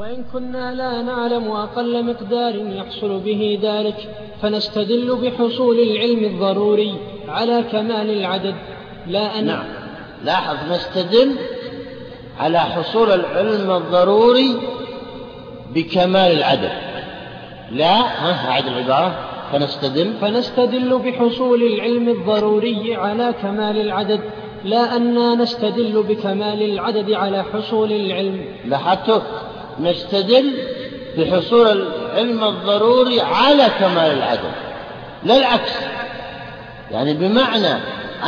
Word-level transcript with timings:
وإن 0.00 0.24
كنا 0.32 0.74
لا 0.74 1.02
نعلم 1.02 1.50
أقل 1.50 2.04
مقدار 2.04 2.54
يحصل 2.54 3.20
به 3.20 3.58
ذلك 3.62 3.96
فنستدل 4.42 5.16
بحصول 5.22 5.78
العلم 5.78 6.24
الضروري 6.24 6.94
على 7.28 7.64
كمال 7.72 8.10
العدد. 8.10 8.54
لا 9.06 9.38
أن 9.38 9.46
نعم. 9.46 9.64
لاحظ 10.24 10.56
نستدل 10.72 11.36
على 12.38 12.60
حصول 12.60 13.10
العلم 13.10 13.70
الضروري 13.70 14.56
بكمال 15.74 16.32
العدد. 16.32 16.72
لا 17.70 17.96
ها 18.00 18.50
أعد 18.50 18.66
العبارة. 18.66 19.14
فنستدل. 19.52 20.12
فنستدل 20.20 20.98
بحصول 20.98 21.62
العلم 21.62 22.08
الضروري 22.08 22.94
على 22.94 23.34
كمال 23.42 23.80
العدد. 23.80 24.20
لا 24.64 24.96
أننا 24.96 25.34
نستدل 25.34 26.02
بكمال 26.02 26.62
العدد 26.62 27.12
على 27.12 27.44
حصول 27.44 27.92
العلم. 27.92 28.44
لاحظت 28.64 29.22
نستدل 29.78 30.52
بحصول 31.18 31.66
العلم 31.66 32.44
الضروري 32.44 33.20
على 33.20 33.68
كمال 33.80 34.12
العدد 34.12 34.52
لا 35.24 35.36
العكس. 35.36 35.72
يعني 36.90 37.14
بمعنى 37.14 37.80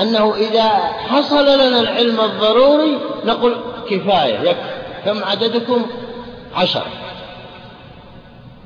أنه 0.03 0.35
إذا 0.35 0.69
حصل 1.09 1.45
لنا 1.45 1.81
العلم 1.81 2.21
الضروري 2.21 2.99
نقول 3.25 3.57
كفاية 3.91 4.39
يكفي. 4.39 4.83
كم 5.05 5.25
عددكم؟ 5.25 5.87
عشر 6.55 6.87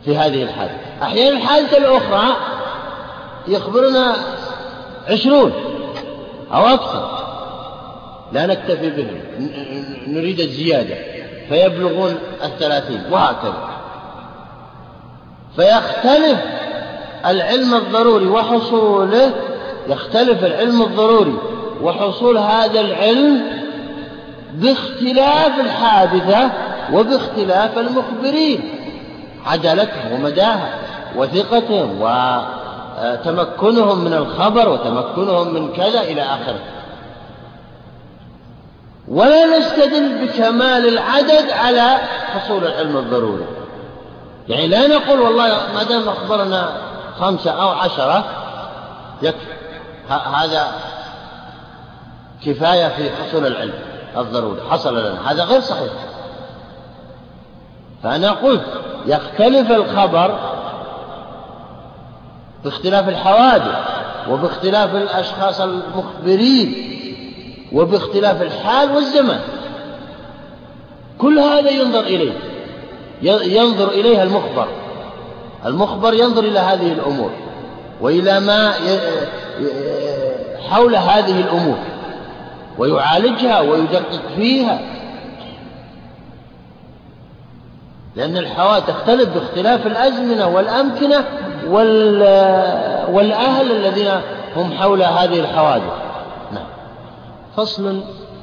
في 0.05 0.17
هذه 0.17 0.43
الحالة. 0.43 0.79
أحيانا 1.03 1.37
الحالة 1.37 1.79
الأخرى 1.79 2.37
يخبرنا 3.48 4.17
عشرون 5.09 5.53
أو 6.53 6.67
أكثر. 6.67 7.19
لا 8.33 8.47
نكتفي 8.47 8.91
بهم 8.91 9.20
نريد 10.06 10.41
الزيادة. 10.41 11.16
فيبلغون 11.48 12.18
الثلاثين 12.45 13.02
وهكذا. 13.10 13.68
فيختلف 15.56 16.38
العلم 17.27 17.75
الضروري 17.75 18.27
وحصوله 18.27 19.30
يختلف 19.88 20.44
العلم 20.44 20.83
الضروري 20.83 21.38
وحصول 21.83 22.38
هذا 22.38 22.80
العلم 22.80 23.42
باختلاف 24.55 25.61
الحادثة 25.61 26.50
وباختلاف 26.92 27.78
المخبرين 27.78 28.60
عدالتهم 29.47 30.12
ومداها 30.12 30.78
وثقتهم 31.16 32.00
وتمكنهم 32.00 34.05
من 34.05 34.12
الخبر 34.12 34.69
وتمكنهم 34.69 35.55
من 35.55 35.72
كذا 35.72 36.00
إلى 36.00 36.22
آخره. 36.22 36.58
ولا 39.09 39.59
نستدل 39.59 40.27
بكمال 40.27 40.89
العدد 40.89 41.51
على 41.51 41.97
حصول 42.35 42.67
العلم 42.67 42.97
الضروري. 42.97 43.47
يعني 44.49 44.67
لا 44.67 44.87
نقول 44.87 45.21
والله 45.21 45.73
ما 45.75 45.83
دام 45.83 46.09
أخبرنا 46.09 46.69
خمسة 47.21 47.51
أو 47.51 47.69
عشرة 47.69 48.25
هذا 50.09 50.73
كفاية 52.47 52.89
في 52.89 53.11
حصول 53.11 53.47
العلم 53.47 53.75
الضروري 54.17 54.61
حصل 54.71 54.99
لنا 54.99 55.33
هذا 55.33 55.45
غير 55.45 55.61
صحيح. 55.61 55.93
فأنا 58.03 58.31
قلت 58.31 58.67
يختلف 59.07 59.71
الخبر 59.71 60.39
باختلاف 62.65 63.09
الحوادث 63.09 63.77
وباختلاف 64.31 64.95
الأشخاص 64.95 65.61
المخبرين. 65.61 66.95
وباختلاف 67.72 68.42
الحال 68.42 68.91
والزمان. 68.91 69.41
كل 71.19 71.39
هذا 71.39 71.70
ينظر 71.70 72.00
إليه. 72.00 72.33
ينظر 73.22 73.89
إليها 73.89 74.22
المخبر. 74.22 74.69
المخبر 75.67 76.14
ينظر 76.14 76.44
إلى 76.44 76.59
هذه 76.59 76.92
الأمور. 76.92 77.31
وإلى 78.00 78.41
ما 78.41 78.72
حول 80.71 80.97
هذه 80.97 81.41
الأمور. 81.41 81.78
ويعالجها 82.78 83.60
ويدقق 83.60 84.22
فيها. 84.37 84.81
لأن 88.16 88.37
الحوادث 88.37 88.87
تختلف 88.87 89.28
باختلاف 89.28 89.87
الأزمنة 89.87 90.48
والأمكنة 90.48 91.25
والأهل 93.12 93.72
الذين 93.72 94.10
هم 94.56 94.72
حول 94.72 95.03
هذه 95.03 95.41
الحوادث. 95.41 95.93
فصل 97.56 98.00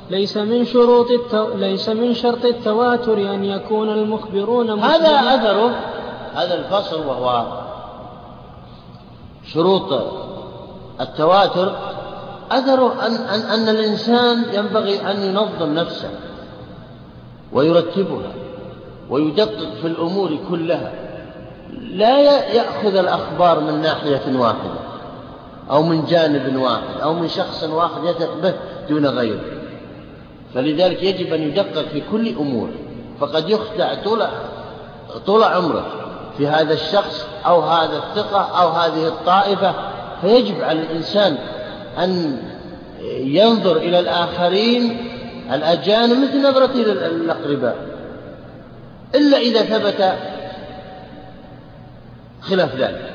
ليس 0.10 0.38
من 0.38 0.66
شروط 0.66 1.12
التو... 1.12 1.54
ليس 1.56 1.90
من 1.90 2.14
شرط 2.14 2.46
التواتر 2.46 3.18
أن 3.18 3.46
يكون 3.46 3.90
المخبرون 3.90 4.80
هذا 4.80 5.10
أثره 5.10 5.76
هذا 6.34 6.56
الفصل 6.56 7.08
وهو 7.08 7.46
شروط 9.46 10.04
التواتر. 11.02 11.76
أثره 12.52 13.06
أن, 13.06 13.12
أن, 13.16 13.40
أن 13.40 13.70
الإنسان 13.70 14.46
ينبغي 14.54 15.12
أن 15.12 15.22
ينظم 15.22 15.74
نفسه 15.74 16.10
ويرتبها 17.54 18.34
ويدقق 19.10 19.74
في 19.82 19.88
الأمور 19.88 20.38
كلها. 20.50 20.92
لا 21.80 22.20
يأخذ 22.54 22.96
الأخبار 22.96 23.60
من 23.60 23.82
ناحية 23.82 24.40
واحدة 24.40 24.80
أو 25.72 25.84
من 25.84 26.06
جانب 26.06 26.56
واحد 26.56 27.02
أو 27.04 27.14
من 27.14 27.28
شخص 27.28 27.64
واحد 27.64 28.04
يثق 28.04 28.34
به. 28.44 28.54
دون 28.90 29.06
غيره. 29.06 29.40
فلذلك 30.54 31.04
يجب 31.04 31.34
أن 31.34 31.42
يدقق 31.42 31.88
في 31.88 32.02
كل 32.12 32.28
أمور. 32.28 32.70
فقد 33.20 33.50
يخدع 33.50 33.94
طول 34.04 34.24
طول 35.26 35.44
عمره 35.44 35.86
في 36.38 36.48
هذا 36.48 36.74
الشخص 36.74 37.26
أو 37.46 37.62
هذا 37.62 37.98
الثقة 37.98 38.62
أو 38.62 38.70
هذه 38.70 39.08
الطائفة. 39.08 39.74
فيجب 40.22 40.62
على 40.62 40.82
الإنسان 40.82 41.38
أن 41.98 42.38
ينظر 43.12 43.78
إلى 43.78 44.00
الآخرين 44.00 44.98
الأجانب 45.54 46.18
مثل 46.24 46.50
نظرته 46.50 46.82
إلى 46.82 46.92
الأقرباء. 46.92 47.78
إلا 49.16 49.38
إذا 49.38 49.62
ثبت 49.62 50.14
خلاف 52.42 52.76
ذلك. 52.76 53.13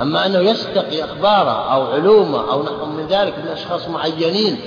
أما 0.00 0.26
أنه 0.26 0.38
يستقي 0.38 1.04
أخباره 1.04 1.72
أو 1.74 1.86
علومه 1.86 2.52
أو 2.52 2.62
نحو 2.62 2.86
من 2.86 3.06
ذلك 3.06 3.38
من 3.38 3.48
أشخاص 3.48 3.88
معينين 3.88 4.58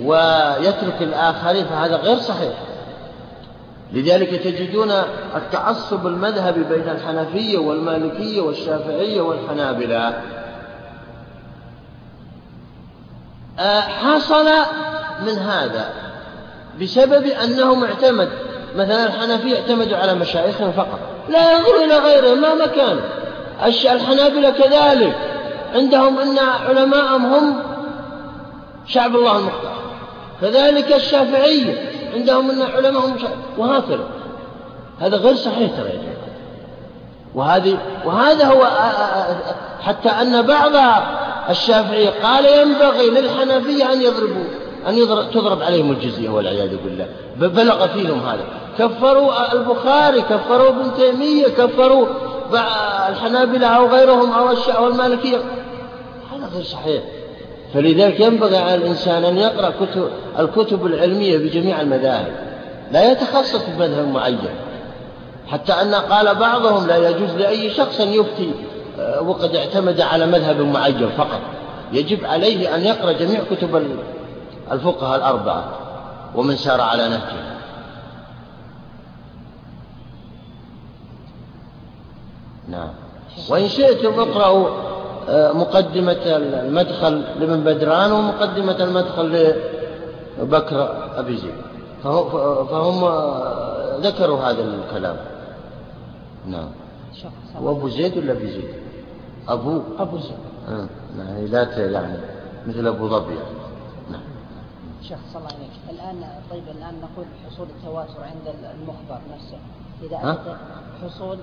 ويترك 0.00 1.02
الآخرين 1.02 1.66
فهذا 1.66 1.96
غير 1.96 2.18
صحيح. 2.18 2.52
لذلك 3.92 4.42
تجدون 4.42 4.90
التعصب 5.36 6.06
المذهبي 6.06 6.62
بين 6.64 6.88
الحنفية 6.88 7.58
والمالكية 7.58 8.40
والشافعية 8.40 9.20
والحنابلة. 9.20 10.22
آه، 13.58 13.80
حصل 13.80 14.46
من 15.26 15.38
هذا 15.38 15.90
بسبب 16.82 17.26
أنهم 17.26 17.84
اعتمد 17.84 18.28
مثلا 18.74 19.04
الحنفية 19.04 19.60
اعتمدوا 19.60 19.96
على 19.96 20.14
مشايخهم 20.14 20.72
فقط. 20.72 20.98
لا 21.28 21.52
ينظروا 21.52 21.84
إلى 21.84 21.98
غيرهم 21.98 22.40
ما 22.40 22.54
مكان 22.54 23.00
الحنابلة 23.64 24.50
كذلك. 24.50 25.16
عندهم 25.74 26.18
أن 26.18 26.38
علماءهم 26.38 27.26
هم 27.26 27.62
شعب 28.86 29.16
الله 29.16 29.38
المختار 29.38 29.76
كذلك 30.40 30.92
الشافعية 30.92 31.90
عندهم 32.14 32.50
أن 32.50 32.62
علماءهم 32.62 33.18
شعب 33.18 33.36
وهكذا. 33.58 34.08
هذا 35.00 35.16
غير 35.16 35.34
صحيح 35.34 35.70
ترى 35.70 35.88
يا 35.88 35.96
جماعة. 35.96 36.16
وهذه 37.34 37.78
وهذا 38.04 38.44
هو 38.46 38.64
حتى 39.82 40.08
أن 40.08 40.42
بعض 40.42 40.72
الشافعية 41.50 42.10
قال 42.22 42.44
ينبغي 42.44 43.10
للحنفية 43.10 43.92
أن 43.92 44.02
يضربوا 44.02 44.44
أن 44.88 44.94
يضرب 44.94 45.30
تضرب 45.30 45.62
عليهم 45.62 45.90
الجزية 45.90 46.30
والعياذ 46.30 46.76
بالله. 46.84 47.06
بلغ 47.36 47.86
فيهم 47.86 48.20
هذا. 48.26 48.44
كفروا 48.78 49.52
البخاري 49.52 50.22
كفروا 50.22 50.68
ابن 50.68 50.94
تيمية 50.96 51.46
كفروا 51.46 52.06
الحنابلة 53.08 53.66
أو 53.66 53.86
غيرهم 53.86 54.32
أو 54.32 54.48
أو 54.76 54.88
المالكية 54.88 55.38
هذا 56.32 56.46
غير 56.54 56.62
صحيح. 56.62 57.02
فلذلك 57.74 58.20
ينبغي 58.20 58.56
على 58.56 58.74
الإنسان 58.74 59.24
أن 59.24 59.38
يقرأ 59.38 59.70
كتب 59.70 60.08
الكتب 60.38 60.86
العلمية 60.86 61.38
بجميع 61.38 61.80
المذاهب. 61.80 62.32
لا 62.92 63.12
يتخصص 63.12 63.62
بمذهب 63.68 64.08
معين. 64.08 64.38
حتى 65.46 65.72
أن 65.72 65.94
قال 65.94 66.34
بعضهم 66.34 66.86
لا 66.86 67.08
يجوز 67.08 67.30
لأي 67.30 67.70
شخص 67.70 68.00
أن 68.00 68.08
يفتي 68.08 68.50
آه، 68.98 69.22
وقد 69.22 69.56
اعتمد 69.56 70.00
على 70.00 70.26
مذهب 70.26 70.60
معين 70.60 71.08
فقط. 71.18 71.40
يجب 71.92 72.24
عليه 72.24 72.74
أن 72.74 72.84
يقرأ 72.84 73.12
جميع 73.12 73.40
كتب 73.50 73.82
الفقهاء 74.72 75.16
الأربعة. 75.16 75.64
ومن 76.34 76.56
سار 76.56 76.80
على 76.80 77.08
نهجه. 77.08 77.55
نعم. 82.68 82.88
وإن 83.50 83.68
شئتم 83.68 84.20
اقرأوا 84.20 84.68
آه، 85.28 85.52
مقدمة 85.52 86.22
المدخل 86.26 87.24
لابن 87.40 87.64
بدران 87.64 88.12
ومقدمة 88.12 88.84
المدخل 88.84 89.54
لبكر 90.38 91.08
أبي 91.18 91.36
زيد. 91.36 91.54
فهم 92.02 93.04
آه، 93.04 93.96
ذكروا 94.00 94.38
هذا 94.38 94.62
الكلام. 94.62 95.16
نعم. 96.46 96.68
وأبو 97.60 97.88
زيد 97.88 98.18
ولا 98.18 98.32
أبي 98.32 98.50
زيد؟ 98.50 98.74
أبو. 99.48 99.80
أبو 99.98 100.18
زيد. 100.18 100.38
آه. 100.68 100.86
يعني 101.18 101.46
لا 101.46 101.78
يعني 101.78 102.16
مثل 102.66 102.86
أبو 102.86 103.08
ظبي 103.08 103.34
يعني. 103.34 103.56
نعم. 104.10 104.20
شيخ 105.02 105.18
صلى 105.32 105.42
الله 105.42 105.54
عليك. 105.56 105.70
الآن 105.90 106.28
طيب 106.50 106.64
الآن 106.68 106.94
نقول 107.02 107.26
حصول 107.46 107.66
التواتر 107.76 108.22
عند 108.22 108.54
المخبر 108.74 109.20
نفسه. 109.34 109.58
إذا 110.02 110.38
حصول 111.02 111.38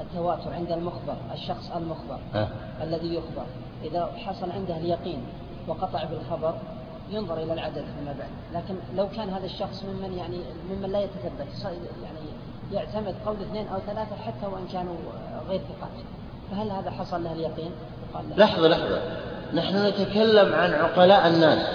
التواتر 0.00 0.52
عند 0.52 0.72
المخبر 0.72 1.16
الشخص 1.34 1.70
المخبر 1.76 2.18
أه؟ 2.34 2.48
الذي 2.82 3.14
يخبر. 3.14 3.44
إذا 3.84 4.10
حصل 4.16 4.50
عنده 4.50 4.76
اليقين 4.76 5.22
وقطع 5.68 6.04
بالخبر 6.04 6.54
ينظر 7.10 7.42
إلى 7.42 7.52
العدد 7.52 7.84
فيما 7.98 8.14
بعد. 8.18 8.28
لكن 8.54 8.74
لو 8.96 9.08
كان 9.16 9.30
هذا 9.30 9.46
الشخص 9.46 9.84
ممن 9.84 10.18
يعني 10.18 10.38
ممن 10.70 10.92
لا 10.92 11.00
يتثبت 11.00 11.64
يعني 12.02 12.26
يعتمد 12.72 13.14
قول 13.26 13.36
اثنين 13.42 13.68
أو 13.68 13.78
ثلاثة 13.86 14.16
حتى 14.26 14.46
وإن 14.46 14.66
كانوا 14.72 14.94
غير 15.48 15.60
ثقات. 15.60 15.90
فهل 16.50 16.70
هذا 16.70 16.90
حصل 16.90 17.24
له 17.24 17.32
اليقين؟ 17.32 17.70
لحظة 18.36 18.68
لحظة. 18.68 19.00
نحن 19.54 19.86
نتكلم 19.86 20.54
عن 20.54 20.72
عقلاء 20.72 21.26
الناس. 21.28 21.68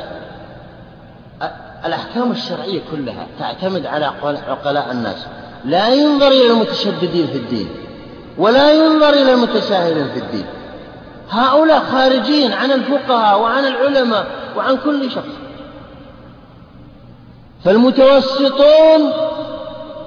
الأحكام 1.86 2.32
الشرعية 2.32 2.82
كلها 2.92 3.28
تعتمد 3.40 3.86
على 3.86 4.06
عقلاء 4.48 4.92
الناس. 4.92 5.28
لا 5.66 5.94
ينظر 5.94 6.28
إلى 6.28 6.52
المتشددين 6.52 7.28
في 7.28 7.38
الدين. 7.38 7.68
ولا 8.38 8.74
ينظر 8.74 9.10
إلى 9.10 9.34
المتساهلين 9.34 10.10
في 10.10 10.20
الدين. 10.20 10.46
هؤلاء 11.30 11.80
خارجين 11.80 12.54
عن 12.54 12.72
الفقهاء 12.72 13.42
وعن 13.42 13.66
العلماء 13.66 14.28
وعن 14.58 14.78
كل 14.78 15.12
شخص. 15.12 15.36
فالمتوسطون 17.66 19.12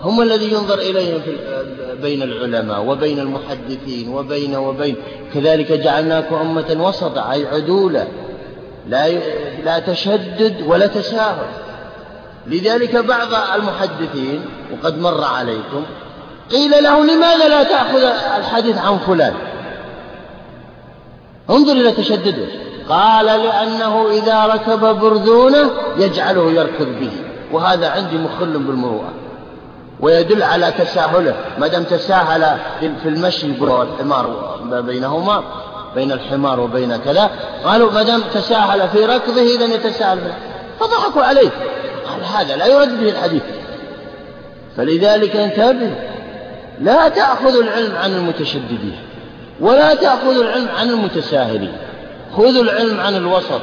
هم 0.03 0.23
الذي 0.23 0.53
ينظر 0.53 0.79
إليهم 0.79 1.21
في 1.21 1.37
بين 2.03 2.23
العلماء 2.23 2.85
وبين 2.85 3.19
المحدثين 3.19 4.09
وبين 4.09 4.57
وبين. 4.57 4.97
كذلك 5.35 5.73
جعلناكم 5.73 6.35
أمة 6.35 6.77
وسطا 6.81 7.33
أي 7.33 7.47
عدولا 7.47 8.07
لا 8.89 9.09
لا 9.65 9.79
تشدد 9.79 10.65
ولا 10.67 10.87
تساهل. 10.87 11.47
لذلك 12.47 12.97
بعض 12.97 13.29
المحدثين 13.55 14.45
وقد 14.73 14.99
مر 14.99 15.25
عليكم 15.25 15.85
قيل 16.51 16.71
له 16.71 17.05
لماذا 17.05 17.49
لا 17.49 17.63
تأخذ 17.63 18.03
الحديث 18.39 18.79
عن 18.79 18.99
فلان؟ 18.99 19.35
انظر 21.51 21.73
إلى 21.73 21.93
تشدده. 21.93 22.47
قال 22.89 23.27
لأنه 23.27 24.11
إذا 24.11 24.47
ركب 24.47 24.81
برذونة 24.81 25.71
يجعله 25.97 26.51
يركض 26.51 26.87
به. 27.01 27.11
وهذا 27.53 27.91
عندي 27.91 28.19
مخل 28.19 28.59
بالمروءة. 28.59 29.13
ويدل 30.01 30.43
على 30.43 30.73
تساهله. 30.79 31.35
ما 31.59 31.67
دام 31.67 31.83
تساهل 31.83 32.57
في 32.81 33.09
المشي 33.09 33.61
والحمار 33.61 34.57
بينهما 34.71 35.43
بين 35.95 36.13
الحمار 36.13 36.61
وبين 36.61 36.97
كذا 36.97 37.31
قالوا 37.65 37.93
ما 37.93 38.03
دام 38.03 38.23
تساهل 38.35 38.89
في 38.89 39.07
ركضه 39.07 39.43
إذا 39.43 39.65
يتساهل 39.65 40.33
فضحكوا 40.81 41.23
عليه. 41.23 41.51
قال 42.07 42.25
هذا 42.25 42.57
لا 42.57 42.67
يرد 42.67 43.01
به 43.01 43.09
الحديث. 43.09 43.43
فلذلك 44.77 45.37
انتبه. 45.37 46.12
لا 46.81 47.09
تأخذ 47.09 47.57
العلم 47.59 47.97
عن 47.97 48.13
المتشددين 48.13 48.97
ولا 49.61 49.95
تأخذ 49.95 50.41
العلم 50.41 50.69
عن 50.69 50.91
المتساهلين. 50.91 51.77
خذوا 52.37 52.63
العلم 52.63 53.01
عن 53.01 53.17
الوسط. 53.17 53.61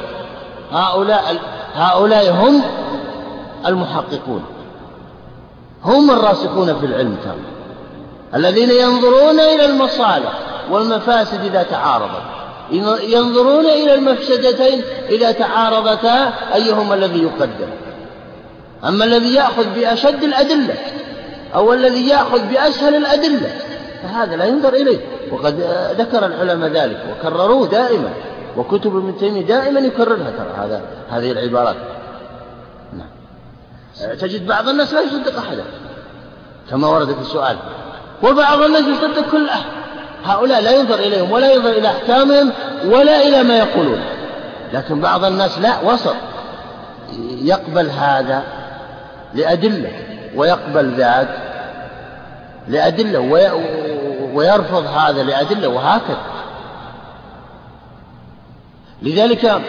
هؤلاء 0.72 1.36
هؤلاء 1.74 2.30
هم 2.30 2.62
المحققون. 3.66 4.44
هم 5.84 6.10
الراسخون 6.10 6.78
في 6.78 6.86
العلم 6.86 7.16
ترى. 7.24 7.34
الذين 8.34 8.70
ينظرون 8.70 9.40
إلى 9.40 9.64
المصالح 9.64 10.32
والمفاسد 10.70 11.44
إذا 11.44 11.62
تعارضت. 11.62 12.22
ينظرون 13.02 13.66
إلى 13.66 13.94
المفسدتين 13.94 14.82
إذا 15.08 15.32
تعارضتا 15.32 16.32
أيهما 16.54 16.94
الذي 16.94 17.22
يقدم. 17.22 17.68
أما 18.88 19.04
الذي 19.04 19.34
يأخذ 19.34 19.64
بأشد 19.74 20.24
الأدلة 20.24 20.74
أو 21.54 21.72
الذي 21.72 22.08
يأخذ 22.08 22.46
بأسهل 22.46 22.94
الأدلة. 22.94 23.50
فهذا 24.02 24.36
لا 24.36 24.44
ينظر 24.44 24.74
إليه. 24.74 24.98
وقد 25.32 25.54
ذكر 25.98 26.26
العلماء 26.26 26.70
ذلك 26.70 27.04
وكرروه 27.10 27.68
دائما. 27.68 28.10
وكتب 28.56 28.96
ابن 28.96 29.16
تيمية 29.18 29.46
دائما 29.46 29.80
يكررها 29.80 30.30
ترى 30.30 30.64
هذا 30.64 30.82
هذه 31.10 31.32
العبارات. 31.32 31.76
نعم. 32.92 34.14
تجد 34.14 34.46
بعض 34.46 34.68
الناس 34.68 34.94
لا 34.94 35.00
يصدق 35.00 35.38
أحدا. 35.38 35.64
كما 36.70 36.88
ورد 36.88 37.12
في 37.14 37.20
السؤال. 37.20 37.56
وبعض 38.22 38.62
الناس 38.62 38.82
يصدق 38.82 39.30
كل 39.30 39.48
أحد. 39.48 39.70
هؤلاء 40.24 40.60
لا 40.60 40.70
ينظر 40.70 40.94
إليهم 40.94 41.32
ولا 41.32 41.52
ينظر 41.52 41.70
إلى 41.70 41.88
أحكامهم 41.88 42.52
ولا 42.84 43.28
إلى 43.28 43.42
ما 43.42 43.58
يقولون. 43.58 44.00
لكن 44.72 45.00
بعض 45.00 45.24
الناس 45.24 45.58
لا 45.58 45.80
وسط. 45.80 46.14
يقبل 47.42 47.90
هذا 47.90 48.42
لأدلة. 49.34 49.90
ويقبل 50.34 50.94
ذاك 50.94 51.28
لأدلة 52.68 53.18
ويرفض 54.34 54.86
هذا 54.86 55.22
لأدلة 55.22 55.68
وهكذا. 55.68 56.22
لذلك 59.02 59.62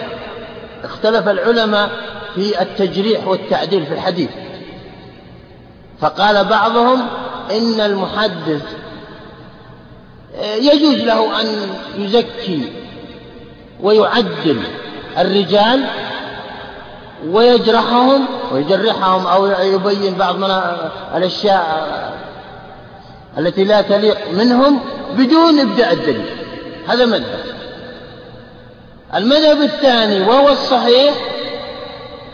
اختلف 0.84 1.28
العلماء 1.28 1.90
في 2.36 2.62
التجريح 2.62 3.28
والتعديل 3.28 3.86
في 3.86 3.94
الحديث. 3.94 4.30
فقال 6.00 6.46
بعضهم 6.46 7.08
إن 7.52 7.82
المحدث 7.82 8.64
يجوز 10.44 10.96
له 10.96 11.42
أن 11.42 11.46
يزكي 11.98 12.74
ويعدل 13.82 14.64
الرجال 15.18 15.86
ويجرحهم 17.30 18.26
ويجرحهم 18.52 19.28
أو 19.28 19.46
يبين 19.46 20.14
بعض 20.14 20.36
من 20.36 20.52
الأشياء 21.16 22.12
التي 23.38 23.64
لا 23.64 23.82
تليق 23.82 24.18
منهم 24.32 24.80
بدون 25.18 25.60
إبداء 25.60 25.94
الدليل. 25.94 26.26
هذا 26.88 27.06
مذهب. 27.06 27.40
المذهب 29.16 29.62
الثاني 29.62 30.22
وهو 30.22 30.50
الصحيح 30.50 31.14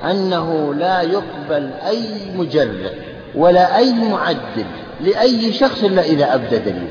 أنه 0.06 0.74
لا 0.74 1.01
يقبل 1.01 1.69
أي 1.88 2.01
مجرد 2.36 2.92
ولا 3.36 3.78
أي 3.78 3.94
معدل 3.94 4.66
لأي 5.01 5.54
شخص 5.54 5.83
إلا 5.83 6.01
إذا 6.01 6.35
أبدى 6.35 6.57
دليل. 6.57 6.88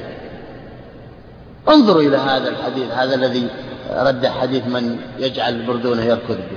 انظروا 1.68 2.02
إلى 2.02 2.16
هذا 2.16 2.48
الحديث 2.48 2.92
هذا 2.92 3.14
الذي 3.14 3.48
رد 3.90 4.26
حديث 4.26 4.66
من 4.66 4.98
يجعل 5.18 5.62
بردونه 5.66 6.04
يركض 6.04 6.36
به. 6.36 6.55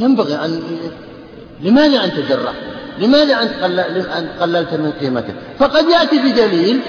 ينبغي 0.00 0.34
أن 0.34 0.62
لماذا 1.60 2.04
أنت 2.04 2.14
جرحت 2.14 2.56
لماذا 2.98 3.42
أنت 3.42 3.54
قللت 4.40 4.74
من 4.74 4.92
قيمته 5.00 5.34
فقد 5.58 5.88
يأتي 5.88 6.18
بدليل 6.18 6.80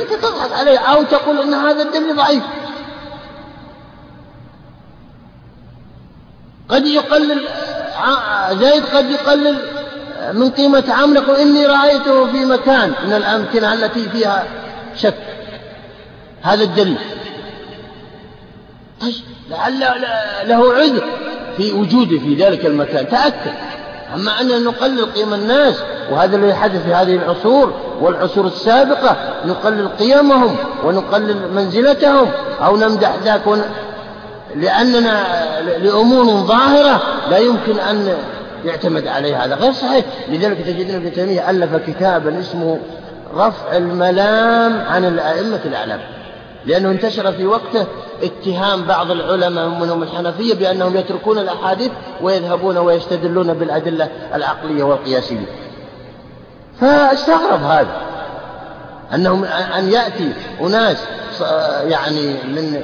أنت 0.00 0.22
تضحك 0.22 0.52
عليه 0.52 0.78
أو 0.78 1.02
تقول 1.02 1.38
أن 1.38 1.54
هذا 1.54 1.82
الدليل 1.82 2.16
ضعيف. 2.16 2.42
قد 6.68 6.86
يقلل 6.86 7.40
زيد 8.52 8.84
قد 8.84 9.10
يقلل 9.10 9.56
من 10.32 10.50
قيمة 10.50 10.84
عملك 10.88 11.28
وإني 11.28 11.66
رأيته 11.66 12.26
في 12.26 12.44
مكان 12.44 12.92
من 13.04 13.12
الأمكنة 13.12 13.72
التي 13.72 14.08
فيها 14.08 14.44
شك. 14.96 15.14
هذا 16.42 16.64
الدليل 16.64 16.98
طيب 19.00 19.14
لعل 19.50 19.80
له 20.44 20.74
عذر. 20.74 21.29
في 21.60 21.72
وجوده 21.72 22.18
في 22.18 22.34
ذلك 22.34 22.66
المكان. 22.66 23.08
تأكد. 23.08 23.52
أما 24.14 24.40
أن 24.40 24.64
نقلل 24.64 25.04
قيم 25.04 25.34
الناس 25.34 25.74
وهذا 26.10 26.36
الذي 26.36 26.54
حدث 26.54 26.82
في 26.82 26.94
هذه 26.94 27.14
العصور 27.14 27.72
والعصور 28.00 28.46
السابقة 28.46 29.16
نقلل 29.44 29.88
قيمهم 29.88 30.56
ونقلل 30.84 31.52
منزلتهم 31.54 32.28
أو 32.64 32.76
نمدح 32.76 33.16
ذاك 33.24 33.46
ون... 33.46 33.62
لأننا 34.56 35.24
لأمور 35.78 36.24
ظاهرة 36.24 37.02
لا 37.30 37.38
يمكن 37.38 37.78
أن 37.78 38.14
يعتمد 38.64 39.06
عليها. 39.06 39.46
هذا 39.46 39.54
غير 39.54 39.72
صحيح. 39.72 40.04
لذلك 40.28 40.58
تجدون 40.58 40.96
ابن 40.96 41.12
تيمية 41.12 41.50
ألف 41.50 41.76
كتابا 41.76 42.40
اسمه 42.40 42.78
رفع 43.36 43.76
الملام 43.76 44.80
عن 44.80 45.04
الأئمة 45.04 45.60
الأعلام. 45.64 46.00
لأنه 46.66 46.90
انتشر 46.90 47.32
في 47.32 47.46
وقته 47.46 47.86
اتهام 48.22 48.82
بعض 48.82 49.10
العلماء 49.10 49.68
منهم 49.68 50.02
الحنفية 50.02 50.54
بأنهم 50.54 50.96
يتركون 50.96 51.38
الأحاديث 51.38 51.90
ويذهبون 52.22 52.78
ويستدلون 52.78 53.54
بالأدلة 53.54 54.08
العقلية 54.34 54.82
والقياسية. 54.82 55.46
فاستغرب 56.80 57.62
هذا 57.62 57.96
أنهم 59.14 59.44
أن 59.44 59.92
يأتي 59.92 60.32
أناس 60.60 61.04
يعني 61.84 62.32
من 62.32 62.82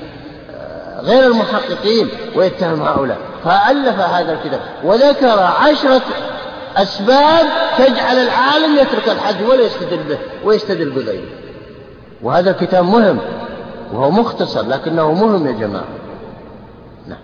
غير 1.00 1.26
المحققين 1.26 2.08
ويتهم 2.36 2.82
هؤلاء. 2.82 3.18
فألف 3.44 4.00
هذا 4.00 4.32
الكتاب 4.32 4.60
وذكر 4.84 5.40
عشرة 5.40 6.02
أسباب 6.76 7.46
تجعل 7.78 8.16
العالم 8.16 8.76
يترك 8.76 9.08
الحج 9.08 9.48
ولا 9.48 9.62
يستدل 9.62 10.02
به 10.08 10.18
ويستدل 10.44 10.90
بغيره. 10.90 11.28
وهذا 12.22 12.50
الكتاب 12.50 12.84
مهم. 12.84 13.18
وهو 13.92 14.10
مختصر 14.10 14.66
لكنه 14.66 15.12
مهم 15.12 15.46
يا 15.46 15.52
جماعة. 15.52 15.88
نعم. 17.06 17.18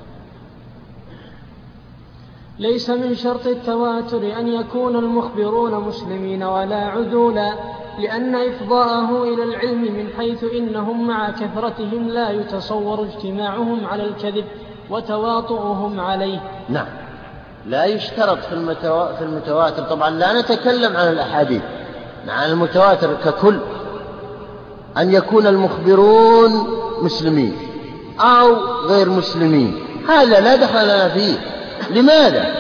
ليس 2.58 2.90
من 2.90 3.14
شرط 3.14 3.46
التواتر 3.46 4.38
أن 4.38 4.48
يكون 4.48 4.96
المخبرون 4.96 5.74
مسلمين 5.74 6.42
ولا 6.42 6.76
عدولا 6.76 7.54
لأن 7.98 8.34
إفضاءه 8.34 9.22
إلى 9.22 9.44
العلم 9.44 9.82
من 9.82 10.08
حيث 10.18 10.44
إنهم 10.44 11.06
مع 11.06 11.30
كثرتهم 11.30 12.08
لا 12.08 12.30
يتصور 12.30 13.02
اجتماعهم 13.02 13.86
على 13.86 14.04
الكذب 14.04 14.44
وتواطؤهم 14.90 16.00
عليه. 16.00 16.40
نعم. 16.68 16.86
لا 17.66 17.84
يشترط 17.84 18.38
في, 18.38 18.52
المتو... 18.52 19.06
في 19.06 19.22
المتواتر. 19.22 19.82
طبعا 19.82 20.10
لا 20.10 20.40
نتكلم 20.40 20.96
عن 20.96 21.08
الأحاديث 21.08 21.62
عن 22.28 22.50
المتواتر 22.50 23.14
ككل. 23.14 23.58
أن 24.98 25.12
يكون 25.12 25.46
المخبرون 25.46 26.66
مسلمين 27.02 27.56
أو 28.20 28.56
غير 28.86 29.08
مسلمين. 29.08 29.84
هذا 30.08 30.40
لا 30.40 30.56
دخل 30.56 30.84
لنا 30.84 31.08
فيه. 31.08 31.34
لماذا؟ 31.90 32.54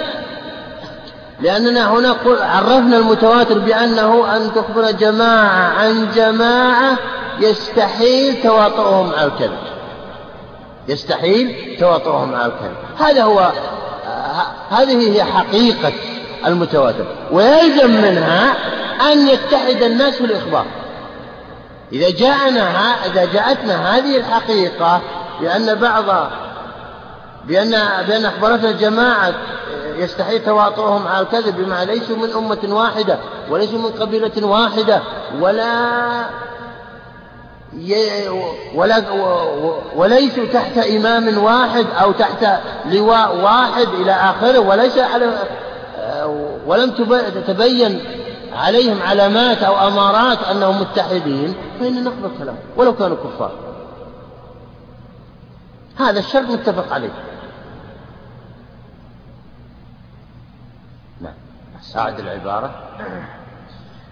لأننا 1.40 1.92
هنا 1.92 2.16
عرفنا 2.40 2.96
المتواتر 2.96 3.58
بأنه 3.58 4.36
أن 4.36 4.50
تخبر 4.54 4.90
جماعة 4.90 5.72
عن 5.78 6.08
جماعة 6.14 6.98
يستحيل 7.40 8.42
تواطؤهم 8.42 9.12
على 9.12 9.26
الكذب. 9.26 9.58
يستحيل 10.88 11.76
تواطؤهم 11.80 12.34
على 12.34 12.46
الكذب. 12.46 12.76
هذا 12.98 13.22
هو 13.22 13.52
هذه 14.70 15.12
هي 15.12 15.24
حقيقة 15.24 15.92
المتواتر. 16.46 17.04
ويلزم 17.32 17.90
منها 17.90 18.54
أن 19.12 19.28
يتحد 19.28 19.82
الناس 19.82 20.14
في 20.14 20.24
الإخبار 20.24 20.66
إذا 21.92 22.10
جاءنا 22.10 22.94
إذا 23.06 23.24
جاءتنا 23.24 23.96
هذه 23.96 24.16
الحقيقة 24.16 25.00
بأن 25.40 25.74
بعض 25.74 26.30
بأن 27.44 27.70
بأن 28.08 28.24
أخبرتنا 28.24 28.70
جماعة 28.70 29.34
يستحيل 29.96 30.44
تواطؤهم 30.44 31.08
على 31.08 31.20
الكذب 31.20 31.56
بما 31.56 31.84
ليسوا 31.84 32.16
من 32.16 32.30
أمة 32.36 32.76
واحدة 32.76 33.18
وليسوا 33.50 33.78
من 33.78 33.90
قبيلة 33.90 34.46
واحدة 34.46 35.02
ولا 35.40 35.82
ولا 38.74 39.02
وليسوا 39.96 40.46
تحت 40.52 40.78
إمام 40.78 41.38
واحد 41.38 41.86
أو 42.02 42.12
تحت 42.12 42.46
لواء 42.86 43.36
واحد 43.36 43.88
إلى 44.00 44.12
آخره 44.12 44.58
وليس 44.58 44.98
على 44.98 45.32
ولم 46.66 46.90
تتبين 47.34 48.00
عليهم 48.52 49.02
علامات 49.02 49.58
أو 49.58 49.88
أمارات 49.88 50.38
أنهم 50.38 50.80
متحدين 50.80 51.54
فإن 51.80 52.04
نقبل 52.04 52.30
كلام 52.38 52.56
ولو 52.76 52.94
كانوا 52.94 53.16
كفار. 53.16 53.52
هذا 55.96 56.18
الشرط 56.18 56.50
متفق 56.50 56.92
عليه. 56.92 57.12
نعم. 61.20 61.34
أعد 61.96 62.20
العبارة. 62.20 62.74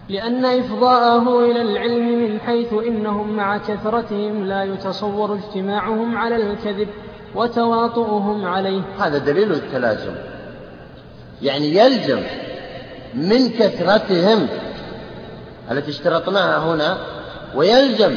لأن 0.09 0.45
إفضاءه 0.45 1.51
إلى 1.51 1.63
العلم 1.63 2.23
من 2.23 2.41
حيث 2.41 2.73
إنهم 2.73 3.37
مع 3.37 3.59
كثرتهم 3.59 4.45
لا 4.45 4.65
يتصور 4.65 5.35
اجتماعهم 5.35 6.19
على 6.19 6.37
الكذب 6.37 6.89
وتواطؤهم 7.35 8.47
عليه. 8.47 8.83
هذا 8.99 9.19
دليل 9.19 9.53
التلازم. 9.53 10.15
يعني 11.43 11.77
يلزم 11.77 12.23
من 13.15 13.51
كثرتهم 13.51 14.49
التي 15.71 15.91
اشترطناها 15.91 16.59
هنا 16.59 16.99
ويلزم 17.55 18.17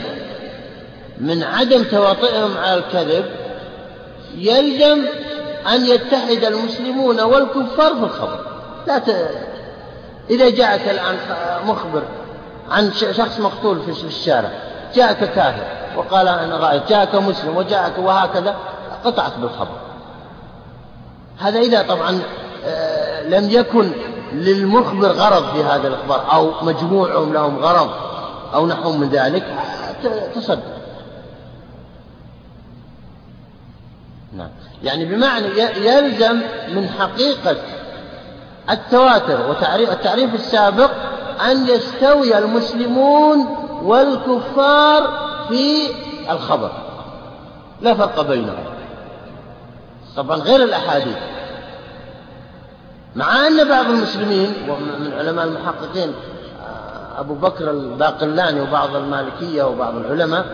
من 1.17 1.43
عدم 1.43 1.83
تواطئهم 1.83 2.57
على 2.57 2.75
الكذب 2.75 3.25
يلزم 4.37 5.05
أن 5.73 5.85
يتحد 5.85 6.43
المسلمون 6.43 7.21
والكفار 7.21 7.95
في 7.95 8.03
الخبر. 8.03 8.39
لا 8.87 8.97
ت... 8.97 9.09
إذا 10.29 10.49
جاءك 10.49 10.89
الآن 10.89 11.15
مخبر 11.65 12.03
عن 12.69 12.91
شخص 12.93 13.39
مقتول 13.39 13.81
في 13.81 14.03
الشارع 14.03 14.49
جاءك 14.95 15.17
كافر 15.17 15.65
وقال 15.97 16.27
أنا 16.27 16.57
رأيت 16.57 16.89
جاءك 16.89 17.15
مسلم 17.15 17.57
وجاءك 17.57 17.97
وهكذا 17.97 18.55
قطعت 19.05 19.37
بالخبر. 19.37 19.77
هذا 21.39 21.59
إذا 21.59 21.81
طبعا 21.81 22.19
آه، 22.65 23.29
لم 23.29 23.49
يكن 23.49 23.91
للمخبر 24.33 25.07
غرض 25.07 25.53
في 25.53 25.63
هذا 25.63 25.87
الإخبار 25.87 26.33
أو 26.33 26.51
مجموعهم 26.61 27.33
لهم 27.33 27.59
غرض 27.59 27.89
أو 28.53 28.67
نحو 28.67 28.91
من 28.91 29.09
ذلك 29.09 29.43
تصدق. 30.35 30.73
نعم. 34.37 34.49
يعني 34.83 35.05
بمعنى 35.05 35.47
يلزم 35.77 36.41
من 36.75 36.89
حقيقة 36.89 37.55
التواتر 38.69 39.49
وتعريف 39.49 39.91
التعريف 39.91 40.33
السابق 40.33 40.91
أن 41.51 41.67
يستوي 41.67 42.37
المسلمون 42.37 43.47
والكفار 43.83 45.29
في 45.49 45.87
الخبر. 46.29 46.71
لا 47.81 47.93
فرق 47.93 48.21
بينهم. 48.21 48.63
طبعا 50.17 50.37
غير 50.37 50.63
الأحاديث. 50.63 51.17
مع 53.15 53.47
أن 53.47 53.69
بعض 53.69 53.85
المسلمين 53.85 54.53
ومن 54.69 55.13
علماء 55.13 55.45
المحققين 55.45 56.13
آه، 56.61 57.19
أبو 57.19 57.33
بكر 57.33 57.71
الباقلاني 57.71 58.61
وبعض 58.61 58.95
المالكية 58.95 59.63
وبعض 59.63 59.95
العلماء 59.95 60.45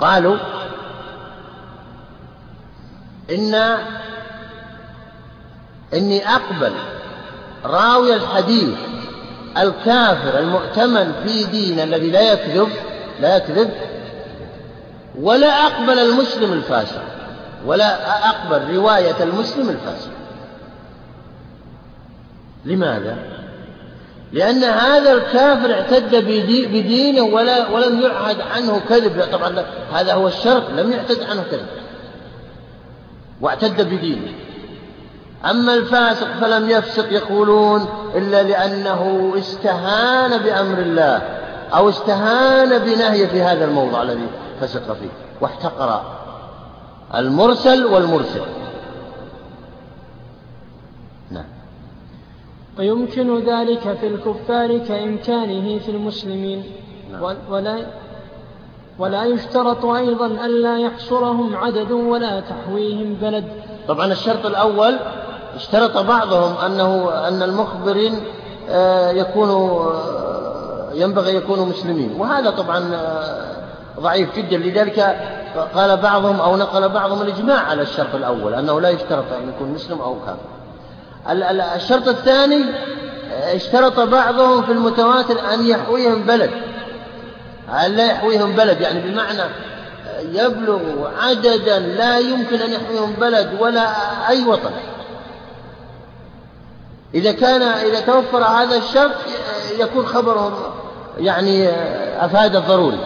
قالوا 0.00 0.36
إن 3.30 3.54
إني 5.94 6.28
أقبل 6.28 6.72
راوي 7.64 8.14
الحديث 8.14 8.78
الكافر 9.58 10.38
المؤتمن 10.38 11.12
في 11.26 11.44
دين 11.44 11.80
الذي 11.80 12.10
لا 12.10 12.32
يكذب 12.32 12.68
لا 13.20 13.36
يكذب 13.36 13.70
ولا 15.20 15.66
أقبل 15.66 15.98
المسلم 15.98 16.52
الفاسق 16.52 17.02
ولا 17.66 18.28
أقبل 18.30 18.74
رواية 18.74 19.22
المسلم 19.22 19.68
الفاسق. 19.68 20.10
لماذا؟ 22.66 23.16
لأن 24.32 24.64
هذا 24.64 25.12
الكافر 25.12 25.72
اعتد 25.72 26.16
بدينه 26.46 27.22
ولا 27.22 27.68
ولم 27.70 28.00
يعهد 28.00 28.40
عنه 28.40 28.80
كذب. 28.88 29.22
طبعا 29.32 29.64
هذا 29.92 30.14
هو 30.14 30.28
الشرط. 30.28 30.70
لم 30.70 30.92
يعتد 30.92 31.22
عنه 31.22 31.42
كذب. 31.50 31.66
واعتد 33.40 33.80
بدينه. 33.80 34.32
أما 35.50 35.74
الفاسق 35.74 36.26
فلم 36.40 36.70
يفسق 36.70 37.12
يقولون 37.12 37.88
إلا 38.14 38.42
لأنه 38.42 39.34
استهان 39.38 40.42
بأمر 40.42 40.78
الله 40.78 41.22
أو 41.74 41.88
استهان 41.88 42.78
بنهي 42.78 43.26
في 43.26 43.42
هذا 43.42 43.64
الموضع 43.64 44.02
الذي 44.02 44.26
فسق 44.60 44.92
فيه. 44.92 45.10
واحتقر 45.40 46.02
المرسل 47.14 47.84
والمرسل. 47.84 48.65
ويمكن 52.78 53.38
ذلك 53.38 53.96
في 54.00 54.06
الكفار 54.06 54.78
كإمكانه 54.78 55.78
في 55.78 55.88
المسلمين. 55.88 56.62
نعم. 57.12 57.22
ولا 57.50 57.86
ولا 58.98 59.24
يشترط 59.24 59.84
أيضا 59.84 60.26
ألا 60.26 60.78
يحصرهم 60.78 61.56
عدد 61.56 61.92
ولا 61.92 62.40
تحويهم 62.40 63.14
بلد. 63.14 63.44
طبعا 63.88 64.12
الشرط 64.12 64.46
الأول 64.46 64.96
اشترط 65.54 65.96
بعضهم 65.96 66.56
أنه 66.56 67.10
أن 67.28 67.42
المخبرين 67.42 68.20
آه، 68.70 69.10
يكونوا 69.10 69.92
آه، 69.92 70.92
ينبغي 70.94 71.34
يكونوا 71.34 71.66
مسلمين. 71.66 72.14
وهذا 72.18 72.50
طبعا 72.50 72.94
آه، 72.94 74.00
ضعيف 74.00 74.36
جدا. 74.36 74.56
لذلك 74.56 75.00
قال 75.74 75.96
بعضهم 75.96 76.40
أو 76.40 76.56
نقل 76.56 76.88
بعضهم 76.88 77.22
الإجماع 77.22 77.58
على 77.58 77.82
الشرط 77.82 78.14
الأول 78.14 78.54
أنه 78.54 78.80
لا 78.80 78.90
يشترط 78.90 79.32
أن 79.32 79.48
يكون 79.48 79.68
مسلم 79.68 80.00
أو 80.00 80.14
كافر. 80.26 80.55
الشرط 81.76 82.08
الثاني 82.08 82.64
اشترط 83.54 84.00
بعضهم 84.00 84.62
في 84.62 84.72
المتواتر 84.72 85.54
أن 85.54 85.66
يحويهم 85.66 86.22
بلد. 86.22 86.50
أن 87.86 87.92
لا 87.96 88.06
يحويهم 88.06 88.52
بلد؟ 88.52 88.80
يعني 88.80 89.00
بمعنى 89.00 89.42
يبلغ 90.32 90.80
عددا 91.22 91.78
لا 91.78 92.18
يمكن 92.18 92.56
أن 92.56 92.72
يحويهم 92.72 93.12
بلد 93.12 93.56
ولا 93.60 93.88
أي 94.28 94.44
وطن. 94.44 94.70
إذا 97.14 97.32
كان 97.32 97.62
إذا 97.62 98.00
توفر 98.00 98.44
هذا 98.44 98.76
الشرط 98.76 99.16
يكون 99.78 100.06
خبرهم 100.06 100.52
يعني 101.18 101.68
أفاد 102.24 102.56
الضروري 102.56 102.98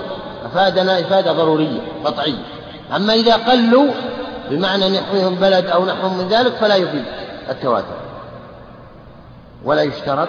أفادنا 0.44 1.00
إفادة 1.00 1.32
ضرورية 1.32 1.80
قطعية. 2.04 2.42
أما 2.96 3.14
إذا 3.14 3.34
قلوا 3.34 3.86
بمعنى 4.50 4.86
أن 4.86 4.94
يحويهم 4.94 5.34
بلد 5.34 5.66
أو 5.66 5.84
نحو 5.84 6.08
من 6.08 6.28
ذلك 6.28 6.52
فلا 6.52 6.76
يفيد 6.76 7.04
التواتر. 7.50 8.09
ولا 9.64 9.82
يشترط. 9.82 10.28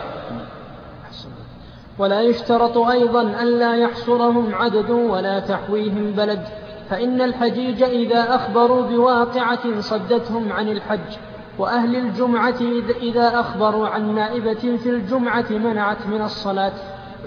ولا 1.99 2.21
يشترط 2.21 2.77
أيضا 2.77 3.21
أن 3.21 3.59
لا 3.59 3.75
يحصرهم 3.75 4.55
عدد 4.55 4.89
ولا 4.89 5.39
تحويهم 5.39 6.11
بلد 6.11 6.43
فإن 6.89 7.21
الحجيج 7.21 7.83
إذا 7.83 8.35
أخبروا 8.35 8.81
بواقعة 8.81 9.79
صدتهم 9.79 10.51
عن 10.51 10.69
الحج 10.69 11.17
وأهل 11.59 11.95
الجمعة 11.95 12.61
إذا 13.01 13.39
أخبروا 13.39 13.87
عن 13.87 14.15
نائبة 14.15 14.77
في 14.77 14.89
الجمعة 14.89 15.45
منعت 15.49 16.07
من 16.07 16.21
الصلاة 16.21 16.73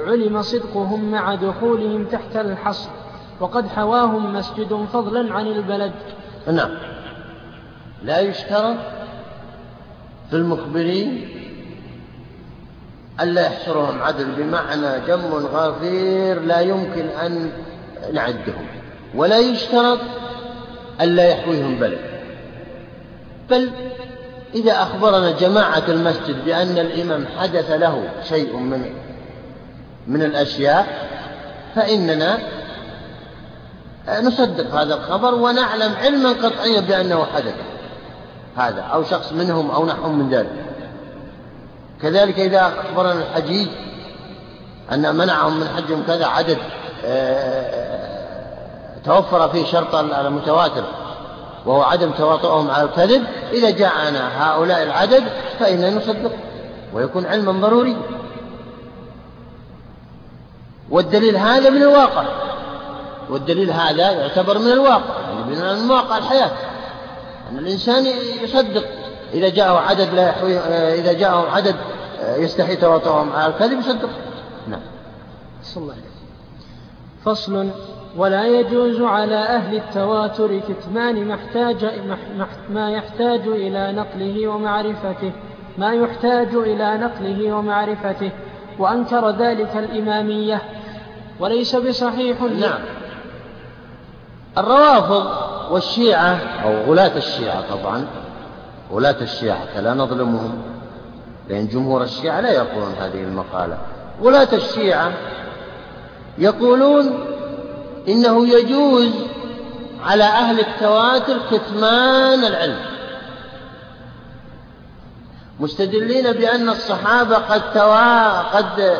علم 0.06 0.42
صدقهم 0.42 1.10
مع 1.10 1.34
دخولهم 1.34 2.04
تحت 2.04 2.36
الحصر 2.36 2.90
وقد 3.40 3.68
حواهم 3.68 4.34
مسجد 4.34 4.86
فضلا 4.92 5.34
عن 5.34 5.46
البلد. 5.46 5.92
نعم. 6.46 6.70
لا 8.02 8.20
يشترط 8.20 8.76
في 10.30 10.36
المخبرين 10.36 11.28
ألا 13.20 13.46
يحصرهم 13.46 14.02
عدل 14.02 14.24
بمعنى 14.24 15.06
جم 15.06 15.34
غفير 15.34 16.40
لا 16.40 16.60
يمكن 16.60 17.06
أن 17.06 17.50
نعدهم 18.12 18.66
ولا 19.14 19.38
يشترط 19.38 19.98
ألا 21.00 21.28
يحويهم 21.28 21.78
بلد. 21.78 21.98
بل 23.50 23.70
إذا 24.54 24.82
أخبرنا 24.82 25.30
جماعة 25.30 25.82
المسجد 25.88 26.44
بأن 26.44 26.78
الإمام 26.78 27.26
حدث 27.38 27.70
له 27.70 28.08
شيء 28.28 28.56
من 28.56 28.94
من 30.06 30.22
الأشياء 30.22 31.08
فإننا 31.74 32.38
نصدق 34.22 34.74
هذا 34.74 34.94
الخبر 34.94 35.34
ونعلم 35.34 35.94
علما 35.94 36.32
قطعيا 36.32 36.80
بأنه 36.80 37.24
حدث 37.24 37.54
هذا 38.56 38.80
أو 38.80 39.04
شخص 39.04 39.32
منهم 39.32 39.70
أو 39.70 39.86
نحو 39.86 40.08
من 40.08 40.30
ذلك. 40.30 40.73
كذلك 42.02 42.38
إذا 42.40 42.72
أخبرنا 42.86 43.12
الحجيج 43.12 43.68
أن 44.92 45.16
منعهم 45.16 45.60
من 45.60 45.68
حجهم 45.68 46.02
كذا 46.06 46.26
عدد 46.26 46.58
آه، 47.04 47.84
توفر 49.04 49.48
فيه 49.48 49.64
شرط 49.64 49.94
المتواتر 49.94 50.84
وهو 51.66 51.82
عدم 51.82 52.10
تواطؤهم 52.10 52.70
على 52.70 52.82
الكذب 52.82 53.24
إذا 53.52 53.70
جاءنا 53.70 54.42
هؤلاء 54.42 54.82
العدد 54.82 55.24
فإننا 55.58 55.90
نصدق 55.90 56.32
ويكون 56.94 57.26
علما 57.26 57.52
ضروري. 57.52 57.96
والدليل 60.90 61.36
هذا 61.36 61.70
من 61.70 61.82
الواقع 61.82 62.24
والدليل 63.30 63.70
هذا 63.70 64.10
يعتبر 64.10 64.58
من 64.58 64.72
الواقع 64.72 65.20
يعني 65.30 65.80
من 65.82 65.90
واقع 65.90 66.18
الحياة 66.18 66.50
أن 67.50 67.58
الإنسان 67.58 68.06
يصدق. 68.42 68.84
إذا 69.34 69.48
جاءه 69.48 69.78
عدد 69.78 70.14
لا 70.14 70.28
يحوي 70.28 70.58
إذا 70.94 71.12
جاءه 71.12 71.50
عدد 71.50 71.74
يستحي 72.36 72.76
تواطؤهم 72.76 73.32
على 73.32 73.52
الكذب 73.52 73.78
يصدق. 73.78 74.08
نعم. 74.68 74.80
صلى 75.62 75.82
الله 75.82 75.94
عليه 75.94 76.14
فصل 77.24 77.70
ولا 78.16 78.46
يجوز 78.46 79.00
على 79.02 79.36
أهل 79.36 79.76
التواتر 79.76 80.58
كتمان 80.58 81.28
ما 81.28 81.34
احتاج 81.34 81.84
ما 82.70 82.90
يحتاج 82.90 83.40
إلى 83.46 83.92
نقله 83.92 84.48
ومعرفته 84.48 85.32
ما 85.78 85.94
يحتاج 85.94 86.54
إلى 86.54 86.96
نقله 86.96 87.52
ومعرفته 87.52 88.30
وأنكر 88.78 89.30
ذلك 89.30 89.76
الإمامية. 89.76 90.62
وليس 91.40 91.76
بصحيح 91.76 92.42
نعم. 92.42 92.78
الروافض 94.58 95.26
والشيعة 95.70 96.38
أو 96.64 96.92
غلاة 96.92 97.16
الشيعة 97.16 97.76
طبعا 97.76 98.06
غلاة 98.92 99.16
الشيعة 99.20 99.66
فلا 99.74 99.94
نظلمهم. 99.94 100.62
لأن 101.48 101.68
جمهور 101.68 102.02
الشيعة 102.02 102.40
لا 102.40 102.52
يقولون 102.52 102.94
هذه 103.00 103.22
المقالة. 103.22 103.78
غلاة 104.22 104.48
الشيعة 104.52 105.12
يقولون 106.38 107.24
إنه 108.08 108.48
يجوز 108.48 109.10
على 110.04 110.24
أهل 110.24 110.60
التواتر 110.60 111.36
كتمان 111.50 112.44
العلم. 112.44 112.78
مستدلين 115.60 116.32
بأن 116.32 116.68
الصحابة 116.68 117.36
قد 117.36 117.72
توا 117.72 118.40
قد 118.40 118.98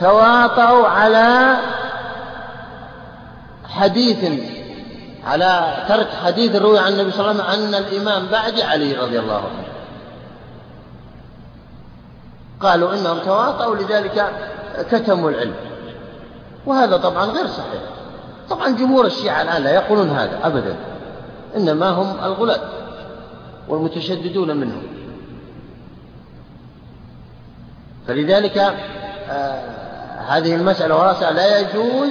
تواطؤوا 0.00 0.86
على 0.86 1.56
حديث 3.68 4.24
على 5.26 5.84
ترك 5.88 6.08
حديث 6.24 6.56
روي 6.56 6.78
عن 6.78 6.92
النبي 6.92 7.10
صلى 7.10 7.30
الله 7.30 7.42
عليه 7.44 7.52
وسلم 7.52 7.74
أن 7.74 7.74
الإمام 7.74 8.26
بعد 8.26 8.60
علي 8.60 8.92
رضي 8.92 9.18
الله 9.18 9.36
عنه. 9.36 9.64
قالوا 12.60 12.94
إنهم 12.94 13.18
تواطؤوا 13.18 13.76
لذلك 13.76 14.32
كتموا 14.90 15.30
العلم. 15.30 15.54
وهذا 16.66 16.96
طبعا 16.96 17.24
غير 17.24 17.46
صحيح. 17.46 17.82
طبعا 18.50 18.68
جمهور 18.68 19.06
الشيعة 19.06 19.42
الآن 19.42 19.62
لا 19.62 19.74
يقولون 19.74 20.10
هذا 20.10 20.46
أبدا 20.46 20.76
إنما 21.56 21.88
هم 21.88 22.24
الغلاة 22.24 22.60
والمتشددون 23.68 24.56
منهم. 24.56 24.82
فلذلك 28.08 28.58
آه 29.30 29.82
هذه 30.28 30.54
المسألة 30.54 30.96
وراسها 30.96 31.30
لا 31.30 31.58
يجوز 31.58 32.10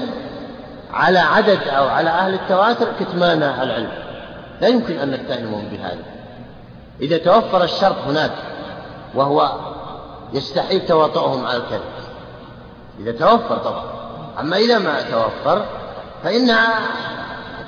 على 0.93 1.19
عدد 1.19 1.67
أو 1.67 1.87
على 1.87 2.09
أهل 2.09 2.33
التواتر 2.33 2.87
كتمان 2.99 3.43
العلم. 3.43 3.91
لا 4.61 4.67
يمكن 4.67 4.97
أن 4.97 5.11
نتهمهم 5.11 5.67
بهذا. 5.71 6.03
إذا 7.01 7.17
توفر 7.17 7.63
الشرط 7.63 7.95
هناك 8.07 8.31
وهو 9.15 9.51
يستحيل 10.33 10.85
تواطؤهم 10.85 11.45
على 11.45 11.57
الكذب. 11.57 11.81
إذا 12.99 13.11
توفر 13.11 13.57
طبعا. 13.57 13.83
أما 14.39 14.57
إذا 14.57 14.79
ما 14.79 15.01
توفر 15.01 15.65
فإن 16.23 16.51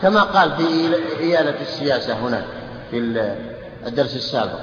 كما 0.01 0.21
قال 0.21 0.51
في 0.51 0.95
إيالة 1.19 1.62
السياسة 1.62 2.13
هناك 2.13 2.45
في 2.91 2.97
الدرس 3.88 4.15
السابق 4.15 4.59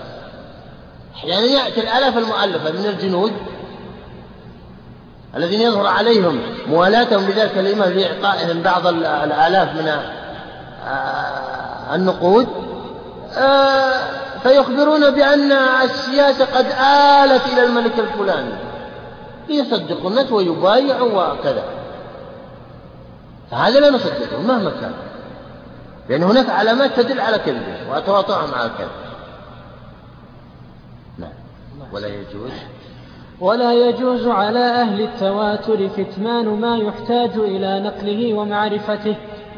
أحيانا 1.15 1.41
يعني 1.41 1.53
يأتي 1.53 1.81
الآلاف 1.81 2.19
المؤلفة 2.19 2.73
من 2.73 2.87
الجنود 2.87 3.33
الذين 5.37 5.61
يظهر 5.61 5.87
عليهم 5.87 6.41
موالاتهم 6.67 7.31
لذلك 7.31 7.59
الإمام 7.59 7.93
لإعطائهم 7.93 8.63
بعض 8.63 8.87
الآلاف 8.87 9.69
من 9.75 9.93
النقود 11.95 12.49
آه، 13.37 14.01
فيخبرون 14.43 15.11
بأن 15.11 15.53
السياسة 15.53 16.45
قد 16.45 16.67
آلت 16.67 17.43
إلى 17.53 17.65
الملك 17.65 17.99
الفلاني. 17.99 18.55
ليصدقوا 19.49 20.11
الناس 20.11 20.33
ويبايعوا 20.33 21.33
وكذا. 21.33 21.65
فهذا 23.51 23.81
لا 23.81 23.91
نصدقه 23.91 24.43
مهما 24.43 24.71
كان. 24.71 24.93
لأن 26.09 26.23
هناك 26.23 26.51
علامات 26.51 27.01
تدل 27.01 27.21
على 27.21 27.39
كذبه 27.39 27.91
وأتواطعهم 27.91 28.55
على 28.55 28.71
الكذب. 28.71 28.91
نعم. 31.19 31.33
ولا 31.93 32.09
يجوز. 32.09 32.53
ولا 33.41 33.73
يجوز 33.73 34.29
على 34.29 34.59
أهل 34.59 35.01
التواتر 35.01 35.89
كتمان 35.97 36.49
ما 36.49 36.77
يحتاج 36.77 37.31
إلى 37.37 37.81
نقله 37.81 38.35
ومعرفته 38.35 39.17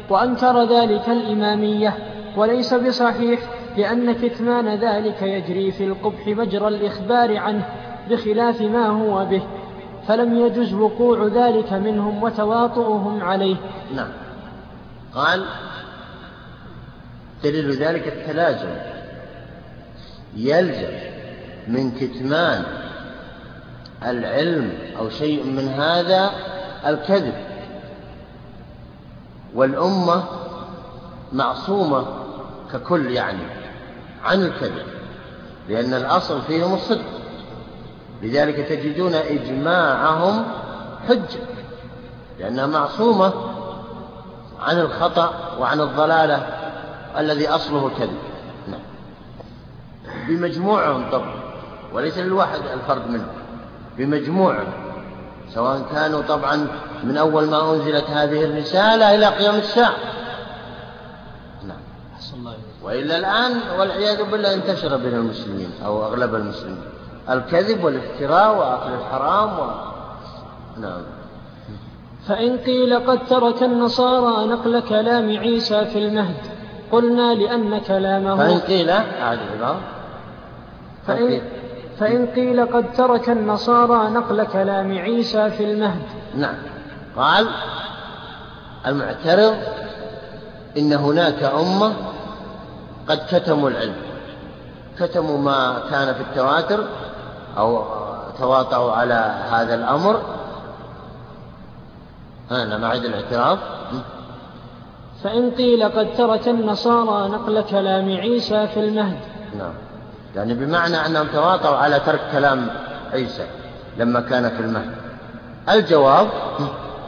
وأنكر 0.09 0.63
ذلك 0.63 1.09
الإمامية. 1.09 1.97
وليس 2.37 2.73
بصحيح 2.73 3.39
لأن 3.77 4.11
كتمان 4.11 4.75
ذلك 4.75 5.21
يجري 5.21 5.71
في 5.71 5.83
القبح 5.85 6.27
مجرى 6.27 6.67
الإخبار 6.67 7.37
عنه 7.37 7.65
بخلاف 8.09 8.61
ما 8.61 8.87
هو 8.87 9.25
به. 9.25 9.41
فلم 10.07 10.37
يجز 10.45 10.73
وقوع 10.73 11.27
ذلك 11.27 11.73
منهم 11.73 12.23
وتواطؤهم 12.23 13.23
عليه. 13.23 13.55
نعم. 13.95 14.09
قال 15.15 15.45
دليل 17.43 17.71
ذلك 17.71 18.07
التلازم 18.07 18.75
يلزم 20.35 20.93
من 21.67 21.91
كتمان 21.91 22.82
العلم 24.05 24.77
أو 24.99 25.09
شيء 25.09 25.43
من 25.43 25.67
هذا 25.67 26.31
الكذب. 26.85 27.33
والأمة 29.55 30.23
معصومة 31.33 32.05
ككل 32.73 33.11
يعني 33.11 33.43
عن 34.23 34.41
الكذب 34.41 34.85
لأن 35.69 35.93
الأصل 35.93 36.41
فيهم 36.41 36.73
الصدق. 36.73 37.05
لذلك 38.21 38.55
تجدون 38.55 39.15
إجماعهم 39.15 40.45
حجة 41.07 41.39
لأنها 42.39 42.65
معصومة 42.65 43.33
عن 44.59 44.79
الخطأ 44.79 45.33
وعن 45.59 45.81
الضلالة 45.81 46.47
الذي 47.17 47.47
أصله 47.47 47.87
الكذب. 47.87 48.17
نعم. 48.67 48.81
بمجموعهم 50.27 51.11
طبعا 51.11 51.33
وليس 51.93 52.17
للواحد 52.17 52.59
الفرد 52.73 53.09
منهم. 53.09 53.42
بمجموعهم 53.97 54.73
سواء 55.53 55.81
كانوا 55.93 56.21
طبعا 56.21 56.67
من 57.03 57.17
أول 57.17 57.45
ما 57.49 57.73
أنزلت 57.73 58.09
هذه 58.09 58.43
الرسالة 58.43 59.15
إلى 59.15 59.25
قيام 59.25 59.55
الساعة. 59.55 59.95
وإلا 62.83 63.17
الآن 63.17 63.51
والعياذ 63.79 64.31
بالله 64.31 64.53
انتشر 64.53 64.97
بين 64.97 65.13
المسلمين 65.13 65.69
أو 65.85 66.05
أغلب 66.05 66.35
المسلمين 66.35 66.81
الكذب 67.29 67.83
والافتراء 67.83 68.57
وأكل 68.57 68.93
الحرام 68.93 69.59
و... 69.59 69.71
نعم. 70.81 71.01
فإن 72.27 72.57
قيل 72.57 72.99
قد 72.99 73.25
ترك 73.25 73.63
النصارى 73.63 74.47
نقل 74.47 74.79
كلام 74.79 75.37
عيسى 75.37 75.85
في 75.85 75.99
المهد 75.99 76.35
قلنا 76.91 77.33
لأن 77.33 77.79
كلامه 77.79 78.37
فإن 78.37 78.59
قيل 78.59 78.89
أعد 78.89 79.39
العبارة. 79.39 79.79
فإن, 81.07 81.17
فإن 81.17 81.41
قيل 82.35 82.65
قد 82.65 82.93
ترك 82.93 83.29
النصارى 83.29 84.09
نقل 84.09 84.43
كلام 84.43 84.97
عيسى 84.97 85.49
في 85.49 85.71
المهد. 85.71 86.01
نعم. 86.35 86.55
قال 87.17 87.47
المعترض 88.87 89.55
إن 90.77 90.93
هناك 90.93 91.43
أمة 91.43 91.93
قد 93.09 93.19
كتموا 93.31 93.69
العلم. 93.69 93.95
كتموا 94.99 95.37
ما 95.37 95.81
كان 95.89 96.13
في 96.13 96.21
التواتر 96.21 96.87
أو 97.57 97.83
تواطؤوا 98.39 98.91
على 98.91 99.35
هذا 99.51 99.75
الأمر. 99.75 100.21
أنا 102.51 102.77
معد 102.77 103.05
الاعتراف 103.05 103.59
فإن 105.23 105.51
قيل 105.51 105.83
قد 105.83 106.13
ترك 106.13 106.47
النصارى 106.47 107.29
نقل 107.29 107.61
كلام 107.61 108.17
عيسى 108.17 108.67
في 108.67 108.79
المهد. 108.79 109.19
نعم. 109.57 109.73
يعني 110.35 110.53
بمعنى 110.53 111.05
أنهم 111.05 111.27
تواطؤوا 111.27 111.77
على 111.77 111.99
ترك 111.99 112.21
كلام 112.31 112.67
عيسى 113.13 113.47
لما 113.97 114.21
كان 114.21 114.49
في 114.49 114.59
المهد. 114.59 114.95
الجواب 115.69 116.27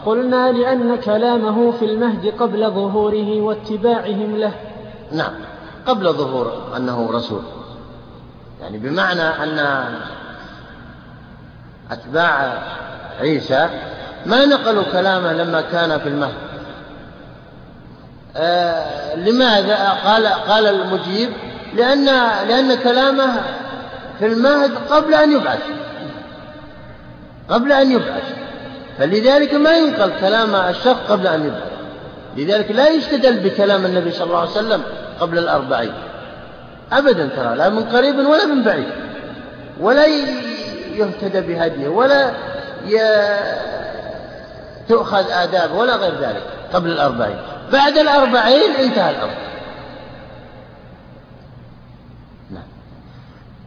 قلنا 0.06 0.52
لأن 0.52 0.96
كلامه 0.96 1.72
في 1.72 1.86
المهد 1.86 2.34
قبل 2.40 2.72
ظهوره 2.72 3.42
واتباعهم 3.42 4.38
له. 4.38 4.54
نعم 5.12 5.34
قبل 5.88 6.14
ظهور 6.14 6.78
أنه 6.78 7.12
رسول. 7.12 7.42
يعني 8.62 8.78
بمعنى 8.78 9.22
أن 9.22 9.60
أتباع 11.92 12.64
عيسى 13.20 13.70
ما 14.26 14.46
نقلوا 14.46 14.84
كلامه 14.92 15.34
لما 15.34 15.62
كان 15.62 16.00
في 16.00 16.10
المهد. 16.10 16.36
آه 18.36 19.16
لماذا؟ 19.16 19.90
قال 19.90 20.28
قال 20.28 20.68
المجيب 20.68 21.30
لأن 21.76 22.06
لأن 22.48 22.76
كلامه 22.76 23.42
في 24.20 24.26
المهد 24.26 24.72
قبل 24.90 25.14
أن 25.14 25.32
يبعث. 25.32 25.60
قبل 27.50 27.72
أن 27.72 27.92
يبعث. 27.92 28.24
فلذلك 28.98 29.54
ما 29.54 29.78
ينقل 29.78 30.12
كلام 30.22 30.56
الشخص 30.56 31.00
قبل 31.10 31.28
أن 31.28 31.46
يبعث. 31.46 31.72
لذلك 32.38 32.72
لا 32.72 32.90
يستدل 32.90 33.40
بكلام 33.40 33.86
النبي 33.86 34.12
صلى 34.12 34.28
الله 34.28 34.40
عليه 34.40 34.52
وسلم 34.52 34.84
قبل 35.20 35.38
الأربعين. 35.38 35.94
أبدا 36.92 37.30
ترى 37.36 37.56
لا 37.56 37.70
من 37.70 37.84
قريب 37.84 38.20
ولا 38.20 38.46
من 38.46 38.64
بعيد. 38.64 38.88
ولا 39.80 40.06
يهتدى 40.96 41.42
بهديه 41.42 41.88
ولا. 41.88 42.32
تؤخذ 44.90 45.32
آداب 45.32 45.76
ولا 45.76 45.96
غير 45.96 46.14
ذلك 46.22 46.44
قبل 46.74 46.92
الأربعين. 46.92 47.38
بعد 47.74 47.98
الأربعين 47.98 48.72
انتهى 48.80 49.10
الأمر. 49.10 49.34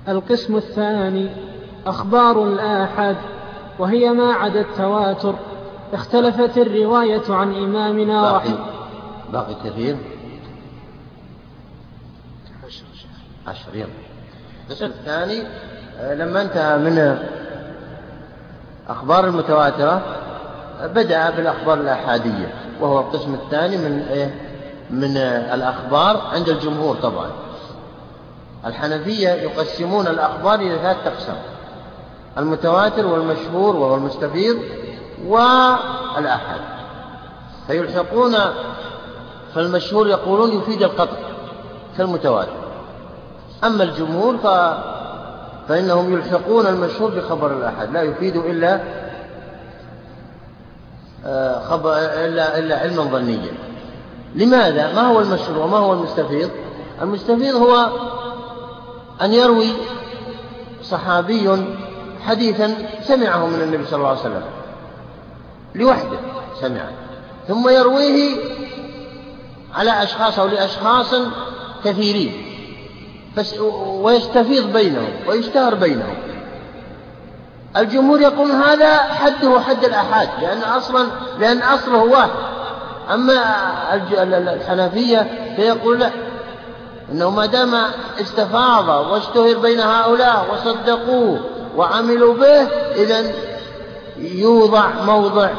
القسم 0.09 0.57
الثاني 0.57 1.31
أخبار 1.87 2.45
الآحاد 2.45 3.17
وهي 3.79 4.11
ما 4.11 4.33
عدا 4.33 4.61
التواتر. 4.61 5.35
اختلفت 5.93 6.59
الرواية 6.59 7.23
عن 7.29 7.55
إمامنا 7.55 8.33
باقي, 8.33 8.59
باقي 9.33 9.55
كثير. 9.65 9.97
عشر 13.47 13.69
القسم 14.71 14.85
الثاني 14.87 15.43
آه، 16.01 16.15
لما 16.15 16.43
انتهى 16.43 16.79
من 16.79 17.19
أخبار 18.89 19.25
المتواترة 19.27 20.03
بدأ 20.83 21.31
بالأخبار 21.31 21.81
الآحادية 21.81 22.55
وهو 22.81 23.01
القسم 23.01 23.35
الثاني 23.35 23.77
من 23.77 24.01
إيه؟ 24.11 24.35
من 24.91 25.17
الأخبار 25.55 26.17
عند 26.33 26.49
الجمهور 26.49 26.97
طبعا. 26.97 27.31
الحنفية 28.69 29.29
يقسمون 29.29 30.07
الأخبار 30.07 30.61
إلى 30.61 30.79
ثلاث 30.79 31.07
أقسام 31.07 31.37
المتواتر 32.39 33.07
والمشهور 33.07 33.77
وهو 33.77 33.95
المستفيض 33.95 34.59
والآحاد 35.27 36.61
فيلحقون 37.67 38.37
فالمشهور 39.55 40.09
يقولون 40.09 40.53
يفيد 40.53 40.83
القطع 40.83 41.17
كالمتواتر 41.99 42.53
أما 43.65 43.83
الجمهور 43.85 44.37
ف... 44.37 44.47
فإنهم 45.69 46.13
يلحقون 46.13 46.67
المشهور 46.67 47.11
بخبر 47.11 47.53
الآحاد 47.53 47.93
لا 47.93 48.03
يفيد 48.03 48.37
إلا 48.37 48.81
آه، 51.27 51.69
خبر 51.69 51.93
إلا 51.97 52.59
إلا 52.59 52.79
علما 52.79 53.03
ظنيا 53.03 53.53
لماذا؟ 54.35 54.93
ما 54.93 55.01
هو 55.01 55.21
المشهور 55.21 55.59
وما 55.59 55.77
هو 55.77 55.93
المستفيض؟ 55.93 56.51
المستفيض 57.03 57.55
هو 57.55 57.91
أن 59.23 59.33
يروي 59.33 59.73
صحابي 60.83 61.65
حديثا 62.27 62.75
سمعه 63.03 63.47
من 63.47 63.63
النبي 63.63 63.85
صلى 63.85 63.97
الله 63.97 64.09
عليه 64.09 64.21
وسلم. 64.21 64.43
لوحده 65.75 66.19
سمعه. 66.61 66.93
ثم 67.49 67.69
يرويه 67.69 68.37
على 69.75 70.03
أشخاص 70.03 70.39
أو 70.39 70.47
لأشخاص 70.47 71.15
كثيرين. 71.85 72.33
ويستفيض 73.87 74.73
بينهم 74.73 75.11
ويشتهر 75.27 75.75
بينهم. 75.75 76.15
الجمهور 77.77 78.21
يقول 78.21 78.51
هذا 78.51 78.97
حده 78.97 79.61
حد 79.61 79.85
الآحاد 79.85 80.29
لأن 80.41 80.63
أصلا 80.63 81.07
لأن 81.39 81.59
أصله 81.59 82.03
واحد. 82.03 82.31
أما 83.11 83.35
الحنفية 84.55 85.53
فيقول 85.57 86.01
لا. 86.01 86.11
إنه 87.13 87.31
ما 87.31 87.47
دام 87.47 87.75
استفاض 88.21 88.89
واشتهر 88.89 89.59
بين 89.59 89.81
هؤلاء 89.81 90.47
وصدقوه 90.53 91.41
وعملوا 91.77 92.35
به 92.35 92.63
إذا 93.03 93.33
يوضع 94.17 94.89
موضع 95.07 95.51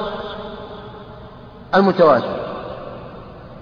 المتواتر. 1.75 2.39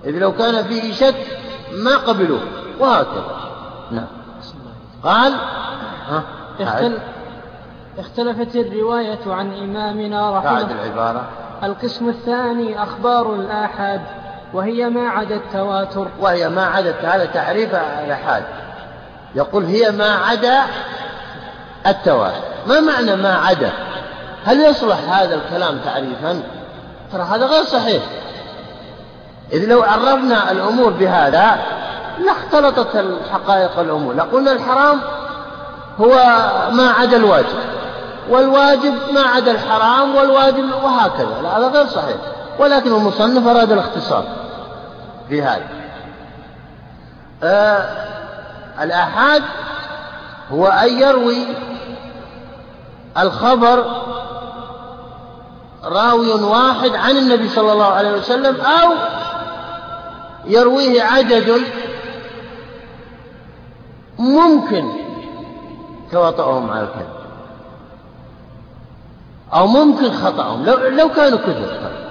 إذ 0.05 0.11
لو 0.11 0.31
كان 0.31 0.63
فيه 0.63 0.93
شك 0.93 1.27
ما 1.71 1.97
قبلوه 1.97 2.41
وهكذا. 2.79 3.37
نعم. 3.91 4.07
قال؟ 5.03 5.33
ها 6.07 6.91
اختلفت 7.99 8.55
الرواية 8.55 9.19
عن 9.27 9.53
إمامنا 9.53 10.37
رحمه 10.37 10.53
بعد 10.53 10.71
العبارة. 10.71 11.29
القسم 11.63 12.09
الثاني 12.09 12.83
أخبار 12.83 13.35
الآحاد. 13.35 14.01
وهي 14.53 14.89
ما 14.89 15.09
عدا 15.09 15.35
التواتر 15.35 16.07
وهي 16.19 16.49
ما 16.49 16.65
عدا 16.65 16.95
هذا 17.03 17.25
تعريف 17.25 17.75
الآحاد 17.75 18.43
يقول 19.35 19.65
هي 19.65 19.91
ما 19.91 20.15
عدا 20.15 20.63
التواتر. 21.87 22.41
ما 22.67 22.79
معنى 22.79 23.15
ما 23.15 23.35
عدا؟ 23.35 23.71
هل 24.45 24.61
يصلح 24.61 24.97
هذا 25.09 25.35
الكلام 25.35 25.79
تعريفا؟ 25.85 26.43
ترى 27.13 27.23
هذا 27.23 27.45
غير 27.45 27.63
صحيح. 27.63 28.03
إذ 29.53 29.65
لو 29.65 29.83
عرفنا 29.83 30.51
الأمور 30.51 30.91
بهذا 30.91 31.57
لاختلطت 32.19 32.95
الحقائق 32.95 33.79
الأمور. 33.79 34.13
لقلنا 34.13 34.51
الحرام 34.51 35.01
هو 35.99 36.13
ما 36.71 36.91
عدا 36.99 37.17
الواجب 37.17 37.59
والواجب 38.29 38.93
ما 39.13 39.21
عدا 39.21 39.51
الحرام 39.51 40.15
والواجب 40.15 40.71
وهكذا. 40.83 41.57
هذا 41.57 41.67
غير 41.67 41.85
صحيح. 41.85 42.17
ولكن 42.59 42.93
المصنف 42.93 43.47
أراد 43.47 43.71
الاختصار 43.71 44.23
في 45.29 45.41
هذا 45.41 45.67
آه 47.43 48.07
الآحاد 48.83 49.43
هو 50.51 50.67
أن 50.67 50.99
يروي 50.99 51.45
الخبر 53.17 53.85
راوي 55.83 56.31
واحد 56.31 56.95
عن 56.95 57.17
النبي 57.17 57.49
صلى 57.49 57.73
الله 57.73 57.85
عليه 57.85 58.11
وسلم 58.11 58.61
أو 58.61 58.93
يرويه 60.45 61.03
عدد 61.03 61.61
ممكن 64.19 64.89
تواطؤهم 66.11 66.71
على 66.71 66.81
الكذب 66.81 67.17
أو 69.53 69.67
ممكن 69.67 70.11
خطأهم. 70.11 70.65
لو, 70.65 70.77
لو 70.77 71.09
كانوا 71.09 71.39
كذب. 71.39 72.06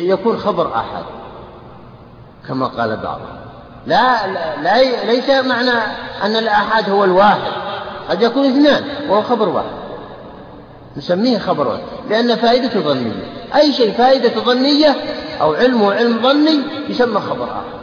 يكون 0.00 0.38
خبر 0.38 0.74
أحد 0.74 1.04
كما 2.48 2.66
قال 2.66 2.96
بعضهم 2.96 3.44
لا, 3.86 4.26
لا, 4.62 5.04
ليس 5.04 5.30
معنى 5.30 5.70
أن 6.22 6.36
الآحاد 6.36 6.90
هو 6.90 7.04
الواحد. 7.04 7.52
قد 8.08 8.22
يكون 8.22 8.44
اثنان 8.44 8.84
وهو 9.10 9.22
خبر 9.22 9.48
واحد. 9.48 9.84
نسميه 10.96 11.38
خبر 11.38 11.68
واحد 11.68 11.82
لأن 12.10 12.36
فائدته 12.36 12.80
ظنية. 12.80 13.12
أي 13.54 13.72
شيء 13.72 13.92
فائدة 13.92 14.40
ظنية 14.40 14.96
أو 15.40 15.54
علم 15.54 15.84
علم 15.84 16.22
ظني 16.22 16.62
يسمى 16.88 17.20
خبر 17.20 17.44
آخر. 17.44 17.78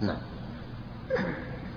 نعم. 0.00 0.16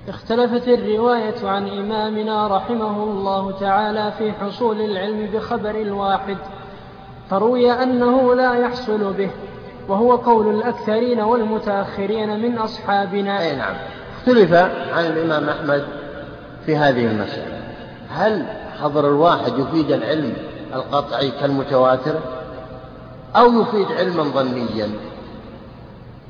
اختلفت 0.10 0.67
الرواية 0.67 1.47
عن 1.47 1.67
إمامنا 1.67 2.47
رحمه 2.47 3.04
الله 3.04 3.60
تعالى 3.60 4.13
في 4.17 4.32
حصول 4.32 4.82
العلم 4.82 5.30
بخبر 5.34 5.76
الواحد. 5.82 6.38
فروي 7.29 7.71
أنه 7.71 8.35
لا 8.35 8.53
يحصل 8.53 9.13
به 9.13 9.29
وهو 9.87 10.15
قول 10.15 10.55
الأكثرين 10.55 11.19
والمتأخرين 11.19 12.41
من 12.41 12.57
أصحابنا. 12.57 13.41
أي 13.41 13.55
نعم. 13.55 13.75
اختلف 14.17 14.53
عن 14.93 15.05
الإمام 15.05 15.49
أحمد 15.49 15.83
في 16.65 16.75
هذه 16.77 17.05
المسألة. 17.05 17.61
هل 18.09 18.45
خبر 18.81 19.07
الواحد 19.07 19.59
يفيد 19.59 19.91
العلم 19.91 20.33
القطعي 20.73 21.31
كالمتواتر؟ 21.31 22.19
أو 23.35 23.61
يفيد 23.61 23.91
علما 23.91 24.23
ظنيا؟ 24.23 24.89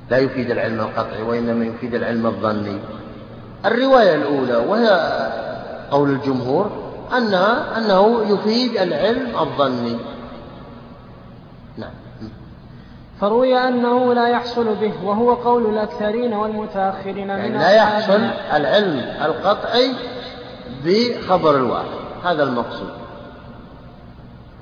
لا 0.09 0.17
يفيد 0.17 0.51
العلم 0.51 0.79
القطعي 0.79 1.21
وإنما 1.21 1.65
يفيد 1.65 1.95
العلم 1.95 2.25
الظني. 2.25 2.79
الرواية 3.65 4.15
الأولى 4.15 4.55
وهي 4.55 4.89
قول 5.91 6.09
الجمهور 6.09 6.71
أنها 7.17 7.77
أنه 7.77 8.21
يفيد 8.29 8.77
العلم 8.77 9.39
الظني. 9.39 9.97
نعم. 11.77 11.91
فروي 13.21 13.57
أنه 13.57 14.13
لا 14.13 14.27
يحصل 14.27 14.75
به 14.75 14.93
وهو 15.03 15.33
قول 15.33 15.65
الأكثرين 15.65 16.33
والمتأخرين 16.33 17.29
يعني 17.29 17.49
من 17.49 17.59
لا 17.59 17.69
يحصل 17.69 18.21
العلم. 18.53 18.99
القطعي 19.25 19.93
بخبر 20.85 21.55
الواحد 21.55 21.85
هذا 22.23 22.43
المقصود. 22.43 22.89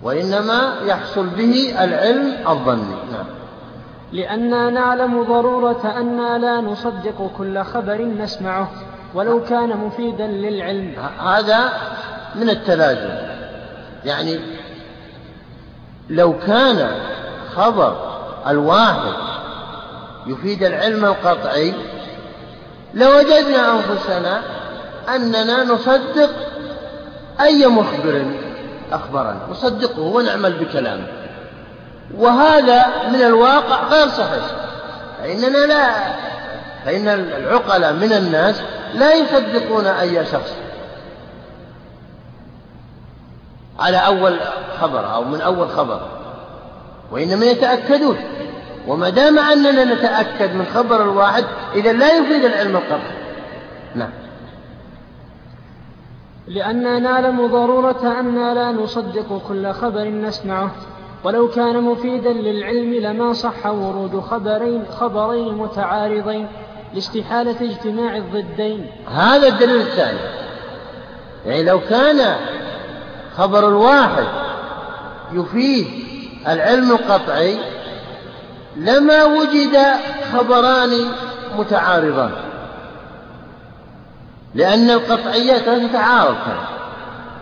وإنما 0.03 0.75
يحصل 0.85 1.27
به 1.27 1.83
العلم 1.83 2.47
الظني. 2.47 2.95
نعم. 3.11 3.25
لأننا 4.11 4.69
نعلم 4.69 5.23
ضرورة 5.23 5.93
أننا 5.97 6.37
لا 6.37 6.61
نصدق 6.61 7.31
كل 7.37 7.63
خبر 7.63 8.01
نسمعه 8.01 8.71
ولو 9.13 9.43
كان 9.43 9.77
مفيدا 9.77 10.27
للعلم. 10.27 10.93
هذا 11.25 11.69
من 12.35 12.49
التلازم. 12.49 13.35
يعني 14.05 14.39
لو 16.09 16.39
كان 16.47 16.91
خبر 17.55 17.95
الواحد 18.47 19.13
يفيد 20.27 20.63
العلم 20.63 21.05
القطعي 21.05 21.73
لوجدنا 22.93 23.71
أنفسنا 23.71 24.41
أننا 25.15 25.63
نصدق 25.63 26.29
أي 27.41 27.67
مخبر 27.67 28.25
أخبرنا. 28.91 29.39
نصدقه 29.51 30.01
ونعمل 30.01 30.53
بكلامه. 30.53 31.07
وهذا 32.17 32.85
من 33.09 33.21
الواقع 33.21 33.83
غير 33.83 34.07
صحيح. 34.07 34.43
فإننا 35.21 35.65
لا 35.65 35.89
فإن 36.85 37.07
العقلاء 37.07 37.93
من 37.93 38.13
الناس 38.13 38.61
لا 38.93 39.13
يصدقون 39.13 39.85
أي 39.85 40.25
شخص. 40.25 40.53
على 43.79 43.97
أول 43.97 44.39
خبر 44.79 45.13
أو 45.13 45.23
من 45.23 45.41
أول 45.41 45.69
خبر 45.69 46.01
وإنما 47.11 47.45
يتأكدون. 47.45 48.17
وما 48.87 49.09
دام 49.09 49.39
أننا 49.39 49.93
نتأكد 49.93 50.55
من 50.55 50.65
خبر 50.65 51.03
الواحد 51.03 51.45
إذا 51.75 51.93
لا 51.93 52.17
يفيد 52.17 52.45
العلم 52.45 52.75
القطعي 52.75 53.15
نعم. 53.95 54.09
لأننا 56.47 56.99
نعلم 56.99 57.47
ضرورة 57.47 58.19
أننا 58.19 58.53
لا 58.53 58.71
نصدق 58.71 59.41
كل 59.47 59.71
خبر 59.71 60.03
نسمعه. 60.03 60.71
ولو 61.23 61.47
كان 61.49 61.81
مفيدا 61.81 62.33
للعلم 62.33 62.93
لما 62.93 63.33
صح 63.33 63.65
ورود 63.65 64.19
خبرين 64.19 64.83
خبرين 64.99 65.53
متعارضين 65.53 66.47
لاستحالة 66.93 67.71
اجتماع 67.71 68.17
الضدين. 68.17 68.85
هذا 69.11 69.47
الدليل 69.47 69.81
الثاني. 69.81 70.19
يعني 71.45 71.63
لو 71.63 71.79
كان 71.79 72.35
خبر 73.37 73.67
الواحد 73.67 74.27
يفيد 75.31 75.87
العلم 76.47 76.91
القطعي 76.91 77.57
لما 78.75 79.23
وجد 79.23 79.77
خبران 80.33 81.11
متعارضان. 81.57 82.31
لأن 84.55 84.89
القطعيات 84.89 85.67
لا 85.67 85.87
تتعارض 85.87 86.35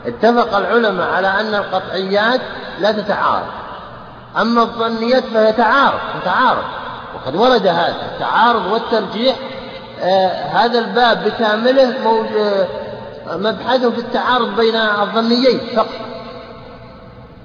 اتفق 0.05 0.57
العلماء 0.57 1.09
على 1.09 1.27
أن 1.27 1.55
القطعيات 1.55 2.41
لا 2.79 2.91
تتعارض. 2.91 3.47
أما 4.41 4.61
الظنيات 4.61 5.23
فهي 5.23 5.53
تعارض 5.53 5.99
تتعارض. 6.21 6.63
وقد 7.15 7.35
ورد 7.35 7.67
هذا 7.67 8.11
التعارض 8.13 8.65
والترجيح 8.65 9.35
آه 10.01 10.27
هذا 10.47 10.79
الباب 10.79 11.23
بكامله 11.23 11.97
موجود 12.03 12.67
مبحث 13.27 13.85
في 13.85 13.99
التعارض 13.99 14.55
بين 14.55 14.75
الظنيين 14.75 15.59
فقط. 15.75 15.99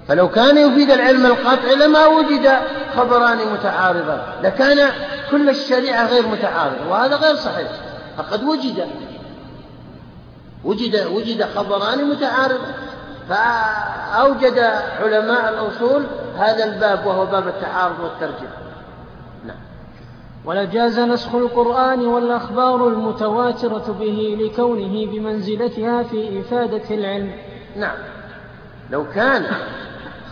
فلو 0.09 0.29
كان 0.29 0.57
يفيد 0.57 0.91
العلم 0.91 1.27
القطعي 1.27 1.75
لما 1.75 2.07
وجد 2.07 2.59
خبران 2.97 3.38
متعارضان 3.53 4.21
لكان 4.43 4.91
كل 5.31 5.49
الشريعة 5.49 6.07
غير 6.07 6.27
متعارضة 6.27 6.91
وهذا 6.91 7.17
غير 7.17 7.37
صحيح. 7.37 7.69
فقد 8.19 8.45
وجد 8.45 8.88
وجد 10.64 11.07
وجد 11.07 11.43
خبران 11.57 12.05
متعارضان. 12.05 12.75
فأوجد 13.29 14.59
علماء 15.01 15.49
الأصول 15.49 16.07
هذا 16.38 16.64
الباب 16.64 17.07
وهو 17.07 17.27
باب 17.27 17.49
التعارض 17.49 18.01
والترجيح. 18.01 18.51
نعم 18.51 18.67
ولجاز 20.48 20.98
نسخ 20.98 21.34
القرآن 21.34 22.06
والأخبار 22.06 22.88
المتواترة 22.88 23.96
به 24.00 24.38
لكونه 24.40 25.06
بمنزلتها 25.06 26.02
في 26.02 26.40
إفادة 26.40 26.94
العلم. 26.94 27.32
نعم. 27.76 27.96
لو 28.90 29.06
كان 29.14 29.46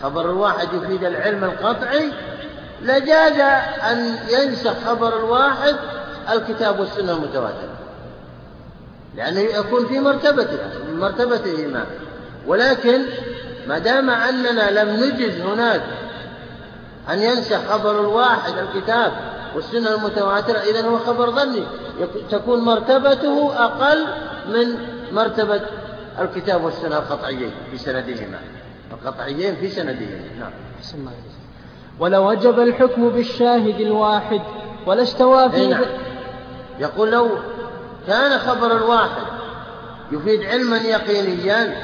خبر 0.01 0.31
الواحد 0.31 0.67
يفيد 0.73 1.03
العلم 1.03 1.43
القطعي 1.43 2.11
لجاز 2.81 3.39
أن 3.91 4.15
ينسخ 4.29 4.73
خبر 4.85 5.19
الواحد 5.19 5.75
الكتاب 6.33 6.79
والسنة 6.79 7.11
المتواترة. 7.11 7.77
لأنه 9.15 9.39
يكون 9.39 9.85
في 9.87 9.99
مرتبتها 9.99 10.69
مرتبتهما 10.93 11.85
ولكن 12.47 13.01
ما 13.67 13.77
دام 13.77 14.09
أننا 14.09 14.83
لم 14.83 15.03
نجز 15.03 15.41
هناك 15.41 15.83
أن 17.09 17.21
ينسخ 17.21 17.57
خبر 17.69 17.99
الواحد 17.99 18.53
الكتاب 18.57 19.36
والسنة 19.57 19.95
المتواترة 19.95 20.57
إذا 20.57 20.87
هو 20.87 20.97
خبر 20.97 21.31
ظني. 21.31 21.63
تكون 22.31 22.59
مرتبته 22.59 23.63
أقل 23.65 24.05
من 24.47 24.77
مرتبة 25.11 25.61
الكتاب 26.19 26.63
والسنة 26.63 26.97
القطعيين 26.97 27.51
في 27.71 27.77
سندهما. 27.77 28.39
القطعيين 28.91 29.55
في 29.55 29.69
سندهما. 29.69 30.19
نعم. 30.39 30.51
ولو 31.99 32.29
وجب 32.29 32.59
الحكم 32.59 33.09
بالشاهد 33.09 33.81
الواحد 33.81 34.41
ولا 34.85 35.03
استوى 35.03 35.49
في 35.49 35.67
نعم. 35.67 35.85
يقول 36.79 37.11
لو 37.11 37.29
كان 38.07 38.39
خبر 38.39 38.77
الواحد 38.77 39.27
يفيد 40.11 40.43
علما 40.45 40.77
يقينيا 40.77 41.75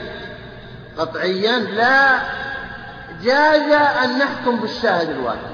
قطعيا 0.97 1.59
لا 1.59 2.19
جاز 3.23 3.71
أن 4.03 4.17
نحكم 4.19 4.59
بالشاهد 4.59 5.09
الواحد. 5.09 5.52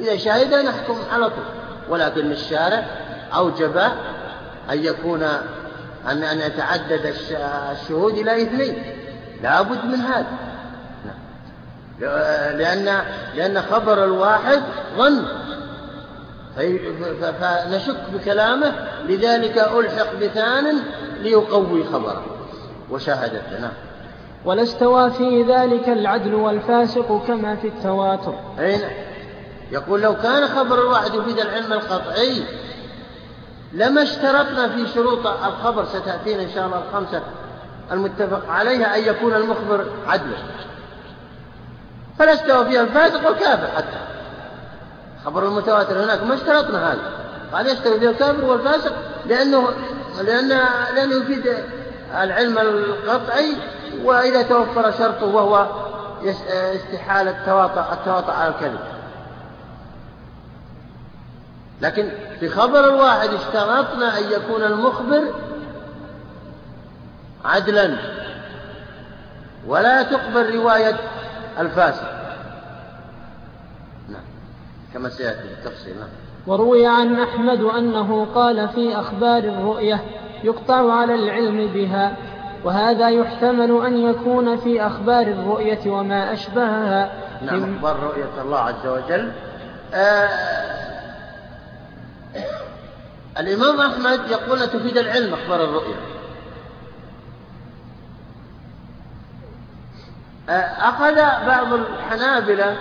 إذا 0.00 0.16
شهد 0.16 0.54
نحكم 0.54 0.96
على 1.12 1.30
طول. 1.30 1.44
ولكن 1.88 2.32
الشارع 2.32 2.84
أوجب 3.34 3.76
أن 4.70 4.84
يكون 4.84 5.22
أن 6.06 6.22
أن 6.22 6.38
يتعدد 6.38 7.14
الشهود 7.72 8.12
إلى 8.12 8.42
اثنين. 8.42 8.82
لا 9.42 9.62
بد 9.62 9.84
من 9.84 9.94
هذا. 9.94 10.26
نعم. 11.06 11.18
لأن 12.58 13.04
لأن 13.34 13.62
خبر 13.62 14.04
الواحد 14.04 14.62
ظن. 14.98 15.24
فنشك 17.40 17.96
بكلامه 18.14 18.72
لذلك 19.08 19.58
ألحق 19.58 20.14
بثان 20.14 20.80
ليقوي 21.20 21.84
خبره. 21.84 22.24
وشاهدته 22.90 23.60
نعم. 23.60 23.72
ولا 24.44 24.62
استوى 24.62 25.10
في 25.10 25.42
ذلك 25.42 25.88
العدل 25.88 26.34
والفاسق 26.34 27.24
كما 27.26 27.56
في 27.56 27.68
التواتر. 27.68 28.34
أين 28.58 28.80
يقول 29.70 30.00
لو 30.00 30.16
كان 30.16 30.48
خبر 30.48 30.80
الواحد 30.80 31.14
يفيد 31.14 31.38
العلم 31.38 31.72
القطعي 31.72 32.44
لما 33.72 34.02
اشترطنا 34.02 34.68
في 34.68 34.86
شروط 34.94 35.26
الخبر 35.26 35.84
ستأتينا 35.84 36.42
إن 36.42 36.50
شاء 36.54 36.66
الله 36.66 36.82
الخمسة 36.88 37.22
المتفق 37.92 38.50
عليها 38.50 38.96
أن 38.96 39.04
يكون 39.04 39.34
المخبر 39.34 39.86
عدلا. 40.06 40.36
فلا 42.18 42.34
استوى 42.34 42.64
فيها 42.64 42.80
الفاسق 42.80 43.26
والكافر 43.26 43.66
حتى. 43.76 43.98
خبر 45.24 45.46
المتواتر 45.46 46.04
هناك 46.04 46.22
ما 46.22 46.34
اشترطنا 46.34 46.92
هذا. 46.92 47.10
قال 47.52 47.66
يستوي 47.66 48.00
فيها 48.00 48.10
الكافر 48.10 48.44
والفاسق 48.44 48.92
لأنه 49.26 49.68
لأن 50.22 50.48
لأنه 50.94 51.16
يفيد 51.22 51.54
العلم 52.14 52.58
القطعي 52.58 53.56
وإذا 54.04 54.42
توفر 54.42 54.90
شرطه 54.90 55.26
وهو 55.26 55.66
استحالة 56.74 57.30
التواطؤ 57.92 58.30
على 58.30 58.48
الكذب. 58.48 58.93
لكن 61.80 62.08
في 62.40 62.48
خبر 62.48 62.84
الواحد 62.84 63.28
اشترطنا 63.28 64.18
أن 64.18 64.22
يكون 64.32 64.62
المخبر 64.62 65.22
عدلا. 67.44 67.96
ولا 69.66 70.02
تقبل 70.02 70.54
رواية 70.54 70.96
الفاسق. 71.58 72.08
نعم. 74.08 74.22
كما 74.94 75.08
سيأتي 75.08 75.48
بالتفصيل. 75.48 75.94
نعم. 75.94 76.08
وروي 76.46 76.86
عن 76.86 77.20
أحمد 77.20 77.60
أنه 77.60 78.26
قال 78.34 78.68
في 78.68 78.96
أخبار 79.00 79.38
الرؤية 79.38 80.04
يقطع 80.44 80.92
على 80.92 81.14
العلم 81.14 81.66
بها 81.66 82.16
وهذا 82.64 83.10
يحتمل 83.10 83.86
أن 83.86 84.10
يكون 84.10 84.56
في 84.56 84.86
أخبار 84.86 85.22
الرؤية 85.22 85.90
وما 85.90 86.32
أشبهها. 86.32 87.12
نعم 87.42 87.74
أخبار 87.74 88.00
رؤية 88.00 88.42
الله 88.42 88.58
عز 88.58 88.86
وجل. 88.86 89.32
آه 89.94 90.93
الإمام 93.38 93.80
أحمد 93.80 94.30
يقول 94.30 94.58
تفيد 94.60 94.98
العلم 94.98 95.34
أخبار 95.34 95.64
الرؤية 95.64 95.96
آه 100.48 100.88
أخذ 100.88 101.14
بعض 101.46 101.72
الحنابلة 101.72 102.76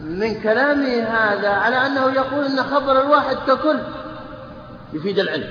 من 0.00 0.40
كلامه 0.42 1.02
هذا 1.02 1.48
على 1.48 1.86
أنه 1.86 2.12
يقول 2.12 2.44
أن 2.44 2.62
خبر 2.62 3.00
الواحد 3.00 3.36
ككل 3.36 3.78
يفيد 4.92 5.18
العلم. 5.18 5.50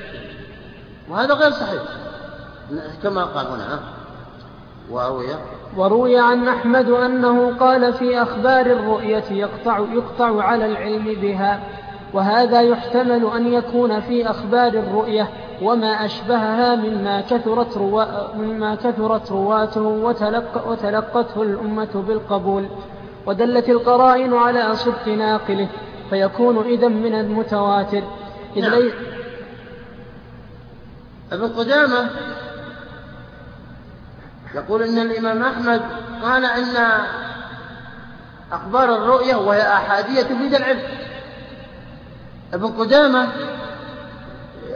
وهذا 1.09 1.33
غير 1.33 1.51
صحيح. 1.51 1.81
كما 3.03 3.23
قال 3.23 3.47
هنا 3.47 3.79
وروي. 4.89 5.27
وروي 5.77 6.19
عن 6.19 6.47
أحمد 6.47 6.89
أنه 6.89 7.57
قال 7.59 7.93
في 7.93 8.21
أخبار 8.21 8.65
الرؤية 8.65 9.23
يقطع, 9.31 9.79
يقطع 9.79 10.43
على 10.43 10.65
العلم 10.65 11.05
بها. 11.21 11.59
وهذا 12.13 12.61
يحتمل 12.61 13.25
أن 13.35 13.53
يكون 13.53 13.99
في 13.99 14.29
أخبار 14.29 14.67
الرؤية 14.67 15.29
وما 15.61 16.05
أشبهها 16.05 16.75
مما 16.75 17.21
كثرت, 17.21 17.77
روا 17.77 18.35
مما 18.35 18.75
كثرت 18.75 19.31
رواته 19.31 19.81
وتلق 19.81 20.67
وتلقته 20.67 21.41
الأمة 21.41 22.03
بالقبول 22.07 22.67
ودلت 23.25 23.69
القرائن 23.69 24.33
على 24.33 24.75
صدق 24.75 25.07
ناقله 25.07 25.67
فيكون 26.09 26.65
إذا 26.65 26.87
من 26.87 27.13
المتواتر 27.13 28.03
إذ 28.55 28.61
نعم. 28.61 28.73
لي... 28.73 28.91
ابن 31.31 31.47
قدامة 31.47 32.09
يقول 34.55 34.83
إن 34.83 34.99
الإمام 34.99 35.43
أحمد 35.43 35.81
قال 36.21 36.45
إن 36.45 37.03
أخبار 38.51 38.95
الرؤية 38.95 39.35
وهي 39.35 39.61
أحادية 39.61 40.21
تفيد 40.21 40.55
العلم 40.55 40.79
ابن 42.53 42.67
قدامة 42.67 43.27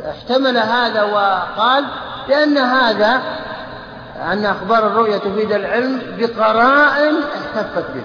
احتمل 0.10 0.58
هذا 0.58 1.04
وقال 1.04 1.86
لأن 2.30 2.58
هذا 2.58 3.22
أن 4.16 4.46
أخبار 4.46 4.88
الرؤية 4.88 5.18
تفيد 5.18 5.52
العلم 5.52 6.02
بقرائن 6.20 7.16
احتفت 7.16 7.86
به. 7.96 8.04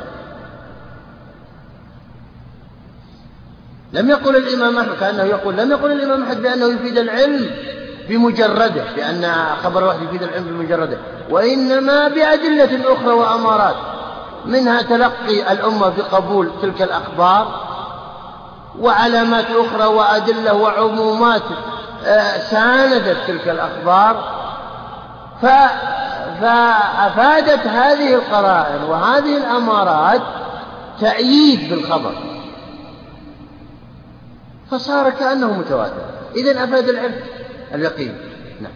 لم 3.93 4.11
يقل 4.11 4.37
الإمام 4.37 4.79
أحمد 4.79 4.97
كأنه 5.01 5.23
يقول 5.23 5.57
لم 5.57 5.71
يقل 5.71 5.93
الإمام 5.93 6.23
أحمد 6.23 6.43
بأنه 6.43 6.67
يفيد 6.67 6.99
العلم 6.99 7.51
بمجرده 8.09 8.85
بأن 8.97 9.33
خبر 9.65 9.79
الواحد 9.83 10.03
يفيد 10.03 10.23
العلم 10.23 10.45
بمجرده 10.45 10.99
وإنما 11.31 12.09
بأدلة 12.09 12.93
أخرى 12.93 13.13
وأمارات 13.13 13.77
منها 14.45 14.83
تلقي 14.83 15.53
الأمة 15.53 15.89
بقبول 15.89 16.51
تلك 16.63 16.83
الأخبار 16.83 17.66
وعلامات 18.81 19.47
أخرى 19.51 19.87
وأدلة 19.87 20.55
وعمومات 20.55 21.43
آه، 22.07 22.39
ساندت 22.39 23.17
تلك 23.27 23.49
الأخبار. 23.49 24.37
فأفادت 26.41 27.67
هذه 27.67 28.15
القرائن 28.15 28.83
وهذه 28.83 29.37
الأمارات 29.37 30.23
تأييد 31.01 31.71
بالخبر. 31.71 32.13
فصار 34.71 35.11
كأنه 35.11 35.59
متواتر. 35.59 36.03
إذا 36.37 36.65
أفاد 36.65 36.89
العلم 36.89 37.15
اليقين. 37.75 38.15
نعم. 38.61 38.73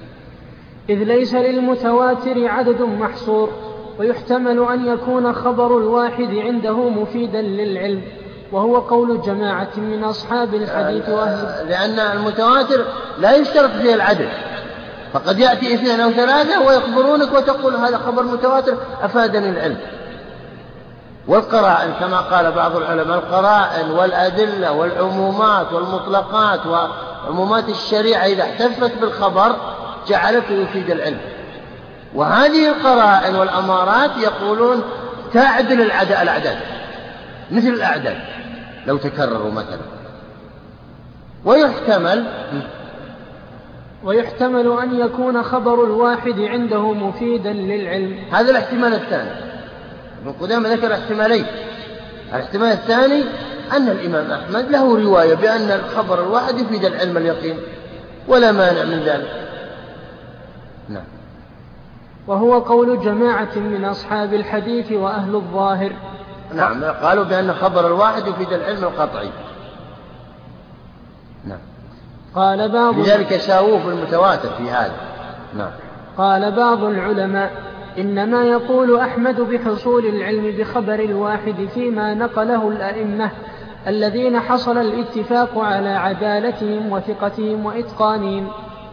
إذ 0.88 0.96
ليس 1.04 1.34
للمتواتر 1.34 2.48
عدد 2.48 2.82
محصور 2.82 3.50
ويحتمل 3.98 4.68
أن 4.72 4.86
يكون 4.86 5.32
خبر 5.32 5.78
الواحد 5.78 6.34
عنده 6.34 6.88
مفيدا 6.88 7.42
للعلم. 7.42 8.02
وهو 8.52 8.78
قول 8.78 9.22
جماعة 9.22 9.70
من 9.76 10.04
أصحاب 10.04 10.54
الحديث 10.54 11.08
وأهل. 11.08 11.68
لأن 11.68 11.98
المتواتر 11.98 12.84
لا 13.18 13.36
يشترط 13.36 13.70
فيه 13.70 13.94
العدد 13.94 14.28
فقد 15.12 15.38
يأتي 15.38 15.74
اثنين 15.74 16.00
أو 16.00 16.10
ثلاثة 16.10 16.60
ويخبرونك 16.66 17.32
وتقول 17.32 17.74
هذا 17.76 17.98
خبر 17.98 18.22
متواتر 18.22 18.76
أفادني 19.02 19.48
العلم. 19.50 19.76
والقرائن 21.28 21.92
كما 22.00 22.20
قال 22.20 22.52
بعض 22.52 22.76
العلماء 22.76 23.18
القرائن 23.18 23.90
والأدلة 23.90 24.72
والعمومات 24.72 25.72
والمطلقات 25.72 26.60
وعمومات 26.66 27.68
الشريعة 27.68 28.26
إذا 28.26 28.42
احتفت 28.42 28.92
بالخبر 29.00 29.56
جعلته 30.08 30.52
يفيد 30.54 30.90
العلم. 30.90 31.20
وهذه 32.14 32.68
القرائن 32.68 33.36
والأمارات 33.36 34.10
يقولون 34.16 34.82
تعدل 35.34 35.80
الأعداد 35.80 36.56
مثل 37.50 37.68
الأعداد. 37.68 38.16
لو 38.86 38.96
تكرروا 38.96 39.50
مثلا. 39.50 39.80
ويحتمل 41.44 42.24
ويحتمل 44.04 44.78
أن 44.82 45.00
يكون 45.00 45.42
خبر 45.42 45.84
الواحد 45.84 46.40
عنده 46.40 46.92
مفيدا 46.92 47.52
للعلم. 47.52 48.18
هذا 48.32 48.50
الاحتمال 48.50 48.94
الثاني. 48.94 49.30
ابن 50.22 50.32
قدامة 50.32 50.68
ذكر 50.68 50.92
احتمالين. 50.92 51.46
الاحتمال 52.34 52.72
الثاني 52.72 53.24
أن 53.72 53.88
الإمام 53.88 54.30
أحمد 54.30 54.70
له 54.70 55.02
رواية 55.02 55.34
بأن 55.34 55.70
الخبر 55.70 56.22
الواحد 56.22 56.58
يفيد 56.58 56.84
العلم 56.84 57.16
اليقين 57.16 57.58
ولا 58.28 58.52
مانع 58.52 58.84
من 58.84 59.00
ذلك. 59.00 59.48
نعم. 60.88 61.04
وهو 62.26 62.58
قول 62.58 63.00
جماعة 63.00 63.56
من 63.56 63.84
أصحاب 63.84 64.34
الحديث 64.34 64.92
وأهل 64.92 65.34
الظاهر. 65.34 65.92
نعم 66.54 66.84
قالوا 66.84 67.24
بأن 67.24 67.52
خبر 67.52 67.86
الواحد 67.86 68.26
يفيد 68.26 68.52
العلم 68.52 68.84
القطعي. 68.84 69.30
نعم. 71.44 71.58
قال 72.34 72.68
بعض 72.68 72.98
لذلك 72.98 73.36
ساووه 73.36 73.86
بالمتواتر 73.86 74.48
في 74.48 74.70
هذا. 74.70 74.96
نعم. 75.56 75.70
قال 76.18 76.52
بعض 76.52 76.84
العلماء 76.84 77.50
إنما 77.98 78.44
يقول 78.44 78.98
أحمد 78.98 79.40
بحصول 79.40 80.06
العلم 80.06 80.56
بخبر 80.58 80.94
الواحد 80.94 81.68
فيما 81.74 82.14
نقله 82.14 82.68
الأئمة 82.68 83.30
الذين 83.86 84.40
حصل 84.40 84.78
الاتفاق 84.78 85.58
على 85.58 85.88
عدالتهم 85.88 86.92
وثقتهم 86.92 87.66
وإتقانهم 87.66 88.48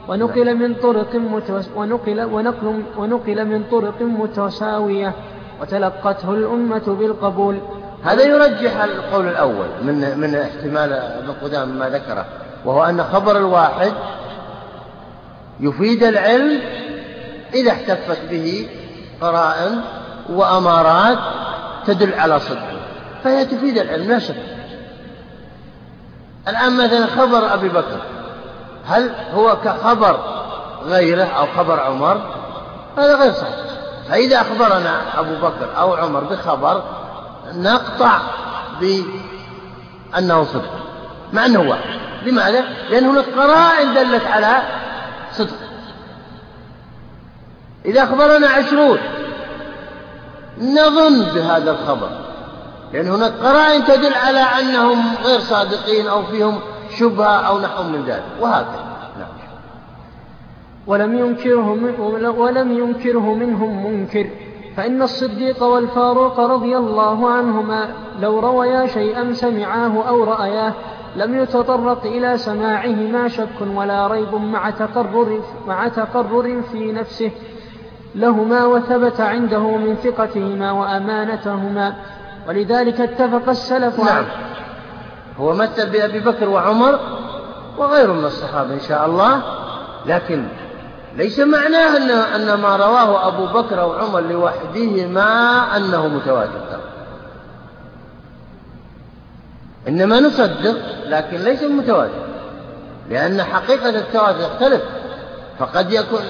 ونقل 0.07 0.55
من 0.55 0.73
طرق 0.75 1.15
متوس 1.15 1.69
ونقل, 1.75 2.23
ونقل, 2.23 2.81
ونقل 2.97 3.45
من 3.45 3.63
طرق 3.71 4.01
متساوية. 4.01 5.13
وتلقته 5.61 6.31
الأمة 6.31 6.83
بالقبول. 6.99 7.59
هذا 8.03 8.23
يرجح 8.23 8.83
القول 8.83 9.27
الأول 9.27 9.67
من 9.81 10.19
من 10.19 10.35
احتمال 10.35 10.93
ابن 10.93 11.33
قدامة 11.41 11.73
ما 11.73 11.89
ذكره 11.89 12.25
وهو 12.65 12.83
أن 12.83 13.03
خبر 13.03 13.37
الواحد 13.37 13.93
يفيد 15.59 16.03
العلم 16.03 16.61
إذا 17.53 17.71
احتفت 17.71 18.21
به 18.31 18.69
قرائن 19.21 19.81
وأمارات 20.29 21.17
تدل 21.87 22.13
على 22.13 22.39
صدقه 22.39 22.79
فهي 23.23 23.45
تفيد 23.45 23.77
العلم 23.77 24.11
لا 24.11 24.19
شك. 24.19 24.35
الآن 26.47 26.77
مثلا 26.77 27.05
خبر 27.05 27.53
أبي 27.53 27.69
بكر 27.69 28.01
هل 28.85 29.11
هو 29.33 29.57
كخبر 29.65 30.19
غيره 30.85 31.23
أو 31.23 31.45
خبر 31.57 31.79
عمر؟ 31.79 32.21
هذا 32.97 33.15
غير 33.15 33.31
صحيح. 33.31 33.66
فإذا 34.09 34.41
أخبرنا 34.41 35.19
أبو 35.19 35.35
بكر 35.35 35.77
أو 35.77 35.93
عمر 35.93 36.23
بخبر 36.23 36.83
نقطع 37.53 38.19
بأنه 38.79 40.43
صدق 40.43 40.71
مع 41.33 41.45
أنه 41.45 41.59
واحد 41.59 41.99
لماذا؟ 42.25 42.61
لأن 42.89 43.05
هناك 43.05 43.25
قرائن 43.25 43.93
دلت 43.93 44.25
على 44.25 44.61
صدق 45.31 45.57
إذا 47.85 48.03
أخبرنا 48.03 48.47
عشرون 48.47 48.99
نظن 50.57 51.23
بهذا 51.23 51.71
الخبر 51.71 52.09
لأن 52.93 53.07
هناك 53.07 53.33
قرائن 53.33 53.85
تدل 53.85 54.13
على 54.13 54.39
أنهم 54.39 55.15
غير 55.23 55.39
صادقين 55.39 56.07
أو 56.07 56.23
فيهم 56.23 56.59
شبهة 56.99 57.47
أو 57.47 57.59
نحو 57.59 57.83
من 57.83 58.05
ذلك 58.05 58.23
وهكذا. 58.39 58.96
ولم 60.87 61.17
ينكره 61.19 61.77
ولم 62.37 62.71
ينكره 62.71 63.33
منهم 63.33 63.85
منكر. 63.85 64.27
فإن 64.77 65.01
الصديق 65.01 65.63
والفاروق 65.63 66.39
رضي 66.39 66.77
الله 66.77 67.29
عنهما 67.29 67.89
لو 68.19 68.39
رويا 68.39 68.87
شيئا 68.87 69.33
سمعاه 69.33 70.07
أو 70.07 70.23
رأياه 70.23 70.73
لم 71.15 71.41
يتطرق 71.41 72.05
إلى 72.05 72.37
سماعهما 72.37 73.27
شك 73.27 73.61
ولا 73.75 74.07
ريب 74.07 74.35
مع 74.35 74.69
تقرر, 74.69 75.41
مع 75.67 75.87
تقرر 75.87 76.61
في 76.71 76.91
نفسه. 76.91 77.31
لهما 78.15 78.65
وثبت 78.65 79.21
عنده 79.21 79.77
من 79.77 79.95
ثقتهما 79.95 80.71
وأمانتهما. 80.71 81.95
ولذلك 82.47 83.01
اتفق 83.01 83.49
السلف 83.49 83.99
نعم. 83.99 84.25
هو 85.39 85.53
مثل 85.53 85.89
بأبي 85.89 86.19
بكر 86.19 86.49
وعمر 86.49 86.99
وغير 87.77 88.13
من 88.13 88.25
الصحابة 88.25 88.73
إن 88.73 88.79
شاء 88.79 89.05
الله. 89.05 89.41
لكن 90.05 90.47
ليس 91.17 91.39
معناه 91.39 91.97
أن 91.97 92.11
أن 92.11 92.53
ما 92.53 92.75
رواه 92.75 93.27
أبو 93.27 93.45
بكر 93.45 93.81
أو 93.81 93.93
عمر 93.93 94.19
لوحدهما 94.19 95.27
أنه 95.77 96.07
متواتر. 96.07 96.79
إنما 99.87 100.19
نصدق 100.19 100.77
لكن 101.05 101.37
ليس 101.37 101.63
متواتر. 101.63 102.27
لأن 103.09 103.43
حقيقة 103.43 103.89
التواتر 103.89 104.39
تختلف. 104.39 104.81
فقد 105.59 105.91
يكون 105.91 106.21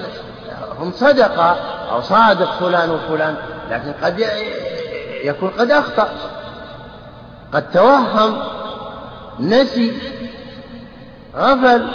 هم 0.78 0.92
صدقة 0.92 1.56
أو 1.90 2.00
صادق 2.00 2.52
فلان 2.52 2.90
وفلان 2.90 3.36
لكن 3.70 3.92
قد 4.02 4.24
يكون 5.24 5.50
قد 5.50 5.70
أخطأ. 5.70 6.08
قد 7.52 7.70
توهم 7.70 8.38
نسي 9.40 9.92
غفل. 11.36 11.88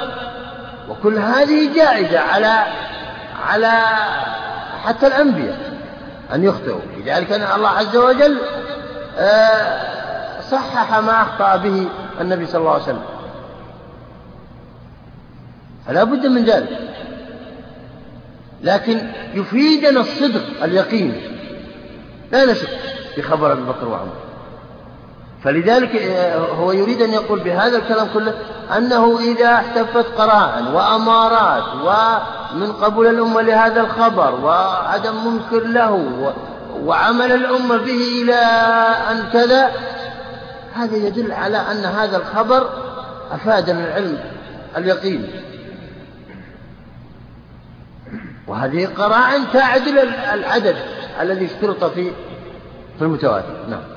وكل 0.90 1.18
هذه 1.18 1.76
جائزة 1.76 2.20
على 2.20 2.64
على 3.46 3.82
حتى 4.84 5.08
الأنبياء 5.08 5.80
أن 6.34 6.44
يخطئوا. 6.44 6.82
لذلك 6.98 7.32
أن 7.32 7.56
الله 7.56 7.70
عز 7.70 7.96
وجل 7.98 8.38
آه، 9.18 10.42
صحح 10.52 11.00
ما 11.00 11.22
أخطأ 11.22 11.56
به 11.56 11.88
النبي 12.22 12.46
صلى 12.46 12.60
الله 12.60 12.74
عليه 12.74 12.84
وسلم. 12.84 13.04
فلا 15.88 16.04
بد 16.04 16.26
من 16.26 16.46
ذلك. 16.46 16.80
لكن 18.62 19.12
يفيدنا 19.34 20.00
الصدق 20.00 20.64
اليقين. 20.64 21.22
لا 22.32 22.46
نشك 22.46 22.70
في 23.16 23.22
خبر 23.22 23.52
أبي 23.52 23.62
بكر 23.62 23.88
وعمر. 23.88 24.23
فلذلك 25.44 25.96
آه، 25.96 26.38
هو 26.38 26.72
يريد 26.72 27.02
أن 27.02 27.14
يقول 27.14 27.40
بهذا 27.40 27.78
الكلام 27.78 28.08
كله 28.14 28.34
أنه 28.78 29.20
إذا 29.20 29.54
احتفت 29.54 30.06
قرائن 30.18 30.68
وأمارات 30.68 31.64
ومن 31.74 32.72
قبول 32.72 33.08
الأمة 33.08 33.42
لهذا 33.42 33.82
الخبر 33.82 34.36
وعدم 34.46 35.28
منكر 35.28 35.68
له 35.68 36.34
وعمل 36.84 37.32
الأمة 37.32 37.78
به 37.78 38.22
إلى 38.22 38.36
أن 39.12 39.24
كذا 39.34 39.72
هذا 40.74 40.96
يدل 40.96 41.32
على 41.32 41.58
أن 41.58 41.86
هذا 41.86 42.18
الخبر 42.18 42.70
أفاد 43.32 43.70
من 43.70 43.84
العلم 43.84 44.20
اليقين. 44.78 45.28
وهذه 48.48 48.86
قرائن 48.86 49.44
تعدل 49.54 50.00
العدد 50.34 50.76
الذي 51.22 51.46
اشترط 51.46 51.84
في 51.84 52.12
في 52.98 53.02
المتواتر. 53.02 53.66
نعم. 53.70 53.93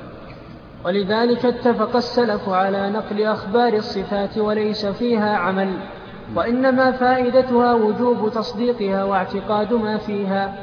ولذلك 0.86 1.44
اتفق 1.44 1.96
السلف 1.96 2.48
على 2.48 2.90
نقل 2.90 3.22
أخبار 3.22 3.72
الصفات 3.72 4.38
وليس 4.38 4.86
فيها 4.86 5.36
عمل 5.36 5.78
وإنما 6.34 6.92
فائدتها 6.92 7.72
وجوب 7.72 8.32
تصديقها 8.34 9.04
واعتقاد 9.04 9.72
ما 9.72 9.98
فيها 9.98 10.54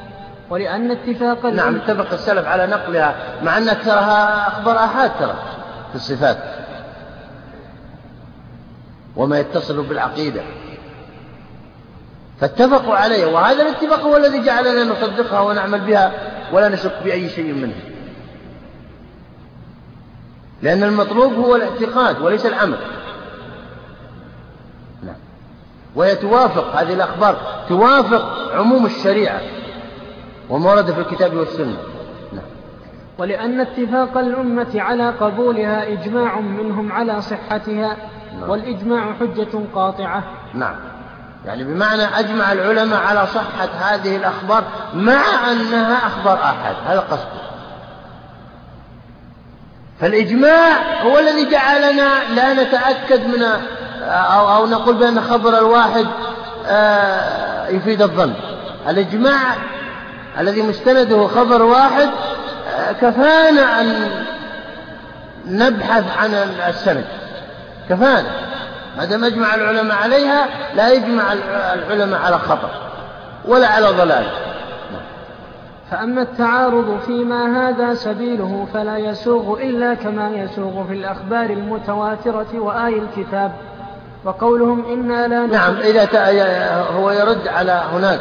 ولأن 0.49 0.91
اتفاق 0.91 1.45
نعم 1.45 1.75
اتفق 1.75 2.13
السلف 2.13 2.47
على 2.47 2.67
نقلها 2.67 3.15
مع 3.43 3.57
أن 3.57 3.69
أكثرها 3.69 4.47
أخبار 4.47 4.77
أحاد 4.77 5.11
ترى 5.19 5.35
في 5.89 5.95
الصفات. 5.95 6.37
وما 9.15 9.39
يتصل 9.39 9.83
بالعقيدة. 9.83 10.41
فاتفقوا 12.39 12.95
عليه 12.95 13.25
وهذا 13.25 13.61
الاتفاق 13.61 13.99
هو 13.99 14.17
الذي 14.17 14.43
جعلنا 14.43 14.83
نصدقها 14.83 15.39
ونعمل 15.39 15.79
بها 15.81 16.11
ولا 16.53 16.69
نشك 16.69 17.03
بأي 17.03 17.29
شيء 17.29 17.53
منه. 17.53 17.92
لأن 20.63 20.83
المطلوب 20.83 21.33
هو 21.33 21.55
الاعتقاد 21.55 22.21
وليس 22.21 22.45
العمل 22.45 22.77
نعم. 25.03 25.15
وهي 25.95 26.15
توافق 26.15 26.75
هذه 26.75 26.93
الأخبار 26.93 27.35
توافق 27.69 28.51
عموم 28.53 28.85
الشريعة 28.85 29.41
وما 30.49 30.71
ورد 30.71 30.91
في 30.91 30.99
الكتاب 30.99 31.33
والسنة. 31.33 31.77
نعم. 32.33 32.43
ولأن 33.17 33.59
اتفاق 33.59 34.17
الأمة 34.17 34.81
على 34.81 35.09
قبولها 35.09 35.93
إجماع 35.93 36.39
منهم 36.39 36.91
على 36.91 37.21
صحتها 37.21 37.97
نعم. 38.39 38.49
والإجماع 38.49 39.13
حجة 39.13 39.59
قاطعة. 39.75 40.23
نعم. 40.53 40.75
يعني 41.45 41.63
بمعنى 41.63 42.03
أجمع 42.03 42.51
العلماء 42.51 42.99
على 43.01 43.27
صحة 43.27 43.65
هذه 43.65 44.15
الأخبار 44.15 44.63
مع 44.93 45.51
أنها 45.51 46.07
أخبار 46.07 46.37
آحاد. 46.37 46.75
هذا 46.85 46.99
قصده. 46.99 47.42
فالإجماع 50.01 51.01
هو 51.01 51.19
الذي 51.19 51.49
جعلنا 51.49 52.09
لا 52.35 52.53
نتأكد 52.53 53.27
من 53.27 53.43
أو, 54.03 54.55
أو 54.55 54.65
نقول 54.65 54.95
بأن 54.95 55.21
خبر 55.21 55.57
الواحد 55.57 56.07
آه، 56.67 57.67
يفيد 57.67 58.01
الظن. 58.01 58.33
الإجماع 58.89 59.55
الذي 60.39 60.61
مستنده 60.61 61.27
خبر 61.27 61.61
واحد 61.61 62.09
آه، 62.75 62.91
كفانا 62.91 63.81
أن 63.81 64.09
نبحث 65.45 66.03
عن 66.17 66.33
السند. 66.67 67.05
كفانا. 67.89 68.29
ما 68.97 69.05
دام 69.05 69.23
أجمع 69.23 69.55
العلماء 69.55 69.97
عليها 69.97 70.45
لا 70.75 70.91
يجمع 70.91 71.33
العلماء 71.73 72.21
على 72.21 72.39
خطأ 72.39 72.69
ولا 73.45 73.67
على 73.67 73.87
ضلال. 73.87 74.25
فأما 75.93 76.21
التعارض 76.21 76.99
فيما 77.05 77.69
هذا 77.69 77.93
سبيله 77.93 78.67
فلا 78.73 78.97
يسوغ 78.97 79.61
إلا 79.61 79.93
كما 79.93 80.29
يسوغ 80.29 80.87
في 80.87 80.93
الأخبار 80.93 81.49
المتواترة 81.49 82.59
وآي 82.59 82.99
الكتاب. 82.99 83.51
وقولهم 84.25 84.85
إنا 84.93 85.27
لا 85.27 85.45
نعم 85.45 85.75
إذا 85.75 86.07
هو 86.95 87.11
يرد 87.11 87.47
على 87.47 87.83
هناك 87.93 88.19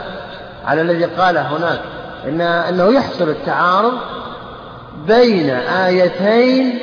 على 0.67 0.81
الذي 0.81 1.05
قال 1.05 1.39
هناك 1.39 1.81
إن 2.29 2.41
أنه 2.41 2.93
يحصل 2.93 3.29
التعارض 3.29 3.93
بين 5.07 5.51
آيتين 5.51 6.79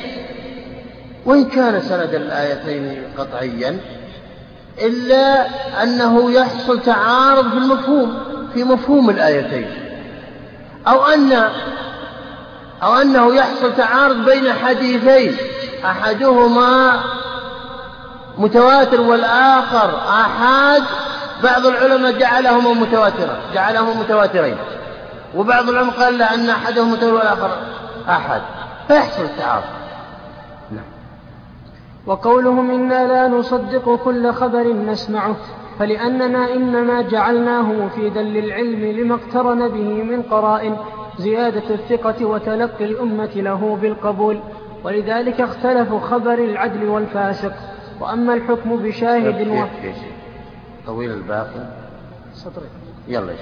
وإن 1.25 1.45
كان 1.45 1.81
سند 1.81 2.13
الآيتين 2.13 3.03
قطعيا 3.17 3.77
إلا 4.81 5.45
أنه 5.83 6.31
يحصل 6.31 6.81
تعارض 6.81 7.49
في 7.49 7.57
المفهوم 7.57 8.17
في 8.53 8.63
مفهوم 8.63 9.09
الآيتين. 9.09 9.88
أو 10.89 11.05
أن 11.05 11.49
أو 12.83 12.95
أنه 12.95 13.35
يحصل 13.35 13.75
تعارض 13.75 14.25
بين 14.25 14.53
حديثين 14.53 15.37
أحدهما 15.85 16.99
متواتر 18.37 19.01
والآخر 19.01 19.99
آحاد 20.09 20.83
بعض 21.43 21.65
العلماء 21.65 22.11
جعلهما 22.11 22.73
متواترا 22.73 23.37
جعلهما 23.53 23.93
متواترين 23.93 24.57
وبعض 25.35 25.69
العلماء 25.69 25.93
قال 25.95 26.17
لا 26.17 26.33
أن 26.33 26.49
أحدهما 26.49 26.91
متواتر 26.91 27.13
والآخر 27.13 27.57
آحاد. 28.09 28.41
فيحصل 28.87 29.23
التعارض. 29.23 29.63
نعم. 30.71 30.85
وقولهم 32.05 32.71
إنا 32.71 33.07
لا 33.07 33.27
نصدق 33.27 33.99
كل 34.03 34.33
خبر 34.33 34.73
نسمعه. 34.73 35.35
فلأننا 35.79 36.53
إنما 36.53 37.01
جعلناه 37.01 37.61
مفيدا 37.61 38.21
للعلم 38.21 38.85
لما 38.85 39.15
اقترن 39.15 39.67
به 39.67 40.03
من 40.03 40.21
قرائن 40.21 40.77
زيادة 41.17 41.75
الثقة 41.75 42.25
وتلقي 42.25 42.85
الأمة 42.85 43.31
له 43.35 43.77
بالقبول 43.81 44.39
ولذلك 44.83 45.41
اختلفوا 45.41 45.99
خبر 45.99 46.33
العدل 46.33 46.89
والفاسق. 46.89 47.53
وأما 48.01 48.33
الحكم 48.33 48.75
بشاهد 48.77 49.47
و... 49.47 49.65
طويل 50.85 51.11
الباقي. 51.11 51.69
سطرين 52.33 52.69
يلا 53.07 53.33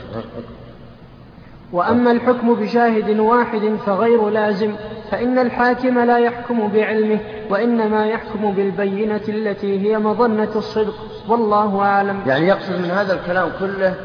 وأما 1.71 2.11
الحكم 2.11 2.53
بشاهد 2.53 3.19
واحد 3.19 3.77
فغير 3.85 4.29
لازم 4.29 4.75
فإن 5.11 5.39
الحاكم 5.39 5.99
لا 5.99 6.17
يحكم 6.17 6.67
بعلمه 6.67 7.19
وإنما 7.49 8.05
يحكم 8.05 8.51
بالبينة 8.51 9.21
التي 9.29 9.79
هي 9.79 9.97
مظنة 9.97 10.49
الصدق. 10.55 10.95
والله 11.27 11.81
أعلم. 11.81 12.21
يعني 12.27 12.47
يقصد 12.47 12.79
من 12.79 12.91
هذا 12.91 13.13
الكلام 13.13 13.51
كله 13.59 13.95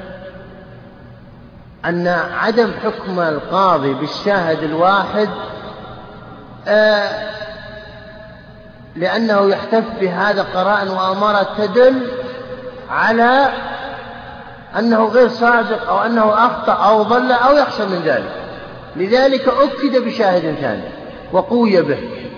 أن 1.84 2.08
عدم 2.38 2.70
حكم 2.84 3.20
القاضي 3.20 3.94
بالشاهد 3.94 4.62
الواحد 4.62 5.28
آه 6.68 7.32
لأنه 8.96 9.48
يحتف 9.48 9.84
بهذا 10.00 10.42
قرائن 10.42 10.88
وأمارات 10.88 11.46
تدل 11.58 12.08
على 12.90 13.48
أنه 14.78 15.04
غير 15.04 15.28
صادق 15.28 15.88
أو 15.88 15.98
أنه 15.98 16.46
أخطأ 16.46 16.72
أو 16.72 17.02
ضل 17.02 17.32
أو 17.32 17.56
يخشى 17.56 17.86
من 17.86 18.02
ذلك. 18.04 18.48
لذلك 18.96 19.48
أكد 19.48 20.04
بشاهد 20.04 20.54
ثاني 20.54 20.88
وقوي 21.32 21.82
به. 21.82 22.28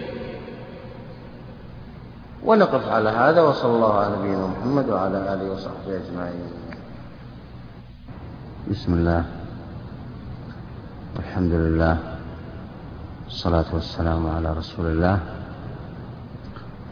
ونقف 2.44 2.88
على 2.88 3.08
هذا 3.08 3.40
وصلى 3.40 3.70
الله 3.70 3.98
على 3.98 4.16
نبينا 4.16 4.46
محمد 4.46 4.88
وعلى 4.88 5.34
آله 5.34 5.52
وصحبه 5.52 5.96
أجمعين. 5.96 6.50
بسم 8.70 8.94
الله. 8.94 9.24
والحمد 11.16 11.52
لله. 11.52 11.98
والصلاة 13.24 13.64
والسلام 13.72 14.36
على 14.36 14.52
رسول 14.52 14.86
الله. 14.86 15.18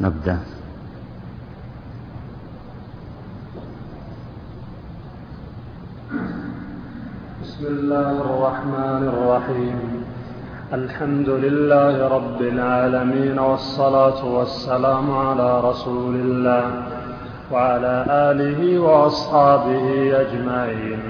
نبدأ. 0.01 0.62
بسم 7.43 7.67
الله 7.67 8.11
الرحمن 8.11 9.03
الرحيم. 9.13 10.05
الحمد 10.73 11.29
لله 11.29 12.09
رب 12.09 12.41
العالمين 12.41 13.39
والصلاة 13.39 14.25
والسلام 14.25 15.17
على 15.17 15.61
رسول 15.61 16.15
الله 16.15 16.65
وعلى 17.53 18.07
آله 18.09 18.79
وأصحابه 18.79 19.87
أجمعين. 20.21 21.03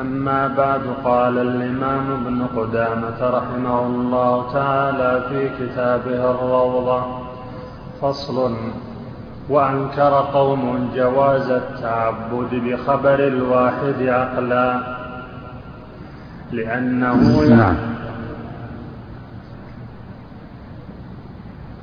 أما 0.00 0.48
بعد 0.56 0.82
قال 1.04 1.38
الإمام 1.38 2.06
ابن 2.12 2.46
قدامة 2.56 3.20
رحمه 3.38 3.86
الله 3.86 4.52
تعالى 4.52 5.22
في 5.28 5.48
كتابه 5.58 6.30
الروضة 6.30 7.02
فصل 8.02 8.54
وأنكر 9.50 10.12
قوم 10.34 10.90
جواز 10.94 11.50
التعبد 11.50 12.54
بخبر 12.54 13.18
الواحد 13.18 14.02
عقلا. 14.02 14.95
لأنه 16.52 17.40
نعم. 17.40 17.76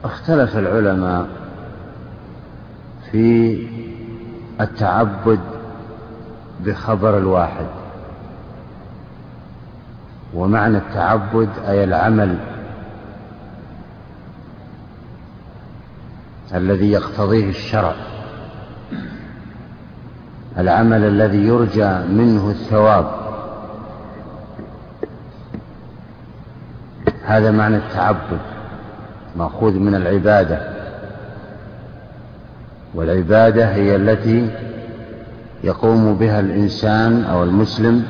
اختلف 0.04 0.58
العلماء 0.58 1.28
في 3.12 3.58
التعبد 4.62 5.40
بخبر 6.66 7.18
الواحد 7.18 7.66
ومعنى 10.34 10.78
التعبد 10.78 11.50
أي 11.68 11.84
العمل 11.84 12.38
الذي 16.54 16.92
يقتضيه 16.92 17.50
الشرع. 17.50 17.96
العمل 20.58 21.04
الذي 21.04 21.48
يرجى 21.48 22.14
منه 22.14 22.50
الثواب. 22.50 23.23
هذا 27.26 27.52
معنى 27.52 27.78
التعبد 27.78 28.40
مأخوذ 29.36 29.80
من 29.80 29.96
العبادة. 29.96 30.74
والعبادة 32.96 33.66
هي 33.66 33.96
التي 33.96 34.50
يقوم 35.64 36.16
بها 36.16 36.40
الإنسان 36.40 37.24
أو 37.24 37.44
المسلم 37.44 38.06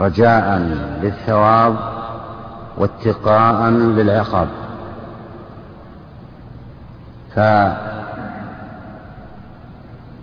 رجاء 0.00 0.58
للثواب 1.02 1.76
واتقاء 2.78 3.70
للعقاب. 3.70 4.48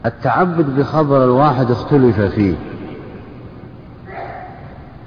فالتعبد 0.03 0.79
بخبر 0.79 1.23
الواحد 1.23 1.71
اختلف 1.71 2.21
فيه. 2.21 2.55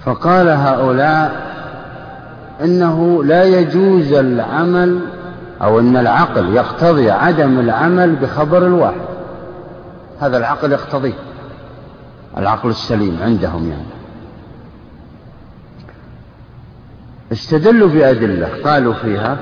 فقال 0.04 0.48
هؤلاء 0.48 1.51
إنه 2.60 3.24
لا 3.24 3.44
يجوز 3.44 4.12
العمل 4.12 5.00
أو 5.62 5.80
إن 5.80 5.96
العقل 5.96 6.54
يقتضي 6.54 7.10
عدم 7.10 7.60
العمل 7.60 8.16
بخبر 8.16 8.66
الواحد. 8.66 9.00
هذا 10.20 10.36
العقل 10.36 10.72
يقتضيه 10.72 11.14
العقل 12.36 12.70
السليم 12.70 13.18
عندهم 13.22 13.70
يعني. 13.70 13.92
استدلوا 17.32 17.88
بأدلة 17.88 18.48
قالوا 18.64 18.94
فيها 18.94 19.36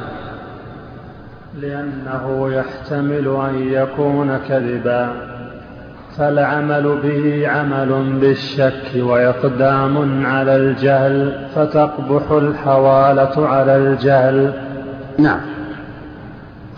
لأنه 1.60 2.52
يحتمل 2.52 3.28
أن 3.28 3.68
يكون 3.72 4.38
كذبا. 4.48 5.29
فالعمل 6.20 6.98
به 7.02 7.48
عمل 7.48 8.18
بالشك 8.20 8.92
وإقدام 8.96 10.26
على 10.26 10.56
الجهل 10.56 11.48
فتقبح 11.54 12.30
الحوالة 12.30 13.48
على 13.48 13.76
الجهل. 13.76 14.54
نعم. 15.18 15.40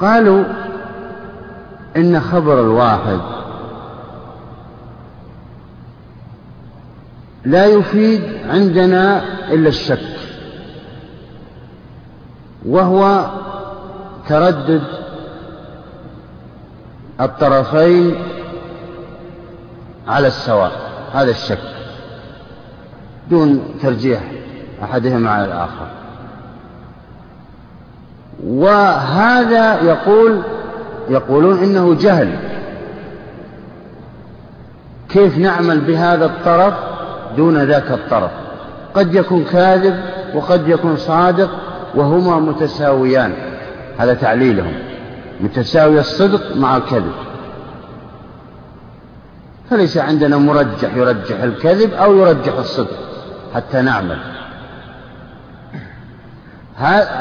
قالوا 0.00 0.44
إن 1.96 2.20
خبر 2.20 2.60
الواحد 2.60 3.20
لا 7.44 7.66
يفيد 7.66 8.22
عندنا 8.48 9.22
إلا 9.52 9.68
الشك 9.68 10.16
وهو 12.66 13.26
تردد 14.28 14.82
الطرفين 17.20 18.31
على 20.08 20.26
السواء 20.26 20.72
هذا 21.12 21.30
الشك 21.30 21.58
دون 23.30 23.60
ترجيح 23.82 24.20
أحدهما 24.82 25.30
على 25.30 25.44
الآخر. 25.44 25.86
وهذا 28.46 29.82
يقول 29.82 30.42
يقولون 31.08 31.58
إنه 31.58 31.94
جهل. 31.94 32.36
كيف 35.08 35.38
نعمل 35.38 35.80
بهذا 35.80 36.24
الطرف 36.24 36.74
دون 37.36 37.58
ذاك 37.58 37.90
الطرف؟ 37.90 38.30
قد 38.94 39.14
يكون 39.14 39.44
كاذب 39.44 40.00
وقد 40.34 40.68
يكون 40.68 40.96
صادق 40.96 41.50
وهما 41.94 42.40
متساويان 42.40 43.32
هذا 43.98 44.14
تعليلهم. 44.14 44.74
متساوي 45.40 46.00
الصدق 46.00 46.56
مع 46.56 46.76
الكذب. 46.76 47.12
فليس 49.72 49.98
عندنا 49.98 50.38
مرجح 50.38 50.94
يرجح 50.96 51.42
الكذب 51.42 51.94
أو 51.94 52.16
يرجح 52.16 52.52
الصدق 52.58 52.98
حتى 53.54 53.82
نعمل. 53.82 54.18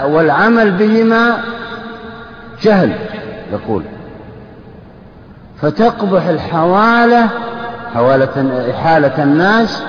والعمل 0.05 0.71
بهما 0.71 1.37
جهل 2.61 2.93
يقول. 3.53 3.83
فتقبح 5.61 6.25
الحوالة 6.25 7.29
حوالة 7.93 8.65
إحالة 8.71 9.23
الناس 9.23 9.83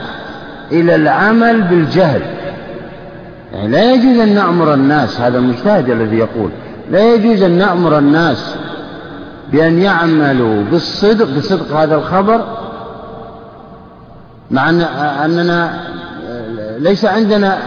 إلى 0.73 0.95
العمل 0.95 1.63
بالجهل. 1.63 2.23
يعني 3.53 3.69
لا 3.69 3.93
يجوز 3.93 4.19
أن 4.19 4.35
نأمر 4.35 4.75
الناس 4.75 5.21
هذا 5.21 5.39
المجتهد 5.39 5.91
الذي 5.91 6.19
يقول. 6.19 6.51
لا 6.91 7.15
يجوز 7.15 7.43
أن 7.43 7.59
نأمر 7.59 7.99
الناس 7.99 8.57
بأن 9.53 9.79
يعملوا 9.79 10.63
بالصدق 10.63 11.37
بصدق 11.37 11.77
هذا 11.77 11.95
الخبر 11.95 12.45
مع 14.51 14.71
أننا 15.25 15.81
ليس 16.79 17.05
عندنا 17.05 17.59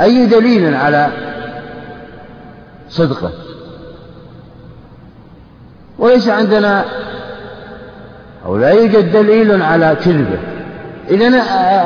أي 0.00 0.26
دليل 0.26 0.74
على 0.74 1.08
صدقه. 2.88 3.30
وليس 5.98 6.28
عندنا 6.28 6.84
أو 8.46 8.56
لا 8.56 8.70
يوجد 8.70 9.12
دليل 9.12 9.62
على 9.62 9.96
كذبه. 10.04 10.38
إذن 11.10 11.34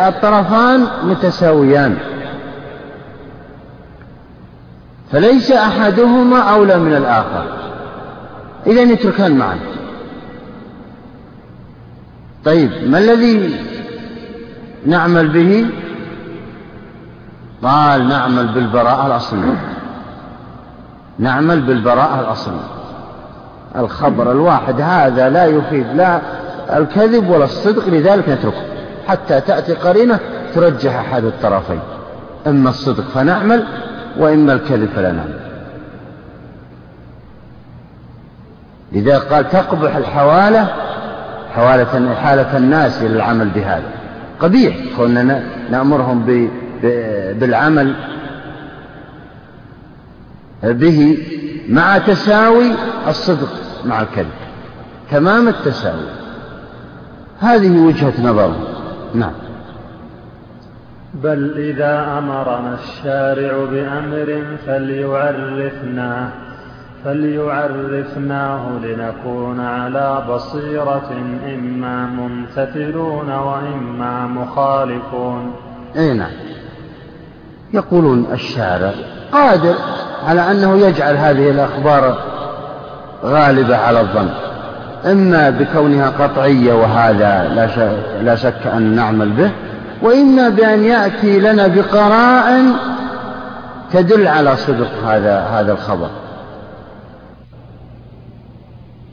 الطرفان 0.09 0.87
متساويان. 1.05 1.97
فليس 5.13 5.53
أحدهما 5.53 6.39
أولى 6.39 6.79
من 6.79 6.97
الآخر. 6.97 7.64
إذا 8.67 8.81
يتركان 8.81 9.37
معا. 9.37 9.59
طيب 12.45 12.71
ما 12.87 12.99
الذي 12.99 13.57
نعمل 14.87 15.29
به؟ 15.29 15.67
قال 17.63 18.09
نعمل 18.09 18.47
بالبراءة 18.49 19.07
الأصلية. 19.07 19.61
نعمل 21.19 21.61
بالبراءة 21.61 22.21
الأصلية. 22.21 22.69
الخبر 23.77 24.33
الواحد 24.33 24.81
هذا 24.81 25.29
لا 25.29 25.47
يفيد 25.47 25.87
لا 25.95 26.21
الكذب 26.71 27.31
ولا 27.31 27.45
الصدق 27.45 27.89
لذلك 27.89 28.29
نتركه. 28.29 28.63
حتى 29.07 29.41
تأتي 29.41 29.75
قرينة 29.75 30.21
ترجح 30.55 30.95
أحد 30.95 31.25
الطرفين. 31.25 31.81
إما 32.47 32.71
الصدق 32.71 33.05
فنعمل 33.05 33.65
وإما 34.19 34.53
الكذب 34.53 34.89
فلا 34.97 35.13
نعمل. 35.13 35.44
لذا 38.95 39.19
قال 39.19 39.49
تقبح 39.49 39.97
الحوالة 39.97 40.69
حوالة 41.55 42.15
حالة 42.15 42.57
الناس 42.57 43.03
إلى 43.03 43.17
العمل 43.17 43.49
بهذا. 43.49 43.91
قبيح 44.41 44.77
كنا 44.99 45.43
نأمرهم 45.71 46.49
بالعمل 47.41 47.95
به 50.63 51.19
مع 51.69 51.99
تساوي 51.99 52.73
الصدق 53.09 53.49
مع 53.85 54.01
الكذب. 54.01 54.27
تمام 55.11 55.49
التساوي. 55.49 56.09
هذه 57.41 57.79
وجهة 57.87 58.13
نظره 58.23 58.57
نعم. 59.15 59.33
بل 61.15 61.55
إذا 61.59 62.19
أمرنا 62.19 62.75
الشارع 62.75 63.65
بأمر 63.65 64.43
فليعرفناه. 64.67 66.29
فليعرفناه 67.05 68.79
لنكون 68.83 69.61
على 69.61 70.23
بصيرة 70.31 71.11
إما 71.55 72.07
ممتثلون 72.07 73.31
وإما 73.31 74.27
مخالفون. 74.27 75.53
أي 75.97 76.13
نعم. 76.15 76.31
يقولون 77.73 78.27
الشارع 78.33 78.93
قادر 79.33 79.75
على 80.27 80.51
أنه 80.51 80.77
يجعل 80.77 81.17
هذه 81.17 81.51
الأخبار 81.51 82.19
غالبة 83.25 83.77
على 83.77 84.01
الظن. 84.01 84.29
إما 85.05 85.51
بكونها 85.51 86.11
قطعية 86.11 86.73
وهذا 86.73 87.49
لا 88.23 88.37
شك 88.37 88.67
أن 88.67 88.83
نعمل 88.83 89.31
به 89.31 89.51
وإما 90.03 90.49
بأن 90.49 90.85
يأتي 90.85 91.39
لنا 91.41 91.67
بقراء 91.67 92.63
تدل 93.93 94.29
على 94.29 94.57
صدق 94.57 94.91
هذا 95.07 95.39
هذا 95.41 95.73
الخبر. 95.73 96.09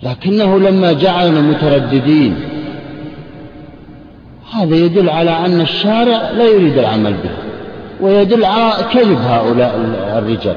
لكنه 0.03 0.59
لما 0.59 0.93
جعلنا 0.93 1.41
مترددين. 1.41 2.35
هذا 4.53 4.75
يدل 4.75 5.09
على 5.09 5.31
أن 5.31 5.61
الشارع 5.61 6.29
لا 6.29 6.43
يريد 6.43 6.77
العمل 6.77 7.13
به 7.13 7.31
ويدل 8.01 8.45
على 8.45 8.83
كذب 8.93 9.17
هؤلاء 9.17 9.75
الرجال. 10.17 10.55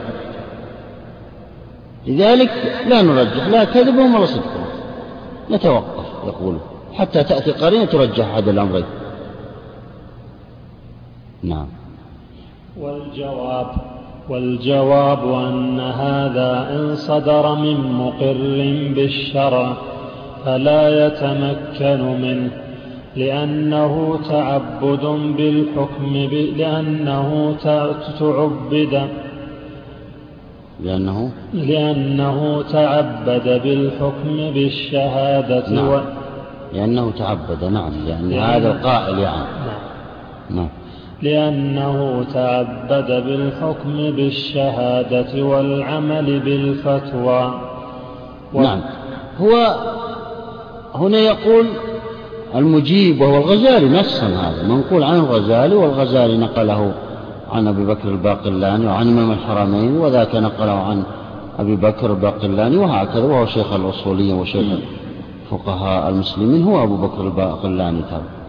لذلك 2.06 2.50
لا 2.88 3.02
نرجح 3.02 3.46
لا 3.46 3.64
كذبهم 3.64 4.14
ولا 4.14 4.26
صدقهم. 4.26 4.64
نتوقف 5.50 6.06
يقول 6.26 6.58
حتى 6.94 7.24
تأتي 7.24 7.50
قرينة 7.50 7.84
ترجح 7.84 8.34
هذا 8.34 8.50
الأمرين 8.50 8.84
نعم. 11.42 11.66
والجواب 12.80 13.93
والجواب 14.28 15.32
أن 15.32 15.80
هذا 15.80 16.68
إن 16.70 16.96
صدر 16.96 17.54
من 17.54 17.92
مقر 17.92 18.94
بالشرع 18.94 19.76
فلا 20.44 21.06
يتمكن 21.06 22.20
منه 22.22 22.50
لأنه 23.16 24.18
تعبد 24.28 25.04
بالحكم 25.36 26.12
لأنه 26.56 27.56
تعبد 27.62 29.08
لأنه 30.80 31.30
لأنه 31.54 32.62
تعبد 32.72 33.62
بالحكم 33.62 34.50
بالشهادة 34.54 35.70
نعم. 35.70 35.88
و... 35.88 36.00
لأنه 36.72 37.10
تعبد 37.10 37.64
نعم 37.64 37.92
لأن 38.06 38.30
لأن... 38.30 38.38
هذا 38.38 38.72
القائل 38.72 39.18
يعني 39.18 39.36
نعم. 39.36 40.56
نعم 40.56 40.68
لأنه 41.24 42.24
تعبد 42.34 43.24
بالحكم 43.26 44.16
بالشهادة 44.16 45.42
والعمل 45.44 46.40
بالفتوى. 46.40 47.60
و... 48.54 48.62
نعم. 48.62 48.80
هو 49.40 49.76
هنا 50.94 51.18
يقول 51.18 51.66
المجيب 52.54 53.20
وهو 53.20 53.36
الغزالي 53.36 54.00
نصا 54.00 54.26
هذا. 54.26 54.62
منقول 54.68 55.02
عن 55.02 55.14
الغزالي 55.14 55.74
والغزالي 55.74 56.36
نقله 56.36 56.92
عن 57.52 57.66
أبي 57.68 57.84
بكر 57.84 58.08
الباقلاني 58.08 58.86
وعن 58.86 59.08
إمام 59.08 59.30
الحرمين 59.30 59.96
وذاك 59.96 60.36
نقله 60.36 60.72
عن 60.72 61.02
أبي 61.58 61.76
بكر 61.76 62.10
الباقلاني 62.10 62.76
وهكذا 62.76 63.24
وهو 63.24 63.46
شيخ 63.46 63.72
الأصولية 63.72 64.34
وشيخ 64.34 64.78
فقهاء 65.50 66.08
المسلمين 66.08 66.62
هو 66.62 66.82
أبو 66.82 66.96
بكر 66.96 67.20
الباقلاني 67.20 68.02
ترى 68.10 68.43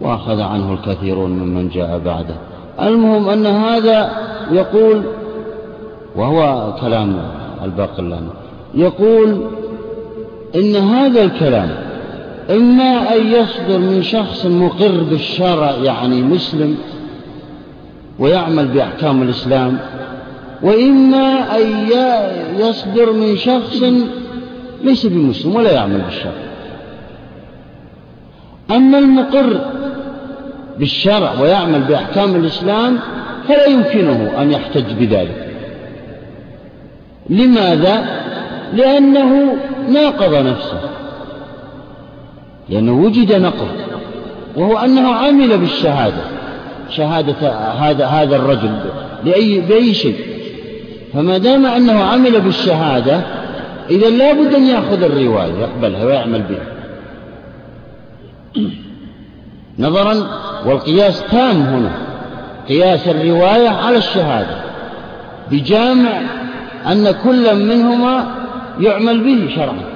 وأخذ 0.00 0.40
عنه 0.40 0.72
الكثيرون 0.72 1.30
ممن 1.30 1.68
جاء 1.68 1.98
بعده. 1.98 2.34
المهم 2.80 3.28
أن 3.28 3.46
هذا 3.46 4.10
يقول 4.50 5.02
وهو 6.16 6.72
كلام 6.80 7.16
الباقلاني 7.64 8.28
يقول 8.74 9.40
إن 10.54 10.76
هذا 10.76 11.24
الكلام 11.24 11.70
إما 12.50 13.16
أن 13.16 13.26
يصدر 13.26 13.78
من 13.78 14.02
شخص 14.02 14.46
مقر 14.46 15.02
بالشرع 15.10 15.70
يعني 15.70 16.22
مسلم 16.22 16.76
ويعمل 18.18 18.68
بأحكام 18.68 19.22
الإسلام 19.22 19.78
وإما 20.62 21.56
أن 21.56 21.88
يصدر 22.58 23.12
من 23.12 23.36
شخص 23.36 23.82
ليس 24.84 25.06
بمسلم 25.06 25.56
ولا 25.56 25.72
يعمل 25.72 26.00
بالشرع. 26.00 26.32
أما 28.70 28.98
المقر 28.98 29.60
بالشرع 30.80 31.40
ويعمل 31.40 31.80
بأحكام 31.80 32.36
الإسلام 32.36 32.98
فلا 33.48 33.66
يمكنه 33.66 34.32
أن 34.42 34.52
يحتج 34.52 34.92
بذلك. 34.92 35.48
لماذا؟ 37.30 38.04
لأنه 38.74 39.56
ناقض 39.88 40.34
نفسه. 40.34 40.80
لأنه 42.68 42.92
وجد 42.92 43.32
نقض 43.32 43.68
وهو 44.56 44.78
أنه 44.78 45.14
عمل 45.14 45.58
بالشهادة. 45.58 46.22
شهادة 46.90 47.50
هذا 47.58 48.06
هذا 48.06 48.36
الرجل 48.36 48.70
لأي 49.24 49.60
بأي 49.60 49.94
شيء. 49.94 50.16
فما 51.12 51.38
دام 51.38 51.66
أنه 51.66 52.02
عمل 52.02 52.40
بالشهادة 52.40 53.20
إذا 53.90 54.10
لابد 54.10 54.54
أن 54.54 54.66
يأخذ 54.66 55.02
الرواية 55.02 55.52
يقبلها 55.60 56.04
ويعمل 56.04 56.42
بها. 56.42 56.66
نظرا 59.80 60.26
والقياس 60.66 61.22
تام 61.30 61.62
هنا. 61.62 61.92
قياس 62.68 63.08
الرواية 63.08 63.68
على 63.68 63.96
الشهادة. 63.96 64.56
بجامع 65.50 66.20
أن 66.86 67.10
كل 67.10 67.54
منهما 67.54 68.24
يعمل 68.80 69.20
به 69.24 69.54
شرعا. 69.54 69.90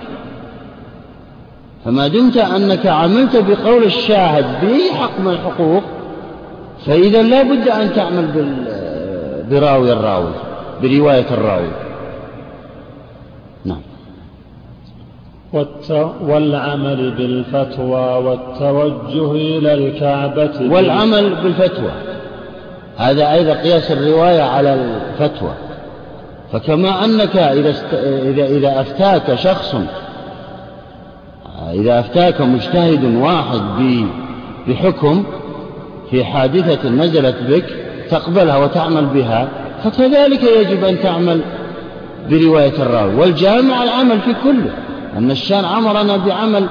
فما 1.85 2.09
دمت 2.09 2.37
أنك 2.37 2.87
عملت 2.87 3.37
بقول 3.37 3.85
الشاهد 3.85 4.61
بأي 4.61 4.93
حق 4.93 5.21
من 5.21 5.29
الحقوق 5.29 5.83
فإذا 6.87 7.23
لا 7.23 7.43
بد 7.43 7.69
أن 7.69 7.93
تعمل 7.93 8.55
براوي 9.51 9.93
الراوي 9.93 10.33
برواية 10.83 11.27
الراوي. 11.31 11.71
نعم. 13.65 13.83
والعمل 16.21 17.11
بالفتوى 17.11 18.25
والتوجه 18.25 19.33
إلى 19.33 19.75
الكعبة 19.75 20.75
والعمل 20.75 21.35
بالفتوى. 21.43 21.91
هذا 22.97 23.33
أيضا 23.33 23.53
قياس 23.53 23.91
الرواية 23.91 24.43
على 24.43 24.75
الفتوى. 24.75 25.53
فكما 26.53 27.05
أنك 27.05 27.37
إذا, 27.37 27.71
است... 27.71 27.95
إذا, 28.05 28.47
إذا 28.47 28.81
أفتاك 28.81 29.35
شخص 29.35 29.75
إذا 31.73 32.01
أفتاك 32.01 32.41
مجتهد 32.41 33.05
واحد 33.05 33.61
بحكم 34.69 35.25
في 36.11 36.25
حادثة 36.25 36.89
نزلت 36.89 37.37
بك 37.49 37.65
تقبلها 38.11 38.57
وتعمل 38.57 39.07
بها 39.07 39.49
فكذلك 39.85 40.41
يجب 40.43 40.85
أن 40.85 41.01
تعمل 41.01 41.41
برواية 42.31 42.83
الراوي. 42.83 43.15
والجامع 43.15 43.83
العمل 43.83 44.21
في 44.21 44.35
كله. 44.45 44.71
أن 45.17 45.31
الشارع 45.31 45.79
أمرنا 45.79 46.17
بعمل 46.17 46.69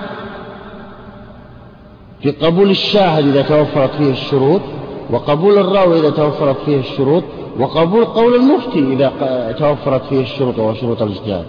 في 2.21 2.31
قبول 2.31 2.69
الشاهد 2.69 3.27
إذا 3.27 3.41
توفرت 3.41 3.91
فيه 3.97 4.11
الشروط 4.11 4.61
وقبول 5.09 5.57
الراوي 5.57 5.99
إذا 5.99 6.09
توفرت 6.09 6.57
فيه 6.65 6.79
الشروط 6.79 7.23
وقبول 7.59 8.05
قول 8.05 8.35
المفتي 8.35 8.93
إذا 8.93 9.11
توفرت 9.59 10.05
فيه 10.09 10.21
الشروط 10.21 10.59
وشروط 10.59 11.01
الاجتهاد. 11.01 11.45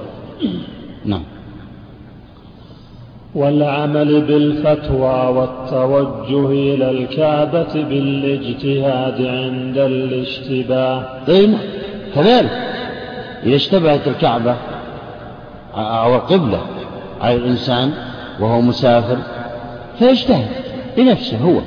نعم. 1.04 1.22
والعمل 3.34 4.20
بالفتوى 4.20 5.26
والتوجه 5.26 6.50
إلى 6.50 6.90
الكعبة 6.90 7.72
بالاجتهاد 7.74 9.26
عند 9.26 9.78
الاشتباه. 9.78 11.24
طيب. 11.26 11.54
كذلك 12.14 12.50
إذا 13.46 13.56
اشتبهت 13.56 14.08
الكعبة 14.08 14.56
أو 15.76 16.14
القبلة 16.14 16.60
على 17.24 17.36
الإنسان 17.36 17.92
وهو 18.40 18.60
مسافر 18.60 19.16
فيجتهد 19.98 20.48
بنفسه 20.96 21.36
هو 21.36 21.60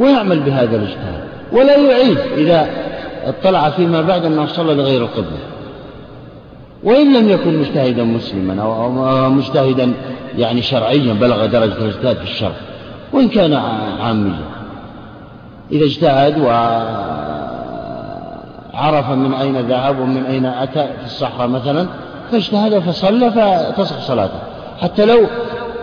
ويعمل 0.00 0.40
بهذا 0.40 0.76
الاجتهاد 0.76 1.20
ولا 1.52 1.76
يعيد 1.76 2.18
إذا 2.18 2.68
اطلع 3.24 3.70
فيما 3.70 4.02
بعد 4.02 4.24
أنه 4.24 4.46
صلى 4.46 4.74
لغير 4.74 5.02
القبلة. 5.02 5.38
وإن 6.84 7.14
لم 7.14 7.28
يكن 7.28 7.58
مجتهدا 7.58 8.02
مسلما 8.02 8.62
أو 8.62 9.30
مجتهدا 9.30 9.92
يعني 10.38 10.62
شرعيا 10.62 11.12
بلغ 11.12 11.46
درجة 11.46 11.72
الاجتهاد 11.72 12.16
في 12.16 12.22
الشرع 12.22 12.52
وإن 13.12 13.28
كان 13.28 13.52
عاميا. 14.00 14.38
إذا 15.72 15.84
اجتهد 15.84 16.38
و 16.38 16.48
عرف 18.74 19.10
من 19.10 19.34
أين 19.34 19.56
ذهب 19.56 20.00
ومن 20.00 20.24
أين 20.24 20.46
أتى 20.46 20.88
في 21.00 21.04
الصحراء 21.06 21.48
مثلا 21.48 21.86
فاجتهد 22.32 22.78
فصلى 22.78 23.30
فتصح 23.30 24.00
صلاته. 24.00 24.38
حتى 24.82 25.04
لو 25.04 25.26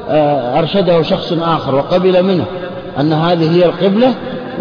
آه، 0.10 0.60
أرشده 0.60 1.02
شخص 1.02 1.34
آخر 1.42 1.76
وقبل 1.76 2.24
منه 2.24 2.46
أن 3.00 3.14
هذه 3.14 3.56
هي 3.56 3.66
القبلة 3.66 4.14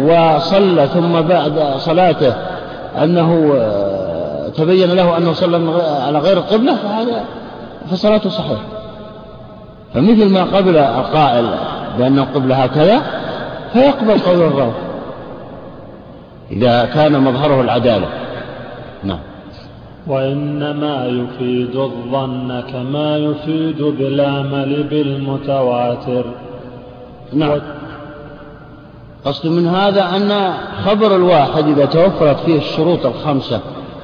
وصلى 0.02 0.86
ثم 0.86 1.20
بعد 1.20 1.74
صلاته 1.78 2.34
أنه 3.02 3.54
آه، 3.56 4.48
تبين 4.48 4.90
له 4.90 5.16
أنه 5.18 5.32
صلى 5.32 5.82
على 6.06 6.18
غير 6.18 6.36
القبلة 6.36 6.76
فهذا 6.76 7.24
فصلاته 7.90 8.30
صحيحة 8.30 8.62
فمثل 9.94 10.28
ما 10.28 10.44
قبل 10.44 10.76
القائل 10.76 11.46
بأنه 11.98 12.26
قبلة 12.34 12.54
هكذا 12.54 13.02
فيقبل 13.72 14.18
قول 14.18 14.42
الراوي 14.42 14.72
إذا 16.50 16.84
كان 16.84 17.20
مظهره 17.20 17.60
العدالة. 17.60 18.06
وإنما 20.06 21.06
يفيد 21.06 21.76
الظن 21.76 22.62
كما 22.72 23.16
يفيد 23.16 23.82
بالعمل 23.82 24.82
بالمتواتر. 24.82 26.24
نعم. 27.32 27.60
قصد 29.24 29.46
من 29.46 29.66
هذا 29.66 30.16
أن 30.16 30.54
خبر 30.84 31.16
الواحد 31.16 31.68
إذا 31.68 31.84
توفرت 31.84 32.40
فيه 32.40 32.58
الشروط 32.58 33.06
الخمسة 33.06 33.60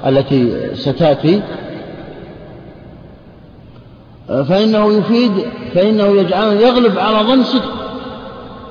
التي 0.07 0.74
ستأتي 0.74 1.42
فإنه 4.28 4.92
يفيد 4.92 5.32
فإنه 5.74 6.05
يجعل 6.05 6.57
يغلب 6.57 6.98
على 6.98 7.26
ظن 7.26 7.42
صدق. 7.42 7.72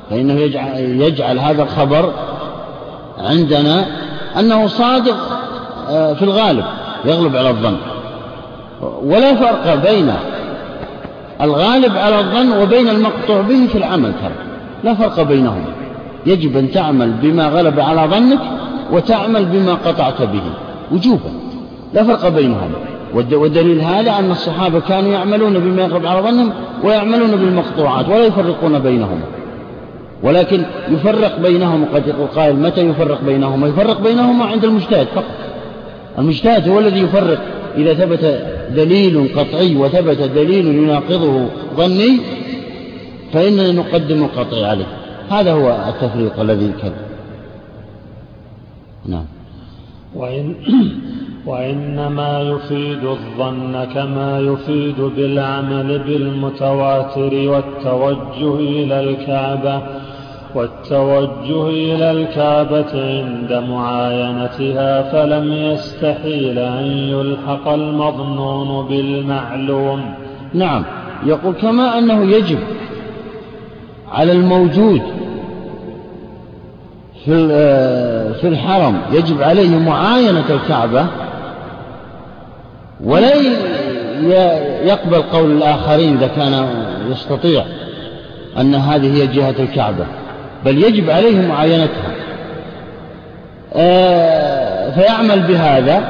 فإنه 0.09 0.33
يجعل, 0.33 0.79
يجعل 0.79 1.39
هذا 1.39 1.63
الخبر 1.63 2.13
عندنا 3.17 3.85
أنه 4.39 4.67
صادق 4.67 5.15
آه، 5.89 6.13
في 6.13 6.21
الغالب. 6.21 6.65
يغلب 7.05 7.35
على 7.35 7.49
الظن. 7.49 7.75
ولا 9.03 9.35
فرق 9.35 9.91
بين 9.91 10.13
الغالب 11.41 11.97
على 11.97 12.19
الظن 12.19 12.61
وبين 12.61 12.89
المقطوع 12.89 13.41
به 13.41 13.67
في 13.67 13.77
العمل 13.77 14.13
ترى 14.21 14.33
لا 14.83 14.93
فرق 14.93 15.21
بينهما. 15.21 15.73
يجب 16.25 16.57
أن 16.57 16.71
تعمل 16.71 17.11
بما 17.11 17.47
غلب 17.47 17.79
على 17.79 18.01
ظنك 18.01 18.39
وتعمل 18.91 19.45
بما 19.45 19.73
قطعت 19.73 20.21
به. 20.21 20.41
وجوبا. 20.91 21.31
لا 21.93 22.03
فرق 22.03 22.27
بينهما. 22.27 22.75
والدليل 23.13 23.81
هذا 23.81 24.19
أن 24.19 24.31
الصحابة 24.31 24.79
كانوا 24.79 25.11
يعملون 25.11 25.53
بما 25.53 25.81
يغلب 25.81 26.05
على 26.05 26.21
ظنهم 26.21 26.51
ويعملون 26.83 27.31
بالمقطوعات 27.31 28.09
ولا 28.09 28.25
يفرقون 28.25 28.79
بينهما. 28.79 29.21
ولكن 30.23 30.63
يفرق 30.89 31.39
بينهم 31.39 31.85
قد 31.93 32.07
يقول 32.07 32.27
قائل 32.27 32.55
متى 32.55 32.81
يفرق 32.81 33.21
بينهما؟ 33.21 33.67
يفرق 33.67 34.01
بينهما 34.01 34.45
عند 34.45 34.65
المجتهد 34.65 35.07
فقط. 35.07 35.50
المجتهد 36.19 36.69
هو 36.69 36.79
الذي 36.79 36.99
يفرق. 36.99 37.39
إذا 37.77 37.93
ثبت 37.93 38.25
دليل 38.75 39.29
قطعي 39.35 39.75
وثبت 39.75 40.17
دليل 40.17 40.65
يناقضه 40.65 41.45
ظني 41.75 42.19
فإننا 43.33 43.71
نقدم 43.71 44.23
القطعي 44.23 44.65
عليه. 44.65 44.87
هذا 45.29 45.51
هو 45.51 45.85
التفريق 45.89 46.39
الذي 46.39 46.71
كان. 46.81 46.93
نعم. 49.05 49.25
وإن 50.15 50.55
وإنما 51.45 52.41
يفيد 52.41 53.03
الظن 53.03 53.87
كما 53.93 54.39
يفيد 54.39 55.01
بالعمل 55.15 55.99
بالمتواتر 55.99 57.33
والتوجه 57.33 58.55
إلى 58.55 58.99
الكعبة. 58.99 59.81
والتوجه 60.55 61.67
إلى 61.67 62.11
الكعبة 62.11 62.91
عند 62.93 63.53
معاينتها 63.69 65.01
فلم 65.01 65.53
يستحيل 65.53 66.59
أن 66.59 66.83
يلحق 66.85 67.67
المظنون 67.67 68.87
بالمعلوم. 68.87 70.13
نعم 70.53 70.83
يقول 71.25 71.53
كما 71.53 71.97
أنه 71.97 72.31
يجب 72.31 72.59
على 74.11 74.31
الموجود 74.31 75.01
في 77.25 77.47
في 78.33 78.47
الحرم 78.47 79.01
يجب 79.11 79.41
عليه 79.41 79.79
معاينة 79.79 80.45
الكعبة 80.49 81.05
ولا 83.03 83.35
يقبل 84.83 85.21
قول 85.21 85.51
الآخرين 85.51 86.17
إذا 86.17 86.27
كان 86.27 86.67
يستطيع 87.11 87.63
أن 88.59 88.75
هذه 88.75 89.13
هي 89.13 89.27
جهة 89.27 89.55
الكعبة. 89.59 90.05
بل 90.65 90.83
يجب 90.83 91.09
عليه 91.09 91.47
معاينتها. 91.47 92.11
آه، 93.75 94.91
فيعمل 94.91 95.39
بهذا. 95.39 96.03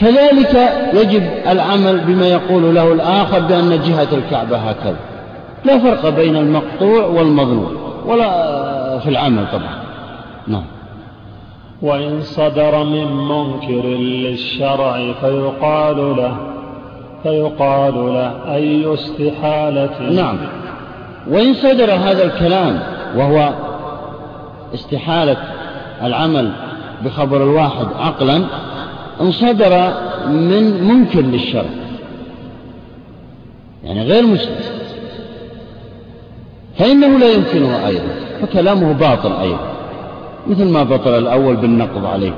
كذلك 0.00 0.72
يجب 0.94 1.22
العمل 1.48 2.00
بما 2.00 2.26
يقول 2.26 2.74
له 2.74 2.92
الآخر 2.92 3.40
بأن 3.40 3.70
جهة 3.70 4.08
الكعبة 4.12 4.56
هكذا. 4.56 4.96
لا 5.64 5.78
فرق 5.78 6.08
بين 6.08 6.36
المقطوع 6.36 7.06
والمظلوم 7.06 7.76
ولا 8.06 8.98
في 8.98 9.08
العمل 9.10 9.44
طبعا. 9.52 9.80
نعم. 10.46 10.64
وإن 11.82 12.22
صدر 12.22 12.84
من 12.84 13.16
منكر 13.16 13.88
للشرع 13.98 15.12
فيقال 15.20 16.16
له 16.16 16.36
فيقال 17.22 17.94
له 17.94 18.54
أي 18.54 18.94
استحالة. 18.94 20.10
نعم. 20.10 20.36
وإن 21.30 21.54
صدر 21.54 21.92
هذا 21.92 22.24
الكلام 22.24 22.80
وهو 23.16 23.54
استحالة 24.74 25.36
العمل 26.02 26.52
بخبر 27.04 27.42
الواحد 27.42 27.86
عقلا 28.00 28.44
إن 29.20 29.32
صدر 29.32 29.92
من 30.28 30.84
منكر 30.84 31.20
للشرع 31.20 31.70
يعني 33.84 34.02
غير 34.02 34.26
مسلم. 34.26 34.56
فإنه 36.78 37.18
لا 37.18 37.32
يمكنه 37.32 37.86
أيضا 37.86 38.08
فكلامه 38.42 38.92
باطل 38.92 39.32
أيضا. 39.32 39.70
مثل 40.46 40.68
ما 40.68 40.82
بطل 40.82 41.18
الأول 41.18 41.56
بالنقض 41.56 42.06
عليه. 42.06 42.32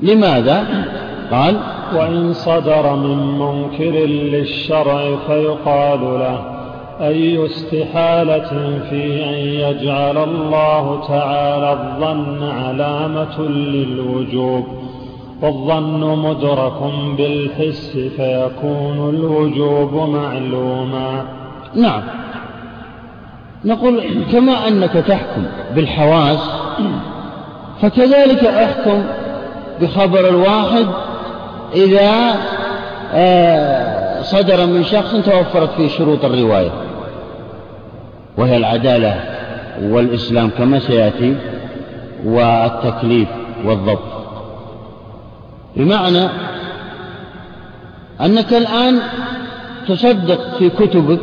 لماذا؟ 0.00 0.84
قال 1.30 1.56
وإن 1.94 2.32
صدر 2.32 2.96
من 2.96 3.38
منكر 3.38 4.06
للشرع 4.06 5.16
فيقال 5.26 6.00
له. 6.00 6.49
أي 7.00 7.46
استحالة 7.46 8.80
في 8.90 9.24
أن 9.24 9.34
يجعل 9.34 10.18
الله 10.18 11.08
تعالى 11.08 11.72
الظن 11.72 12.42
علامة 12.42 13.40
للوجوب 13.48 14.66
والظن 15.42 16.18
مدرك 16.18 16.92
بالحس 17.16 17.90
فيكون 18.16 19.10
الوجوب 19.14 20.08
معلوما. 20.08 21.24
نعم. 21.74 22.02
نقول 23.64 24.00
كما 24.32 24.68
أنك 24.68 24.92
تحكم 24.92 25.42
بالحواس 25.74 26.50
فكذلك 27.82 28.44
أحكم 28.44 29.04
بخبر 29.80 30.28
الواحد 30.28 30.86
إذا 31.74 32.34
آه، 33.12 34.22
صدر 34.22 34.66
من 34.66 34.84
شخص 34.84 35.12
توفرت 35.12 35.70
فيه 35.76 35.88
شروط 35.88 36.24
الرواية. 36.24 36.89
وهي 38.40 38.56
العدالة 38.56 39.20
والإسلام 39.82 40.50
كما 40.58 40.78
سيأتي 40.78 41.36
والتكليف 42.24 43.28
والضبط. 43.64 44.20
بمعنى 45.76 46.28
أنك 48.20 48.52
الآن 48.52 48.98
تصدق 49.88 50.56
في 50.58 50.68
كتبك 50.68 51.20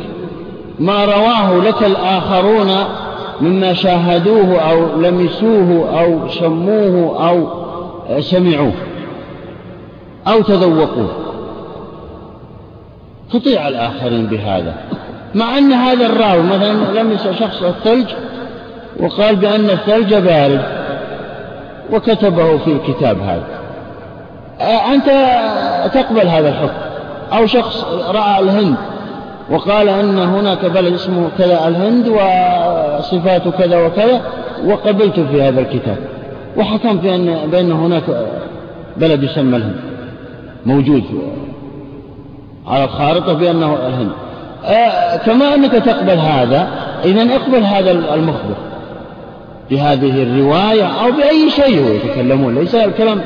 ما 0.78 1.04
رواه 1.04 1.56
لك 1.56 1.82
الآخرون 1.82 2.70
مما 3.40 3.74
شاهدوه 3.74 4.60
أو 4.60 5.00
لمسوه 5.00 6.00
أو 6.00 6.28
شموه 6.28 7.28
أو 7.28 7.46
سمعوه 8.20 8.72
أو 10.28 10.42
تذوقوه. 10.42 11.10
تطيع 13.32 13.68
الآخرين 13.68 14.26
بهذا. 14.26 14.74
مع 15.34 15.58
أن 15.58 15.72
هذا 15.72 16.06
الراوي 16.06 16.42
مثلا 16.42 17.00
لمس 17.00 17.28
شخص 17.40 17.62
الثلج 17.62 18.06
وقال 19.00 19.36
بأن 19.36 19.70
الثلج 19.70 20.14
بارد 20.14 20.62
وكتبه 21.92 22.58
في 22.58 22.72
الكتاب 22.72 23.16
هذا. 23.20 23.46
أنت 24.94 25.06
تقبل 25.94 26.26
هذا 26.26 26.48
الحكم؟ 26.48 26.88
أو 27.32 27.46
شخص 27.46 27.84
رأى 28.08 28.40
الهند 28.40 28.76
وقال 29.50 29.88
أن 29.88 30.18
هناك 30.18 30.64
بلد 30.64 30.94
اسمه 30.94 31.28
كذا 31.38 31.68
الهند 31.68 32.08
وصفاته 32.08 33.50
كذا 33.50 33.86
وكذا 33.86 34.20
وقبلت 34.66 35.20
في 35.20 35.42
هذا 35.42 35.60
الكتاب 35.60 35.96
وحكم 36.56 37.00
في 37.00 37.14
أن 37.14 37.38
بأن 37.50 37.72
هناك 37.72 38.26
بلد 38.96 39.22
يسمى 39.22 39.56
الهند 39.56 39.80
موجود 40.66 41.04
على 42.66 42.84
الخارطة 42.84 43.32
بأنه 43.32 43.74
الهند. 43.86 44.10
كما 45.26 45.54
أنك 45.54 45.72
تقبل 45.72 46.18
هذا 46.18 46.68
إذا 47.04 47.34
اقبل 47.36 47.62
هذا 47.62 47.90
المخبر 47.90 48.54
بهذه 49.70 50.22
الرواية 50.22 50.86
أو 51.04 51.12
بأي 51.12 51.50
شيء 51.50 51.84
هو 51.84 51.92
يتكلمون. 51.92 52.54
ليس 52.54 52.74
الكلام 52.74 53.20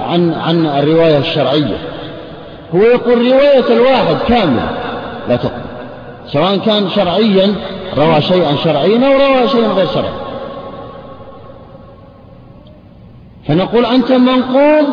عن 0.00 0.34
عن 0.34 0.66
الرواية 0.66 1.18
الشرعية. 1.18 1.76
هو 2.74 2.80
يقول 2.80 3.18
رواية 3.18 3.64
الواحد 3.70 4.16
كاملة 4.28 4.70
لا 5.28 5.36
تقبل. 5.36 5.66
سواء 6.26 6.56
كان 6.56 6.88
شرعيا 6.88 7.54
روى 7.98 8.20
شيئا 8.20 8.56
شرعيا 8.64 9.06
أو 9.06 9.12
روى 9.12 9.48
شيئا 9.48 9.68
غير 9.68 9.86
شرعي. 9.86 10.12
فنقول 13.48 13.86
أنت 13.86 14.12
منقول 14.12 14.86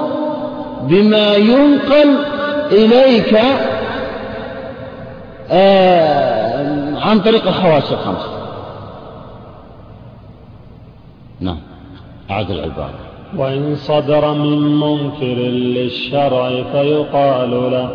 بما 0.84 1.36
ينقل 1.36 2.16
إليك 2.72 3.34
آه 3.34 3.73
عن 7.02 7.20
طريق 7.20 7.48
الحواس 7.48 7.92
الخمس. 7.92 8.30
نعم. 11.40 11.58
أعد 12.32 12.52
العبارة. 12.52 12.94
وإن 13.38 13.76
صدر 13.76 14.34
من 14.34 14.80
منكر 14.80 15.36
للشرع 15.52 16.50
فيقال 16.72 17.52
له 17.52 17.90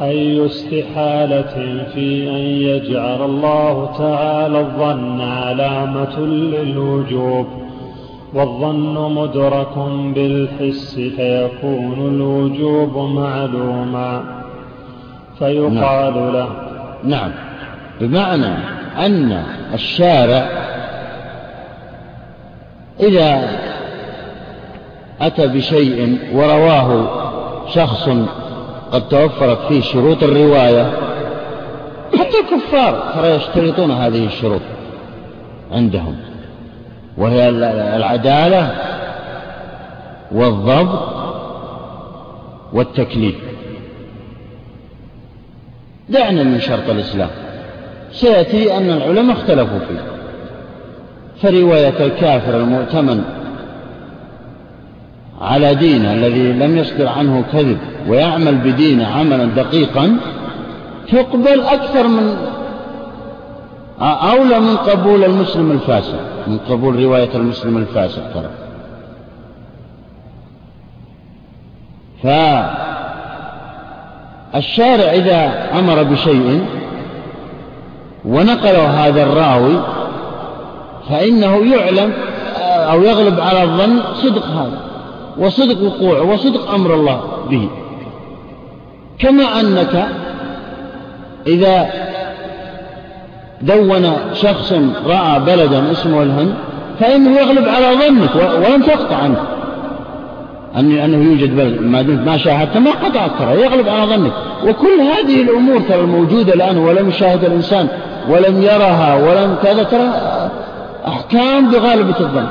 أي 0.00 0.46
استحالة 0.46 1.84
في 1.94 2.30
أن 2.30 2.44
يجعل 2.68 3.22
الله 3.24 3.90
تعالى 3.98 4.60
الظن 4.60 5.20
علامة 5.20 6.20
للوجوب؟ 6.20 7.46
والظن 8.34 9.14
مدرك 9.14 9.78
بالحس 10.14 10.94
فيكون 10.94 12.14
الوجوب 12.14 13.10
معلوما. 13.10 14.36
فيقال 15.38 16.14
نعم. 16.14 16.32
له 16.32 16.65
نعم. 17.04 17.32
بمعنى 18.00 18.54
أن 18.98 19.42
الشارع 19.74 20.48
إذا 23.00 23.48
أتى 25.20 25.46
بشيء 25.46 26.18
ورواه 26.34 27.08
شخص 27.74 28.08
قد 28.92 29.08
توفرت 29.08 29.58
فيه 29.68 29.80
شروط 29.80 30.22
الرواية 30.22 30.92
حتى 32.18 32.38
الكفار 32.40 33.12
ترى 33.14 33.28
يشترطون 33.28 33.90
هذه 33.90 34.26
الشروط 34.26 34.60
عندهم. 35.72 36.16
وهي 37.18 37.48
العدالة 37.96 38.74
والضبط 40.32 41.08
والتكليف. 42.72 43.45
دعنا 46.08 46.42
من 46.42 46.60
شرط 46.60 46.90
الإسلام. 46.90 47.28
سيأتي 48.12 48.76
أن 48.76 48.90
العلماء 48.90 49.36
اختلفوا 49.36 49.78
فيه. 49.78 50.00
فرواية 51.42 52.06
الكافر 52.06 52.56
المؤتمن 52.56 53.24
على 55.40 55.74
دينه 55.74 56.12
الذي 56.12 56.52
لم 56.52 56.76
يصدر 56.76 57.08
عنه 57.08 57.44
كذب 57.52 57.78
ويعمل 58.08 58.54
بدينه 58.54 59.06
عملا 59.06 59.44
دقيقا 59.44 60.16
تقبل 61.12 61.60
أكثر 61.60 62.08
من 62.08 62.36
أولى 64.00 64.60
من 64.60 64.76
قبول 64.76 65.24
المسلم 65.24 65.70
الفاسق 65.70 66.20
من 66.46 66.58
قبول 66.58 67.02
رواية 67.02 67.34
المسلم 67.34 67.76
الفاسق 67.76 68.22
ترى. 68.34 68.50
فالشارع 74.52 75.04
إذا 75.04 75.68
أمر 75.78 76.02
بشيء 76.02 76.64
ونقله 78.24 79.06
هذا 79.06 79.22
الراوي 79.22 79.80
فإنه 81.10 81.74
يعلم 81.74 82.12
أو 82.62 83.02
يغلب 83.02 83.40
على 83.40 83.62
الظن 83.62 84.00
صدق 84.14 84.46
هذا 84.46 84.80
وصدق 85.38 85.82
وقوعه 85.82 86.22
وصدق 86.22 86.70
أمر 86.70 86.94
الله 86.94 87.20
به. 87.50 87.68
كما 89.18 89.60
أنك 89.60 90.06
إذا 91.46 91.90
دون 93.62 94.12
شخص 94.34 94.72
رأى 95.06 95.40
بلدا 95.40 95.92
اسمه 95.92 96.22
الهند 96.22 96.54
فإنه 97.00 97.40
يغلب 97.40 97.68
على 97.68 97.86
ظنك 97.86 98.34
ولم 98.36 98.82
تقطع 98.82 99.16
عنك 99.16 99.38
أن 100.76 100.98
أنه 100.98 101.30
يوجد 101.30 101.80
ما 101.80 102.02
دمت 102.02 102.26
ما 102.26 102.36
شاهدت 102.36 102.76
ما 102.76 102.90
قطعت 102.90 103.30
ترى 103.38 103.62
يغلب 103.62 103.88
على 103.88 104.06
ظنك 104.06 104.32
وكل 104.64 105.00
هذه 105.00 105.42
الأمور 105.42 105.80
ترى 105.80 106.00
الموجودة 106.00 106.54
الآن 106.54 106.78
ولم 106.78 107.08
يشاهد 107.08 107.44
الإنسان 107.44 107.88
ولم 108.28 108.62
يرها 108.62 109.14
ولم 109.14 109.56
كذا 109.62 109.82
ترى 109.82 110.08
أحكام 111.06 111.70
بغالبة 111.70 112.20
الظن. 112.20 112.46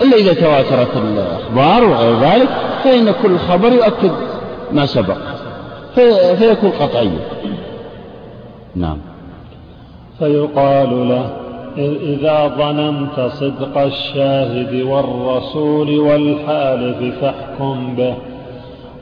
إلا 0.00 0.16
إذا 0.16 0.32
تواترت 0.32 0.96
الأخبار 0.96 1.84
وغير 1.84 2.20
ذلك 2.20 2.48
فإن 2.84 3.14
كل 3.22 3.38
خبر 3.38 3.72
يؤكد 3.72 4.10
ما 4.72 4.86
سبق. 4.86 5.16
فيكون 6.38 6.70
قطعيا 6.70 7.18
نعم. 8.76 8.98
فيقال 10.18 11.08
له 11.08 11.47
إذا 11.78 12.48
ظننت 12.58 13.20
صدق 13.20 13.78
الشاهد 13.78 14.82
والرسول 14.82 15.98
والحالف 15.98 17.20
فاحكم 17.20 17.94
به 17.96 18.14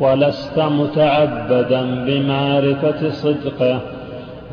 ولست 0.01 0.59
متعبدا 0.59 2.05
بمعرفة 2.07 3.11
صدقه 3.11 3.81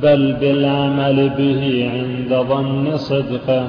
بل 0.03 0.33
بالعمل 0.33 1.29
به 1.29 1.91
عند 1.93 2.47
ظن 2.49 2.97
صدقه 2.97 3.63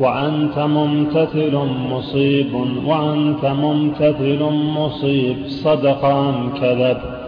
وأنت 0.00 0.58
ممتثل 0.58 1.56
مصيب 1.90 2.54
وأنت 2.86 3.44
ممتثل 3.44 4.42
مصيب 4.76 5.36
صدق 5.46 6.04
أم 6.04 6.52
كذب. 6.60 7.19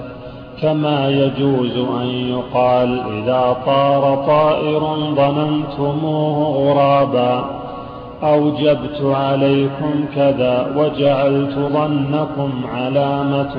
كما 0.60 1.08
يجوز 1.08 1.76
أن 1.76 2.06
يقال 2.06 3.00
إذا 3.00 3.56
طار 3.66 4.24
طائر 4.26 4.80
ظننتموه 5.14 6.56
غرابا 6.56 7.62
أوجبت 8.22 9.00
عليكم 9.02 10.04
كذا 10.14 10.72
وجعلت 10.76 11.54
ظنكم 11.54 12.52
علامة 12.74 13.54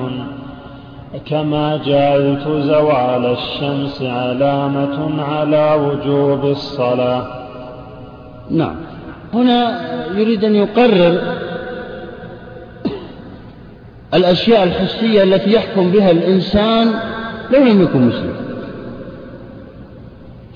كما 1.26 1.76
جعلت 1.76 2.48
زوال 2.48 3.26
الشمس 3.26 4.02
علامة 4.02 5.22
على 5.22 5.74
وجوب 5.74 6.44
الصلاة. 6.44 7.26
نعم. 8.50 8.76
هنا 9.34 9.80
يريد 10.18 10.44
أن 10.44 10.54
يقرر 10.54 11.43
الأشياء 14.14 14.62
الحسية 14.62 15.22
التي 15.22 15.52
يحكم 15.52 15.90
بها 15.90 16.10
الإنسان 16.10 16.94
لو 17.50 17.60
لم 17.60 17.82
يكن 17.82 18.08
مسلم. 18.08 18.34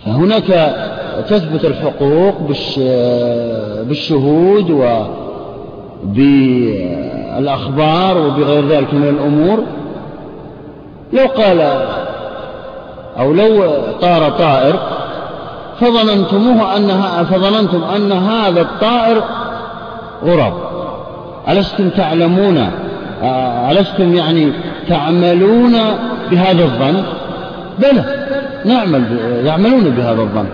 فهناك 0.07 0.77
تثبت 1.29 1.65
الحقوق 1.65 2.41
بالشهود 3.83 4.71
وبالأخبار 6.05 8.19
وبغير 8.19 8.69
ذلك 8.69 8.95
من 8.95 9.09
الأمور. 9.09 9.65
لو 11.13 11.27
قال 11.27 11.61
أو 13.19 13.33
لو 13.33 13.73
طار 14.01 14.31
طائر 14.31 14.75
فظننتموه 15.81 16.77
أنها 16.77 17.23
فظننتم 17.23 17.85
أن 17.85 18.13
هذا 18.13 18.61
الطائر 18.61 19.23
غراب. 20.25 20.55
ألستم 21.49 21.89
تعلمون 21.89 22.71
ألستم 23.71 24.15
يعني 24.15 24.53
تعملون 24.89 25.73
بهذا 26.31 26.65
الظن؟ 26.65 27.03
بلى 27.79 28.05
نعمل 28.65 29.19
يعملون 29.45 29.85
بهذا 29.85 30.23
الظن. 30.23 30.49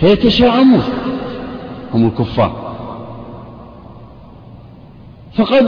فيتشاءمون 0.00 0.82
هم 1.94 2.06
الكفار. 2.06 2.66
فقد 5.38 5.66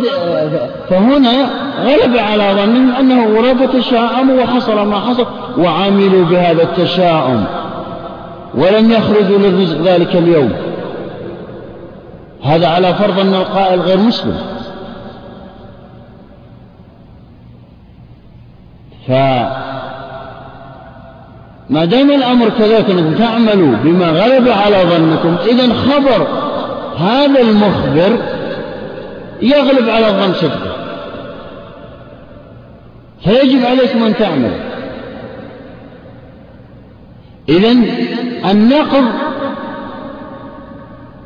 فهنا 0.91 1.51
غلب 1.85 2.17
على 2.17 2.63
ظنهم 2.63 2.91
أنه 2.91 3.39
غراب 3.39 3.61
وتشاءموا 3.61 4.43
وحصل 4.43 4.87
ما 4.89 4.99
حصل 5.01 5.27
وعملوا 5.59 6.25
بهذا 6.25 6.63
التشاؤم 6.63 7.45
ولم 8.55 8.93
يخرجوا 8.93 9.39
للرزق 9.39 9.83
ذلك 9.83 10.17
اليوم. 10.17 10.53
هذا 12.43 12.69
على 12.69 12.95
فرض 12.95 13.21
أن 13.21 13.35
القائل 13.35 13.81
غير 13.81 13.99
مسلم. 13.99 14.35
فما 19.09 19.55
دام 21.85 22.11
الأمر 22.11 22.49
كذلك 22.49 22.91
أنكم 22.91 23.15
تعملوا 23.15 23.77
بما 23.85 24.11
غلب 24.11 24.49
على 24.49 24.77
ظنكم 24.77 25.37
إذا 25.49 25.73
خبر 25.73 26.27
هذا 26.99 27.41
المخبر 27.41 28.19
يغلب 29.43 29.89
على 29.89 30.09
الظن 30.09 30.33
صدقه 30.35 30.79
فيجب 33.25 33.65
عليكم 33.67 34.03
أن 34.05 34.15
تعملوا. 34.17 34.69
إذا 37.49 37.77
النقض 38.51 39.05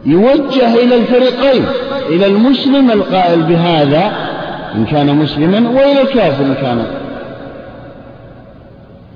يوجه 0.07 0.75
إلى 0.75 0.95
الفريقين 0.95 1.65
إلى 2.09 2.27
المسلم 2.27 2.91
القائل 2.91 3.43
بهذا 3.43 4.13
إن 4.75 4.85
كان 4.85 5.17
مسلما 5.17 5.71
وإلى 5.71 6.03
الكافر 6.03 6.45
إن 6.45 6.55
كان 6.55 7.02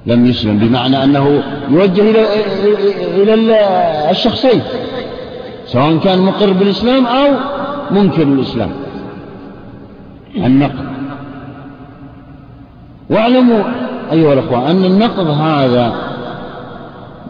لم 0.07 0.27
يسلم 0.27 0.59
بمعنى 0.59 1.05
أنه 1.05 1.43
يوجه 1.71 2.03
إلى 2.11 2.27
إلى 3.23 3.61
الشخصين 4.11 4.63
سواء 5.67 5.99
كان 5.99 6.19
مقر 6.19 6.53
بالإسلام 6.53 7.07
أو 7.07 7.33
منكر 7.91 8.23
الإسلام 8.23 8.71
النقد 10.37 10.87
واعلموا 13.11 13.63
أيها 14.13 14.33
الأخوة 14.33 14.71
أن 14.71 14.85
النقض 14.85 15.27
هذا 15.27 15.95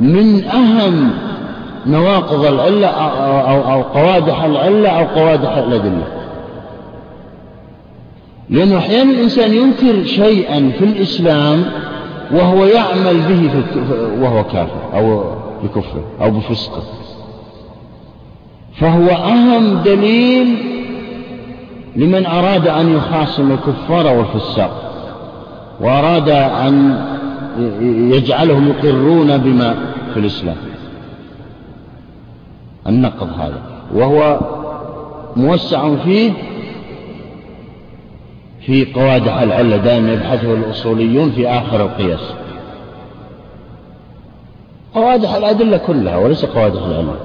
من 0.00 0.44
أهم 0.44 1.10
نواقض 1.86 2.44
العلة 2.44 2.86
أو, 2.86 3.72
أو 3.72 3.82
قوادح 3.82 4.44
العلة 4.44 4.88
أو 4.88 5.04
قوادح 5.04 5.56
الأدلة. 5.56 6.06
لأنه 8.50 8.78
أحيانا 8.78 9.10
الإنسان 9.10 9.54
ينكر 9.54 10.04
شيئا 10.04 10.70
في 10.78 10.84
الإسلام 10.84 11.64
وهو 12.32 12.64
يعمل 12.64 13.20
به 13.20 13.64
وهو 14.22 14.44
كافر 14.44 14.80
أو 14.94 15.24
بكفره 15.64 16.04
أو 16.20 16.30
بفسقه 16.30 16.82
فهو 18.74 19.08
أهم 19.08 19.82
دليل 19.84 20.56
لمن 21.96 22.26
أراد 22.26 22.68
أن 22.68 22.96
يخاصم 22.96 23.52
الكفار 23.52 24.06
والفساق 24.06 24.92
وأراد 25.80 26.28
أن 26.28 27.04
يجعلهم 28.12 28.68
يقرون 28.68 29.38
بما 29.38 29.74
في 30.14 30.20
الإسلام. 30.20 30.56
النقض 32.86 33.28
هذا 33.40 33.62
وهو 33.94 34.40
موسع 35.36 35.96
فيه 35.96 36.32
في 38.66 38.92
قوادح 38.92 39.40
العلة 39.40 39.76
دائما 39.76 40.12
يبحثه 40.12 40.54
الأصوليون 40.54 41.30
في 41.30 41.48
آخر 41.48 41.82
القياس. 41.82 42.20
قوادح 44.94 45.34
الأدلة 45.34 45.76
كلها 45.76 46.16
وليس 46.16 46.44
قوادح 46.44 46.82
العلة 46.82 47.16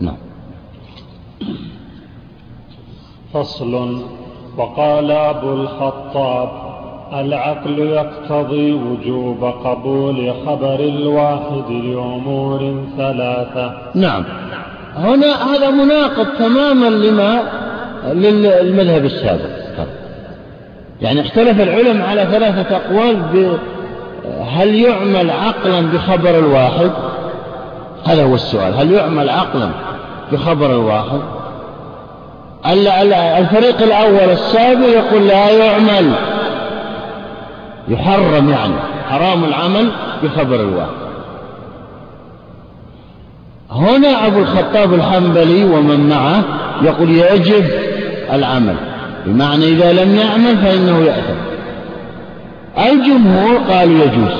نعم. 0.00 0.16
فصل. 3.34 4.02
وقال 4.56 5.10
أبو 5.10 5.52
الخطاب 5.52 6.48
العقل 7.12 7.78
يقتضي 7.78 8.72
وجوب 8.72 9.44
قبول 9.44 10.34
خبر 10.46 10.80
الواحد 10.80 11.70
لأمور 11.70 12.84
ثلاثة. 12.96 13.72
نعم. 13.94 14.24
هنا 14.96 15.54
هذا 15.54 15.70
مناقض 15.70 16.26
تماما 16.38 16.86
لما 16.86 17.42
للمذهب 18.12 19.04
السابق. 19.04 19.65
يعني 21.00 21.20
اختلف 21.20 21.60
العلماء 21.60 22.08
على 22.08 22.26
ثلاثة 22.32 22.76
أقوال 22.76 23.58
هل 24.56 24.74
يعمل 24.74 25.30
عقلا 25.30 25.80
بخبر 25.80 26.38
الواحد؟ 26.38 26.90
هذا 28.04 28.24
هو 28.24 28.34
السؤال. 28.34 28.74
هل 28.74 28.92
يعمل 28.92 29.30
عقلا 29.30 29.70
بخبر 30.32 30.70
الواحد؟ 30.70 31.20
الفريق 33.38 33.82
الأول 33.82 34.30
السابق 34.30 34.86
يقول 34.86 35.28
لا 35.28 35.50
يعمل. 35.50 36.12
يحرم 37.88 38.50
يعني. 38.50 38.74
حرام 39.10 39.44
العمل 39.44 39.88
بخبر 40.22 40.60
الواحد. 40.60 41.06
هنا 43.70 44.26
أبو 44.26 44.38
الخطاب 44.38 44.94
الحنبلي 44.94 45.64
ومن 45.64 46.08
معه 46.08 46.42
يقول 46.82 47.10
يجب 47.10 47.70
العمل. 48.32 48.76
بمعنى 49.26 49.64
إذا 49.64 49.92
لم 49.92 50.14
يعمل 50.14 50.56
فإنه 50.56 50.98
يأثم. 50.98 51.38
الجمهور 52.78 53.58
قالوا 53.58 54.04
يجوز 54.04 54.34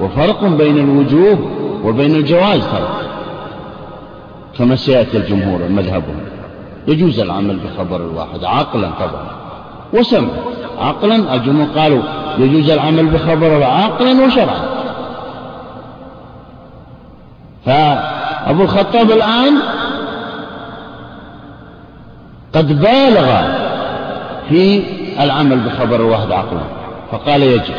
وفرق 0.00 0.44
بين 0.44 0.78
الوجوب 0.78 1.38
وبين 1.84 2.14
الجواز 2.14 2.60
فرق 2.60 3.02
كما 4.58 4.76
سيأتي 4.76 5.16
الجمهور 5.16 5.68
مذهبهم. 5.68 6.20
يجوز 6.88 7.20
العمل 7.20 7.56
بخبر 7.58 7.96
الواحد 7.96 8.44
عقلا 8.44 8.90
طبعا. 8.90 9.26
وسمع 9.92 10.28
عقلا 10.78 11.34
الجمهور 11.34 11.68
قالوا 11.76 12.02
يجوز 12.38 12.70
العمل 12.70 13.06
بخبر 13.06 13.62
عقلا 13.62 14.24
وشرعا. 14.24 14.62
فأبو 17.66 18.62
الخطاب 18.62 19.10
الآن 19.10 19.54
قد 22.54 22.80
بالغ 22.80 23.61
في 24.52 24.82
العمل 25.20 25.58
بخبر 25.58 25.96
الواحد 25.96 26.32
عقلا 26.32 26.60
فقال 27.12 27.42
يجب 27.42 27.74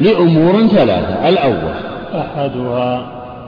لأمور 0.00 0.66
ثلاثة. 0.66 1.28
الأول 1.28 1.74
أحدها 2.14 3.06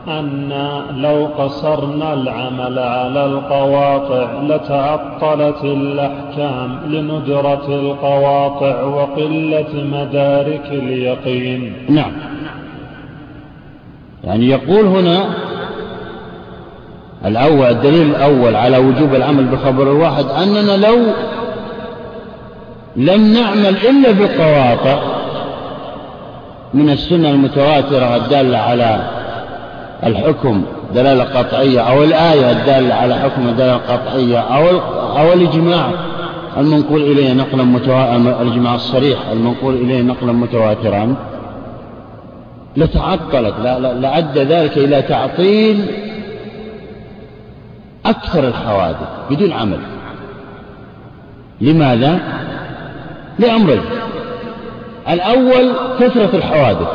أن 0.08 0.52
لو 0.96 1.28
قصرنا 1.38 2.14
العمل 2.14 2.78
على 2.78 3.26
القواطع 3.26 4.40
لتعطلت 4.42 5.64
الأحكام 5.64 6.78
لندرة 6.86 7.66
القواطع 7.68 8.82
وقلة 8.82 9.84
مدارك 9.92 10.66
اليقين. 10.72 11.72
نعم. 11.88 12.12
يعني 14.24 14.48
يقول 14.48 14.86
هنا 14.86 15.24
الأول 17.26 17.66
الدليل 17.66 18.10
الأول 18.10 18.56
على 18.56 18.78
وجوب 18.78 19.14
العمل 19.14 19.44
بخبر 19.44 19.82
الواحد 19.82 20.24
أننا 20.24 20.76
لو 20.86 20.96
لم 22.96 23.32
نعمل 23.32 23.76
إلا 23.76 24.10
بالقواطع 24.10 24.98
من 26.74 26.90
السنة 26.90 27.30
المتواترة 27.30 28.16
الدالة 28.16 28.58
على 28.58 29.10
الحكم 30.04 30.62
دلالة 30.94 31.24
قطعية 31.24 31.80
أو 31.80 32.04
الآية 32.04 32.50
الدالة 32.50 32.94
على 32.94 33.14
حكم 33.14 33.50
دلالة 33.50 33.76
قطعية 33.76 34.38
أو 34.38 34.78
أو 35.18 35.32
الإجماع 35.32 35.90
المنقول 36.56 37.02
إليه 37.02 37.32
نقلا 37.32 37.62
متواترا 37.62 38.42
الإجماع 38.42 38.74
الصريح 38.74 39.18
المنقول 39.32 39.74
إليه 39.74 40.02
نقلا 40.02 40.32
متواترا 40.32 41.14
لتعطلت 42.76 43.54
لعد 44.00 44.38
ذلك 44.38 44.78
إلى 44.78 45.02
تعطيل 45.02 45.86
أكثر 48.06 48.48
الحوادث 48.48 49.08
بدون 49.30 49.52
عمل 49.52 49.78
لماذا؟ 51.60 52.20
لأمرين. 53.38 53.80
الأول 55.08 55.72
كثرة 56.00 56.30
الحوادث 56.34 56.88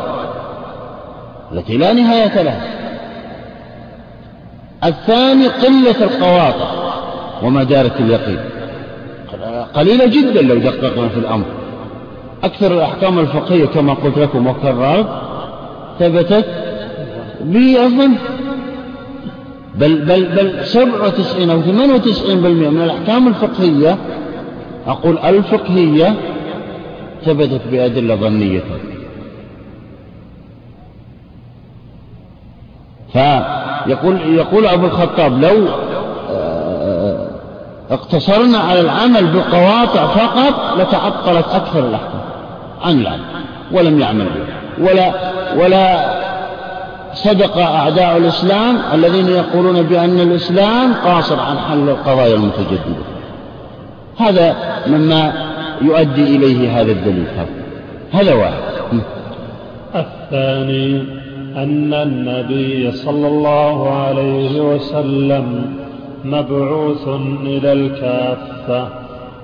التي 1.52 1.78
لا 1.78 1.94
نهاية 1.94 2.42
لها. 2.42 2.62
الثاني 4.84 5.48
قلة 5.48 6.04
القواطع 6.04 6.72
ومدارك 7.44 7.94
اليقين. 8.00 8.40
قليلة 9.74 10.06
جدا 10.06 10.42
لو 10.42 10.56
دققنا 10.56 11.10
في 11.10 11.18
الأمر. 11.18 11.46
أكثر 12.44 12.72
الأحكام 12.74 13.20
الفقهية 13.20 13.66
كما 13.66 13.94
قلت 13.94 14.18
لكم 14.18 14.48
وكررت 14.48 15.08
ثبتت 16.00 16.46
بأظن 17.42 18.14
بل 19.76 19.96
بل 20.06 20.26
بل 20.26 20.66
97 20.66 21.50
أو 21.50 21.62
98% 21.62 22.36
من 22.70 22.82
الأحكام 22.82 23.28
الفقهية 23.28 23.98
أقول 24.88 25.18
الفقهية 25.18 26.16
ثبتت 27.26 27.62
بأدلة 27.72 28.16
ظنية. 28.16 28.62
فيقول 33.14 34.36
يقول 34.36 34.66
أبو 34.66 34.86
الخطاب 34.86 35.42
لو 35.42 35.68
آه، 36.30 37.28
اقتصرنا 37.92 38.58
على 38.58 38.80
العمل 38.80 39.28
بقواطع 39.28 40.08
فقط 40.08 40.78
لتعطلت 40.80 41.46
أكثر 41.54 41.80
الأحكام. 41.80 42.22
عن 42.82 43.00
العمل 43.02 43.26
ولم 43.72 44.00
يعمل 44.00 44.26
به. 44.26 44.86
ولا 44.86 45.14
ولا 45.56 46.12
صدق 47.14 47.58
أعداء 47.58 48.18
الإسلام 48.18 48.78
الذين 48.94 49.28
يقولون 49.28 49.82
بأن 49.82 50.20
الإسلام 50.20 50.94
قاصر 50.94 51.40
عن 51.40 51.58
حل 51.60 51.90
القضايا 51.90 52.36
المتجددة. 52.36 53.12
هذا 54.18 54.56
مما 54.88 55.51
يؤدي 55.82 56.36
إليه 56.36 56.82
هذا 56.82 56.92
الدليل. 56.92 57.26
هذا 58.12 58.34
واحد. 58.34 58.62
الثاني 59.96 61.02
أن 61.56 61.94
النبي 61.94 62.92
صلى 62.92 63.28
الله 63.28 63.90
عليه 63.90 64.62
وسلم 64.62 65.76
مبعوث 66.26 67.08
إلى 67.46 67.74
الكافة 67.74 68.88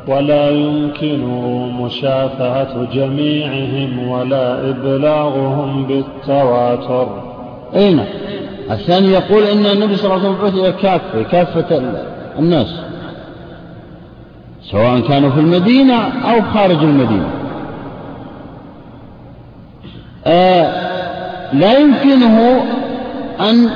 ولا 0.07 0.49
يمكنه 0.49 1.71
مشافهة 1.81 2.87
جميعهم 2.93 4.07
ولا 4.07 4.69
إبلاغهم 4.69 5.85
بالتواتر. 5.87 7.07
أين؟ 7.75 8.05
الثاني 8.71 9.07
يقول 9.07 9.43
أن 9.43 9.65
النبي 9.65 9.95
صلى 9.95 10.13
الله 10.13 10.27
عليه 10.27 10.29
وسلم 10.29 10.33
مبعوث 10.33 10.53
إلى 10.53 10.69
الكافة 10.69 11.23
كافة 11.23 11.81
الناس. 12.39 12.86
سواء 14.71 14.99
كانوا 14.99 15.29
في 15.29 15.39
المدينة 15.39 15.95
أو 16.31 16.41
خارج 16.41 16.83
المدينة. 16.83 17.29
آه 20.25 20.87
لا 21.53 21.77
يمكنه 21.77 22.63
أن 23.39 23.69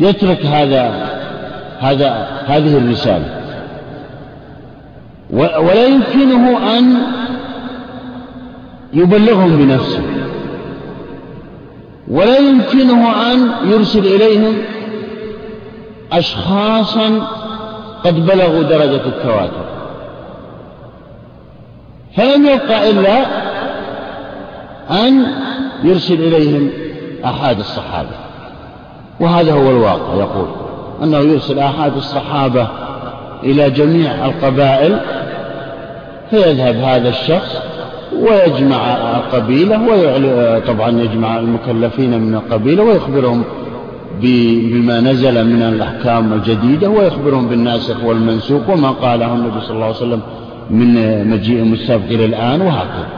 يترك 0.00 0.46
هذا 0.46 1.08
هذا 1.78 2.28
هذه 2.46 2.78
الرسالة. 2.78 3.38
ولا 5.30 5.86
يمكنه 5.86 6.78
أن 6.78 6.96
يبلغهم 8.92 9.56
بنفسه. 9.56 10.02
ولا 12.08 12.38
يمكنه 12.38 13.32
أن 13.32 13.50
يرسل 13.64 14.06
إليهم 14.06 14.54
أشخاصا 16.12 17.28
قد 18.04 18.26
بلغوا 18.26 18.62
درجة 18.62 19.06
التواتر. 19.06 19.64
فلم 22.16 22.46
يبقى 22.46 22.90
إلا 22.90 23.26
أن 24.90 25.26
يرسل 25.84 26.14
إليهم 26.14 26.70
أحد 27.24 27.58
الصحابة. 27.58 28.16
وهذا 29.20 29.52
هو 29.52 29.70
الواقع. 29.70 30.14
يقول 30.14 30.48
أنه 31.02 31.18
يرسل 31.18 31.58
أحد 31.58 31.96
الصحابة 31.96 32.68
إلى 33.44 33.70
جميع 33.70 34.26
القبائل 34.26 35.00
فيذهب 36.30 36.76
هذا 36.76 37.08
الشخص 37.08 37.56
ويجمع 38.12 38.96
القبيلة 39.16 39.78
طبعا 40.66 40.90
يجمع 40.90 41.38
المكلفين 41.38 42.20
من 42.20 42.34
القبيلة 42.34 42.82
ويخبرهم 42.82 43.44
بما 44.20 45.00
نزل 45.00 45.46
من 45.46 45.62
الأحكام 45.62 46.32
الجديدة 46.32 46.88
ويخبرهم 46.88 47.48
بالناسخ 47.48 48.04
والمنسوخ 48.04 48.68
وما 48.68 48.90
قاله 48.90 49.34
النبي 49.34 49.60
صلى 49.60 49.74
الله 49.74 49.86
عليه 49.86 49.96
وسلم 49.96 50.20
من 50.70 51.30
مجيء 51.30 51.72
السابق 51.72 52.04
إلى 52.04 52.24
الآن 52.24 52.60
وهكذا. 52.60 53.08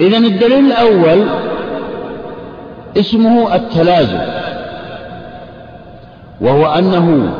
إذا 0.00 0.18
الدليل 0.18 0.66
الأول 0.72 1.24
اسمه 2.96 3.54
التلازم 3.54 4.18
وهو 6.40 6.66
أنه 6.66 7.32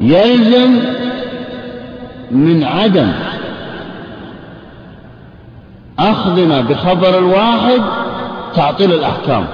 يلزم 0.00 0.70
من 2.30 2.64
عدم 2.64 3.12
أخذنا 5.98 6.60
بخبر 6.60 7.18
الواحد 7.18 7.80
تعطيل 8.54 8.92
الأحكام. 8.92 9.44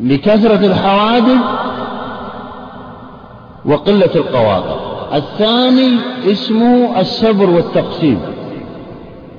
لكثرة 0.00 0.66
الحوادث 0.66 1.42
وقلة 3.64 4.10
القواطع 4.14 4.76
الثاني 5.14 5.96
اسمه 6.26 7.00
الصبر 7.00 7.50
والتقسيم. 7.50 8.20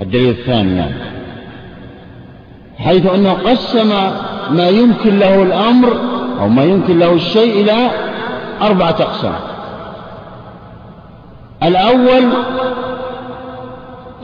الدليل 0.01 0.29
الثاني 0.29 0.77
يعني. 0.77 0.95
حيث 2.77 3.05
أنه 3.05 3.33
قسم 3.33 3.89
ما 4.51 4.69
يمكن 4.69 5.19
له 5.19 5.43
الأمر 5.43 5.97
أو 6.41 6.47
ما 6.47 6.63
يمكن 6.63 6.99
له 6.99 7.13
الشيء 7.13 7.61
إلى 7.61 7.89
أربعة 8.61 8.95
أقسام. 8.99 9.35
الأول 11.63 12.23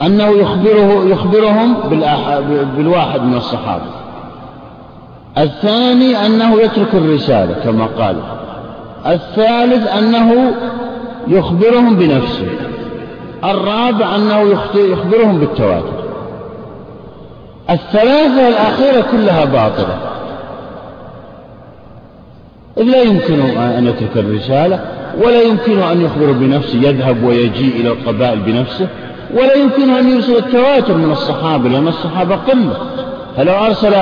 أنه 0.02 0.28
يخبره 0.28 1.04
يخبرهم 1.04 1.74
بالواحد 2.76 3.22
من 3.22 3.36
الصحابة. 3.36 3.95
الثاني 5.38 6.26
أنه 6.26 6.60
يترك 6.60 6.94
الرسالة 6.94 7.54
كما 7.64 7.86
قال. 7.98 8.16
الثالث 9.06 9.88
أنه 9.88 10.54
يخبرهم 11.28 11.96
بنفسه. 11.96 12.46
الرابع 13.44 14.16
أنه 14.16 14.40
يخبرهم 14.74 15.38
بالتواتر. 15.38 16.04
الثلاثة 17.70 18.48
الأخيرة 18.48 19.04
كلها 19.10 19.44
باطلة. 19.44 19.98
إذ 22.78 22.82
لا 22.82 23.02
يمكن 23.02 23.40
أن 23.58 23.86
يترك 23.86 24.16
الرسالة 24.16 24.80
ولا 25.24 25.42
يمكن 25.42 25.82
أن 25.82 26.00
يخبر 26.00 26.32
بنفسه 26.32 26.78
يذهب 26.78 27.24
ويجيء 27.24 27.80
إلى 27.80 27.88
القبائل 27.88 28.40
بنفسه 28.40 28.88
ولا 29.34 29.54
يمكن 29.54 29.90
أن 29.90 30.10
يرسل 30.10 30.36
التواتر 30.36 30.94
من 30.94 31.12
الصحابة 31.12 31.68
لأن 31.68 31.88
الصحابة 31.88 32.36
قلة 32.36 32.76
فلو 33.36 33.52
أرسل 33.52 33.94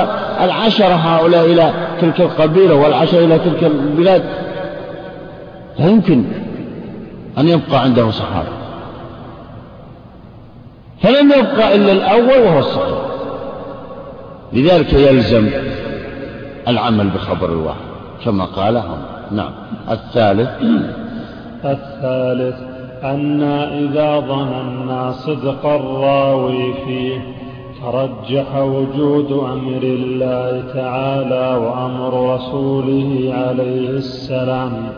العشرة 0.43 0.93
هؤلاء 0.93 1.45
إلى 1.45 1.73
تلك 2.01 2.21
القبيلة 2.21 2.75
والعشرة 2.75 3.19
إلى 3.19 3.39
تلك 3.39 3.63
البلاد. 3.63 4.23
لا 5.79 5.89
يمكن 5.89 6.23
أن 7.37 7.47
يبقى 7.47 7.81
عنده 7.81 8.11
صحابة. 8.11 8.47
فلم 11.01 11.31
يبقى 11.31 11.75
إلا 11.75 11.91
الأول 11.91 12.39
وهو 12.47 12.59
الصحيح. 12.59 12.97
لذلك 14.53 14.93
يلزم 14.93 15.49
العمل 16.67 17.09
بخبر 17.09 17.49
الواحد 17.49 17.85
كما 18.25 18.45
قال 18.45 18.77
هم. 18.77 18.97
نعم. 19.31 19.51
الثالث. 19.91 20.49
الثالث 21.65 22.55
أن 23.03 23.43
إذا 23.71 24.19
ظننا 24.19 25.11
صدق 25.11 25.65
الراوي 25.65 26.73
فيه 26.85 27.19
ترجح 27.81 28.55
وجود 28.55 29.31
أمر 29.31 29.83
الله 29.83 30.63
تعالى 30.73 31.65
وأمر 31.65 32.35
رسوله 32.35 33.33
عليه 33.33 33.89
السلام 33.89 34.89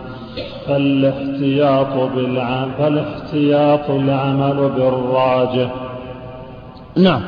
فالاحتياط 0.68 2.12
بالعمل 2.16 2.72
فالاحتياط 2.78 3.90
العمل 3.90 4.70
بالراجح. 4.76 5.72
نعم. 6.98 7.22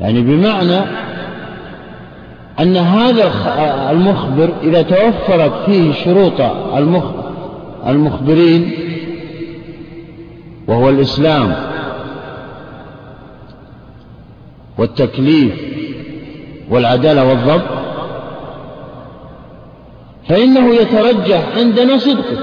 يعني 0.00 0.20
بمعنى 0.22 0.80
أن 2.60 2.76
هذا 2.76 3.32
المخبر 3.90 4.50
إذا 4.62 4.82
توفرت 4.82 5.52
فيه 5.66 5.92
شروط 5.92 6.40
المخبرين 7.86 8.72
وهو 10.68 10.88
الإسلام 10.88 11.54
والتكليف 14.78 15.54
والعدالة 16.70 17.24
والضبط 17.24 17.78
فإنه 20.28 20.74
يترجح 20.74 21.42
عندنا 21.56 21.98
صدقه. 21.98 22.38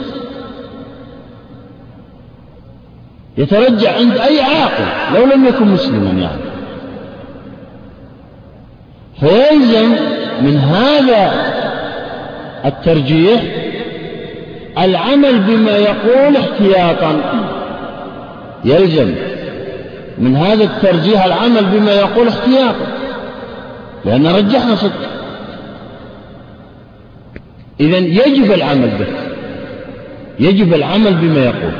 يترجح 3.37 3.97
عند 3.97 4.17
أي 4.17 4.41
عاقل 4.41 5.16
لو 5.16 5.25
لم 5.25 5.45
يكن 5.45 5.67
مسلما 5.67 6.21
يعني. 6.21 6.41
فيلزم 9.20 9.95
من 10.41 10.57
هذا 10.57 11.32
الترجيح 12.66 13.41
العمل 14.78 15.39
بما 15.39 15.78
يقول 15.78 16.37
احتياطا. 16.37 17.21
يلزم. 18.66 19.34
من 20.17 20.36
هذا 20.36 20.63
الترجيح 20.63 21.25
العمل 21.25 21.66
بما 21.66 21.92
يقول 21.92 22.28
احتياطا 22.28 22.87
لأن 24.05 24.28
رجحنا 24.28 24.75
صدق. 24.75 25.09
إذا 27.79 27.97
يجب 27.97 28.51
العمل 28.51 28.89
به. 28.89 29.08
يجب 30.39 30.74
العمل 30.74 31.13
بما 31.13 31.39
يقول. 31.46 31.71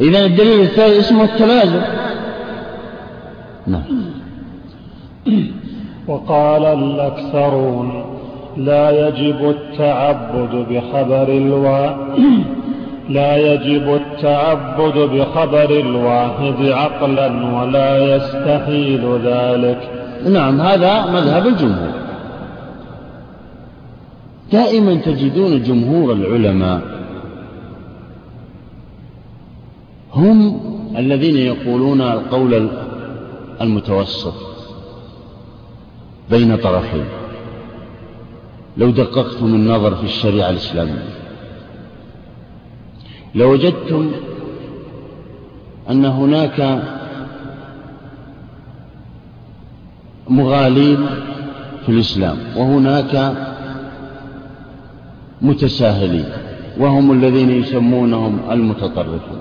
إذا 0.00 0.24
الدليل 0.26 0.60
الثالث 0.60 0.98
اسمه 0.98 1.24
التلازم. 1.24 1.80
نعم. 3.66 3.82
وقال 6.08 6.64
الأكثرون 6.64 8.04
لا 8.56 9.08
يجب 9.08 9.50
التعبد 9.50 10.66
بخبر 10.70 11.28
الوا 11.28 11.90
لا 13.08 13.36
يجب 13.36 13.94
التعبد 13.94 14.98
بخبر 14.98 15.70
الواحد 15.70 16.62
عقلا 16.62 17.60
ولا 17.60 18.16
يستحيل 18.16 19.18
ذلك. 19.24 19.90
نعم 20.28 20.60
هذا 20.60 21.06
مذهب 21.06 21.46
الجمهور. 21.46 21.92
دائما 24.52 24.94
تجدون 24.94 25.62
جمهور 25.62 26.12
العلماء 26.12 26.80
هم 30.14 30.60
الذين 30.96 31.36
يقولون 31.36 32.00
القول 32.00 32.68
المتوسط 33.60 34.34
بين 36.30 36.56
طرفين. 36.56 37.04
لو 38.76 38.90
دققتم 38.90 39.46
النظر 39.46 39.94
في 39.94 40.04
الشريعة 40.04 40.50
الإسلامية 40.50 41.17
لوجدتم 43.34 44.10
أن 45.90 46.04
هناك 46.04 46.82
مغالين 50.28 51.06
في 51.86 51.92
الإسلام 51.92 52.36
وهناك 52.56 53.32
متساهلين 55.42 56.24
وهم 56.78 57.12
الذين 57.12 57.50
يسمونهم 57.50 58.40
المتطرفين 58.50 59.38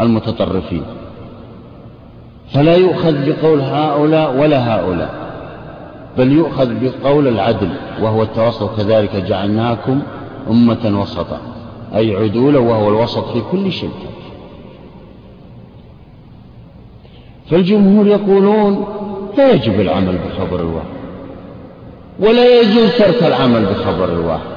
المتطرفين. 0.00 0.82
فلا 2.52 2.76
يؤخذ 2.76 3.14
بقول 3.26 3.60
هؤلاء 3.60 4.36
ولا 4.36 4.74
هؤلاء 4.74 5.14
بل 6.18 6.32
يؤخذ 6.32 6.74
بقول 6.80 7.28
العدل 7.28 7.70
وهو 8.02 8.22
التوسط 8.22 8.76
كذلك 8.76 9.16
جعلناكم 9.16 10.02
أمة 10.50 11.00
وسطا. 11.00 11.40
أي 11.94 12.16
عدولا 12.16 12.58
وهو 12.58 12.88
الوسط 12.88 13.24
في 13.32 13.42
كل 13.52 13.72
شيء. 13.72 13.90
فالجمهور 17.50 18.06
يقولون 18.06 18.86
لا 19.38 19.52
يجب 19.52 19.80
العمل 19.80 20.18
بخبر 20.18 20.60
الواحد 20.60 20.86
ولا 22.18 22.60
يجوز 22.60 22.90
ترك 22.98 23.22
العمل 23.22 23.64
بخبر 23.64 24.12
الواحد 24.12 24.50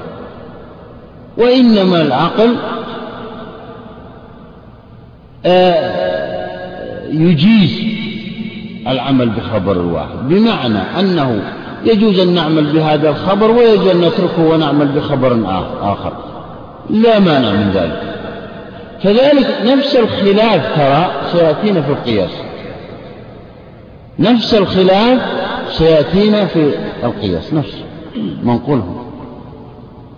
وإنما 1.37 2.01
العقل 2.01 2.55
آه، 5.45 7.07
يجيز 7.07 7.93
العمل 8.87 9.29
بخبر 9.29 9.71
الواحد. 9.71 10.29
بمعنى 10.29 10.79
أنه 10.99 11.41
يجوز 11.85 12.19
أن 12.19 12.33
نعمل 12.33 12.73
بهذا 12.73 13.09
الخبر 13.09 13.51
ويجوز 13.51 13.87
أن 13.87 14.01
نتركه 14.01 14.41
ونعمل 14.41 14.87
بخبر 14.87 15.39
آخر. 15.81 16.13
لا 16.89 17.19
مانع 17.19 17.51
من 17.51 17.71
ذلك. 17.73 18.01
كذلك 19.03 19.47
نفس 19.65 19.95
الخلاف 19.95 20.75
ترى 20.75 21.11
سيأتينا 21.31 21.81
في 21.81 21.89
القياس. 21.89 22.31
نفس 24.19 24.53
الخلاف 24.53 25.21
سيأتينا 25.71 26.45
في 26.45 26.71
القياس. 27.03 27.53
نفس 27.53 27.73
منقولهم. 28.43 29.03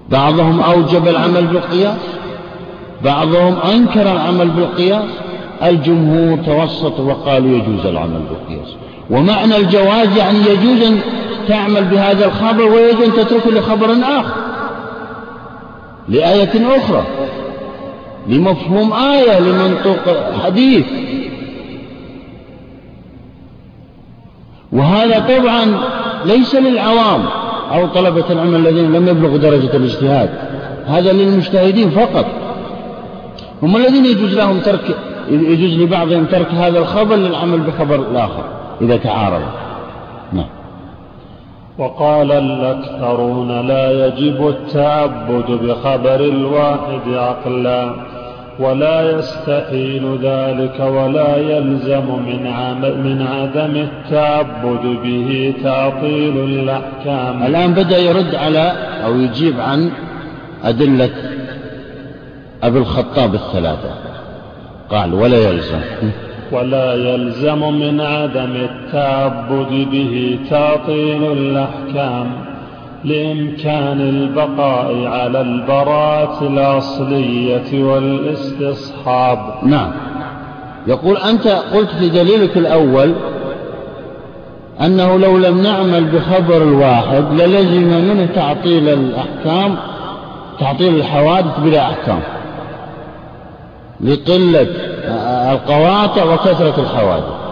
بعضهم 0.10 0.60
أوجب 0.60 1.08
العمل 1.08 1.48
بالقياس 1.48 1.98
بعضهم 3.04 3.56
أنكر 3.74 4.12
العمل 4.12 4.50
بالقياس. 4.50 5.10
الجمهور 5.64 6.38
توسط 6.46 7.00
وقالوا 7.00 7.58
يجوز 7.58 7.86
العمل 7.86 8.22
بالقياس. 8.30 8.76
ومعنى 9.10 9.58
الجواز 9.58 10.18
يعني 10.18 10.40
يجوز 10.40 10.88
أن 10.88 11.00
تعمل 11.48 11.84
بهذا 11.84 12.26
الخبر 12.26 12.64
ويجوز 12.64 13.02
أن 13.02 13.14
تتركه 13.14 13.52
لخبر 13.52 13.92
آخر. 13.92 14.45
لآية 16.10 16.78
أخرى 16.78 17.04
لمفهوم 18.28 18.94
آية 18.94 19.40
لمنطوق 19.40 20.34
حديث. 20.44 20.86
وهذا 24.72 25.20
طبعا 25.20 25.66
ليس 26.26 26.56
للعوام 26.56 27.26
أو 27.72 27.88
طلبة 27.88 28.26
العلم 28.30 28.56
الذين 28.56 28.94
لم 28.94 29.08
يبلغوا 29.08 29.38
درجة 29.38 29.78
الاجتهاد 29.78 30.30
هذا 30.88 31.14
للمجتهدين 31.14 31.90
فقط. 31.90 32.26
هم 33.64 33.78
الذين 33.78 34.06
يجوز 34.06 34.34
لهم 34.34 34.60
ترك 34.60 34.98
يجوز 35.30 35.80
لبعضهم 35.80 36.26
ترك 36.26 36.54
هذا 36.54 36.80
الخبر 36.80 37.16
للعمل 37.16 37.60
بخبر 37.60 37.96
الآخر 37.96 38.44
إذا 38.82 38.98
تعارض 38.98 39.42
وقال 41.78 42.32
الأكثرون 42.32 43.68
لا 43.68 44.08
يجب 44.08 44.48
التعبد 44.48 45.52
بخبر 45.52 46.20
الواحد 46.20 47.14
عقلا 47.14 47.96
ولا 48.60 49.12
يستحيل 49.12 50.18
ذلك 50.24 50.80
ولا 50.80 51.38
يلزم 51.38 52.06
من 52.26 52.44
من 53.04 53.28
عدم 53.28 53.76
التعبد 53.76 54.86
به 55.04 55.54
تعطيل 55.64 56.38
الأحكام. 56.38 57.44
الآن 57.44 57.74
بدأ 57.74 57.98
يرد 57.98 58.36
على 58.36 58.74
أو 59.06 59.20
يجيب 59.20 59.60
عن 59.60 59.92
أدلة 60.64 61.10
أبي 62.64 62.80
الخطاب 62.80 63.34
الثلاثة. 63.34 63.90
قال 64.90 65.14
ولا 65.14 65.50
يلزم. 65.50 65.80
ولا 66.56 66.94
يلزم 66.94 67.60
من 67.60 68.02
عدم 68.02 68.56
التعبد 68.56 69.88
به 69.92 70.40
تعطيل 70.50 71.32
الأحكام 71.32 72.32
لإمكان 73.04 74.02
البقاء 74.02 75.06
على 75.06 75.42
البراءة 75.42 76.48
الأصلية 76.48 77.84
والاستصحاب. 77.84 79.40
نعم. 79.64 79.92
يقول 80.88 81.18
أنت 81.18 81.48
قلت 81.48 81.90
في 81.90 82.10
دليلك 82.10 82.58
الأول 82.58 83.14
أنه 84.82 85.18
لو 85.18 85.38
لم 85.38 85.62
نعمل 85.62 86.04
بخبر 86.04 86.58
الواحد 86.58 87.24
للزم 87.34 88.08
منه 88.08 88.26
تعطيل 88.36 88.90
الأحكام 88.90 89.76
تعطيل 90.60 90.96
الحوادث 90.96 91.60
بلا 91.60 91.82
أحكام. 91.82 92.20
لقلة 94.02 94.68
القواطع 95.52 96.24
وكثرة 96.34 96.82
الحوادث 96.82 97.46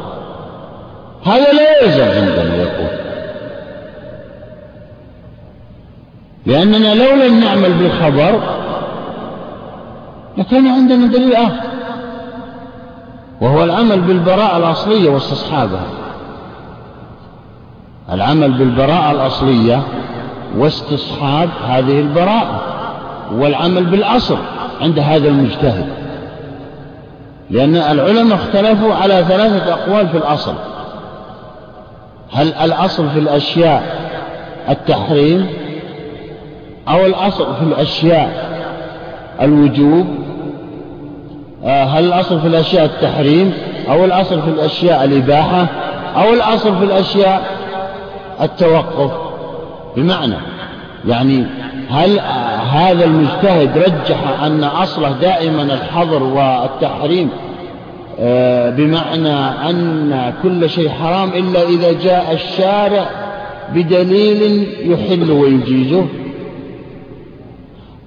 هذا 1.25 1.51
لا 1.53 1.83
يلزم 1.83 2.03
عندنا 2.03 2.55
يقول. 2.55 2.87
لأننا 6.45 6.95
لو 6.95 7.25
لم 7.25 7.39
نعمل 7.39 7.73
بالخبر 7.73 8.39
لكان 10.37 10.67
عندنا 10.67 11.07
دليل 11.07 11.35
آخر. 11.35 11.67
وهو 13.41 13.63
العمل 13.63 14.01
بالبراءة 14.01 14.57
الأصلية 14.57 15.09
واستصحابها. 15.09 15.87
العمل 18.11 18.51
بالبراءة 18.51 19.11
الأصلية 19.11 19.83
واستصحاب 20.57 21.49
هذه 21.67 21.99
البراءة 21.99 22.61
والعمل 23.31 23.85
بالأصل 23.85 24.37
عند 24.81 24.99
هذا 24.99 25.27
المجتهد. 25.27 26.02
لأن 27.49 27.75
العلماء 27.75 28.37
اختلفوا 28.37 28.93
على 28.93 29.25
ثلاثة 29.27 29.73
أقوال 29.73 30.07
في 30.07 30.17
الأصل. 30.17 30.53
هل 32.31 32.53
الأصل 32.53 33.09
في 33.09 33.19
الأشياء 33.19 33.83
التحريم 34.69 35.47
أو 36.87 37.05
الأصل 37.05 37.55
في 37.55 37.61
الأشياء 37.63 38.53
الوجوب؟ 39.41 40.07
آه، 41.65 41.83
هل 41.83 42.05
الأصل 42.05 42.41
في 42.41 42.47
الأشياء 42.47 42.85
التحريم 42.85 43.53
أو 43.89 44.05
الأصل 44.05 44.41
في 44.41 44.47
الأشياء 44.47 45.03
الإباحة 45.03 45.67
أو 46.15 46.33
الأصل 46.33 46.77
في 46.77 46.83
الأشياء 46.83 47.41
التوقف؟ 48.41 49.11
بمعنى 49.95 50.52
يعني 51.07 51.45
هل 51.89 52.19
هذا 52.71 53.05
المجتهد 53.05 53.77
رجح 53.77 54.43
أن 54.43 54.63
أصله 54.63 55.11
دائما 55.21 55.61
الحظر 55.61 56.23
والتحريم؟ 56.23 57.30
آه، 58.19 58.69
بمعنى 58.69 59.35
أن 59.69 60.34
كل 60.43 60.69
شيء 60.69 60.89
حرام 60.89 61.30
إلا 61.30 61.63
إذا 61.63 61.93
جاء 62.03 62.34
الشارع 62.34 63.05
بدليل 63.75 64.67
يحل 64.91 65.31
ويجيزه؟ 65.31 66.05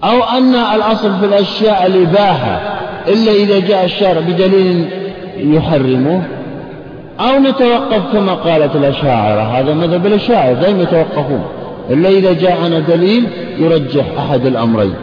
أو 0.05 0.23
أن 0.39 0.55
الأصل 0.55 1.18
في 1.20 1.27
الأشياء 1.27 1.86
الإباحة 1.86 2.60
إلا 3.09 3.32
إذا 3.32 3.59
جاء 3.59 3.85
الشارع 3.85 4.20
بدليل 4.20 4.89
يحرمه؟ 5.36 6.23
أو 7.20 7.39
نتوقف 7.39 8.12
كما 8.12 8.35
قالت 8.35 8.77
الأشاعرة 8.77 9.40
هذا 9.40 9.74
مذهب 9.74 10.06
الأشاعرة 10.06 10.52
دائما 10.52 10.82
يتوقفون. 10.82 11.56
إلا 11.90 12.08
إذا 12.08 12.32
جاءنا 12.32 12.78
دليل 12.78 13.28
يرجح 13.58 14.18
أحد 14.18 14.46
الأمرين. 14.46 14.94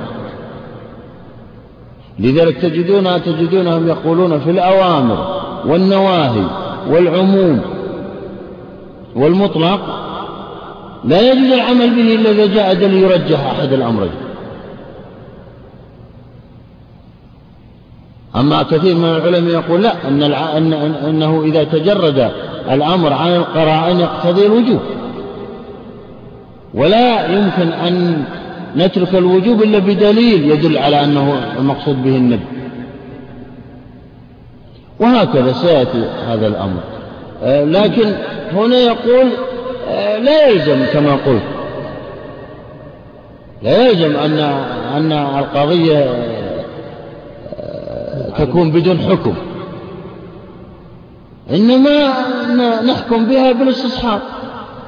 لذلك 2.19 2.57
تجدون 2.57 3.23
تجدونهم 3.23 3.87
يقولون 3.87 4.39
في 4.39 4.49
الأوامر 4.49 5.41
والنواهي 5.65 6.45
والعموم 6.89 7.61
والمطلق 9.15 9.81
لا 11.03 11.31
يجوز 11.31 11.51
العمل 11.51 11.95
به 11.95 12.15
إلا 12.15 12.31
إذا 12.31 12.45
جاء 12.45 12.73
دليل 12.73 13.03
يرجح 13.03 13.39
أحد 13.39 13.73
الأمرين. 13.73 14.11
أما 18.35 18.63
كثير 18.63 18.95
من 18.95 19.05
العلماء 19.05 19.53
يقول 19.53 19.81
لا 19.83 20.07
أن 20.07 20.73
أنه 20.73 21.43
إذا 21.43 21.63
تجرد 21.63 22.31
الأمر 22.71 23.13
عن 23.13 23.35
القرائن 23.35 23.99
يقتضي 23.99 24.45
الوجوب. 24.45 24.79
ولا 26.73 27.25
يمكن 27.25 27.71
أن 27.73 28.23
نترك 28.75 29.15
الوجوب 29.15 29.63
إلا 29.63 29.79
بدليل 29.79 30.51
يدل 30.51 30.77
على 30.77 31.03
أنه 31.03 31.53
المقصود 31.59 32.03
به 32.03 32.15
النبي 32.15 32.45
وهكذا 34.99 35.53
سيأتي 35.53 36.05
هذا 36.27 36.47
الأمر. 36.47 36.79
آه، 37.43 37.63
لكن 37.63 38.13
هنا 38.53 38.77
يقول 38.77 39.27
آه، 39.89 40.17
لا 40.17 40.47
يلزم 40.47 40.85
كما 40.93 41.11
قلت. 41.11 41.43
لا 43.63 43.87
يلزم 43.87 44.15
أن 44.15 44.39
أن 44.95 45.11
القضية 45.11 46.23
تكون 48.37 48.71
بدون 48.71 48.99
حكم. 48.99 49.33
إنما 51.51 52.13
نحكم 52.81 53.25
بها 53.25 53.51
بالاستصحاب. 53.51 54.21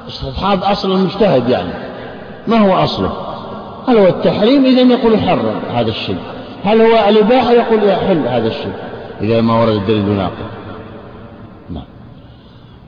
استصحاب 0.08 0.62
أصل 0.62 0.92
المجتهد 0.92 1.48
يعني. 1.48 1.72
ما 2.46 2.58
هو 2.58 2.84
أصله؟ 2.84 3.12
هل 3.88 3.98
هو 3.98 4.06
التحريم؟ 4.06 4.64
إذا 4.64 4.80
يقول 4.80 5.14
يحرم 5.14 5.60
هذا 5.74 5.88
الشيء. 5.88 6.18
هل 6.64 6.80
هو 6.80 7.08
الإباحة؟ 7.08 7.52
يقول 7.52 7.84
يحل 7.84 8.28
هذا 8.28 8.48
الشيء. 8.48 8.72
إذا 9.20 9.40
ما 9.40 9.60
ورد 9.60 9.72
الدليل 9.72 10.08
يناقض 10.08 10.46
نعم. 11.70 11.84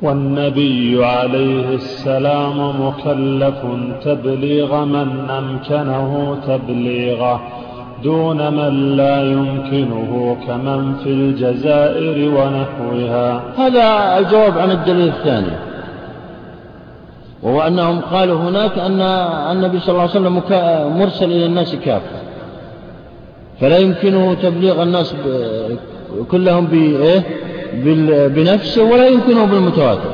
والنبي 0.02 1.04
عليه 1.04 1.74
السلام 1.74 2.86
مكلف 2.86 3.54
تبليغ 4.04 4.84
من 4.84 5.30
أمكنه 5.30 6.38
تبليغه 6.46 7.40
دون 8.04 8.52
من 8.52 8.96
لا 8.96 9.22
يمكنه 9.32 10.36
كمن 10.46 10.94
في 10.94 11.08
الجزائر 11.08 12.28
ونحوها. 12.28 13.42
هذا 13.58 14.18
الجواب 14.18 14.58
عن 14.58 14.70
الدليل 14.70 15.08
الثاني. 15.08 15.67
وهو 17.42 17.60
أنهم 17.60 18.00
قالوا 18.00 18.38
هناك 18.38 18.78
أن 18.78 19.00
النبي 19.52 19.80
صلى 19.80 19.88
الله 19.88 20.00
عليه 20.00 20.10
وسلم 20.10 20.42
مرسل 20.98 21.24
إلى 21.24 21.46
الناس 21.46 21.74
كافة. 21.74 22.16
فلا 23.60 23.78
يمكنه 23.78 24.34
تبليغ 24.34 24.82
الناس 24.82 25.14
كلهم 26.30 26.66
بإيه 26.66 27.22
بنفسه 28.28 28.84
ولا 28.84 29.06
يمكنه 29.06 29.44
بالمتواتر. 29.44 30.10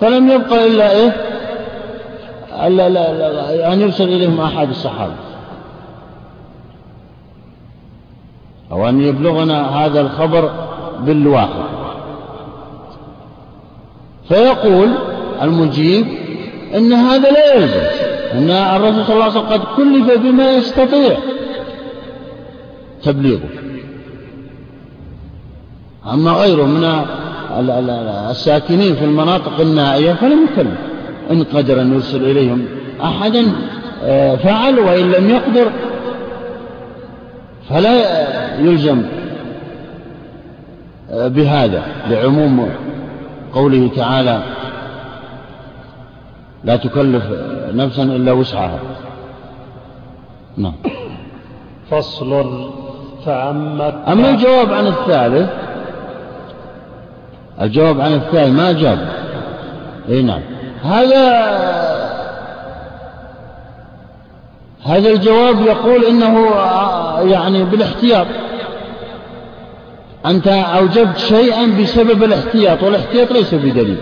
فلم 0.00 0.30
يبقى 0.30 0.66
إلا 0.66 0.90
إيه؟ 0.90 1.16
أن 3.72 3.80
يرسل 3.80 4.04
إليهم 4.04 4.40
أحد 4.40 4.68
الصحابة. 4.68 5.12
أو 8.72 8.88
أن 8.88 9.00
يبلغنا 9.00 9.86
هذا 9.86 10.00
الخبر 10.00 10.50
بالواقع. 11.00 11.68
فيقول 14.28 14.88
المجيب 15.42 16.06
إن 16.74 16.92
هذا 16.92 17.30
لا 17.30 17.54
يلزم 17.54 17.80
أن 18.32 18.50
الرسول 18.50 19.04
صلى 19.04 19.14
الله 19.14 19.24
عليه 19.24 19.40
وسلم 19.40 19.46
قد 19.46 19.60
كلف 19.76 20.18
بما 20.18 20.56
يستطيع 20.56 21.18
تبليغه. 23.02 23.48
أما 26.12 26.30
غيره 26.30 26.64
من 26.64 26.84
الساكنين 28.30 28.94
في 28.94 29.04
المناطق 29.04 29.60
النائية 29.60 30.12
فلم 30.12 30.38
يكلف 30.44 30.78
إن 31.30 31.44
قدر 31.44 31.80
أن 31.80 31.94
يرسل 31.94 32.24
إليهم 32.24 32.64
أحدا 33.02 33.52
آه، 34.04 34.36
فعل 34.36 34.78
وإن 34.78 35.10
لم 35.10 35.30
يقدر 35.30 35.70
فلا 37.70 37.94
يلزم 38.60 39.02
آه، 41.10 41.28
بهذا 41.28 41.82
لعموم 42.10 42.68
قوله 43.54 43.90
تعالى 43.96 44.42
لا 46.64 46.76
تكلف 46.76 47.24
نفسا 47.74 48.02
إلا 48.02 48.32
وسعها. 48.32 48.78
نعم. 50.56 50.74
فصل 51.90 52.44
فأما 53.26 54.12
أما 54.12 54.30
الجواب 54.30 54.72
عن 54.72 54.86
الثالث 54.86 55.50
الجواب 57.60 58.00
عن 58.00 58.14
الثالث 58.14 58.56
ما 58.58 58.72
جاب. 58.72 59.08
إي 60.08 60.22
نعم. 60.22 60.40
هذا 60.84 61.28
هذا 64.84 65.10
الجواب 65.10 65.60
يقول 65.60 66.04
إنه 66.04 66.48
يعني 67.30 67.64
بالاحتياط. 67.64 68.26
أنت 70.26 70.48
أوجبت 70.48 71.18
شيئا 71.18 71.66
بسبب 71.80 72.22
الاحتياط 72.22 72.82
والاحتياط 72.82 73.32
ليس 73.32 73.54
بدليل. 73.54 73.98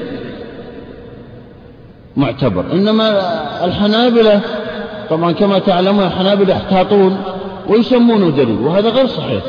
معتبر. 2.17 2.73
إنما 2.73 3.21
الحنابلة 3.65 4.41
طبعا 5.11 5.33
كما 5.33 5.59
تعلمون 5.59 6.05
الحنابلة 6.07 6.55
يحتاطون 6.55 7.23
ويسمونه 7.69 8.31
دليل 8.31 8.59
وهذا 8.59 8.89
غير 8.89 9.07
صحيح 9.07 9.43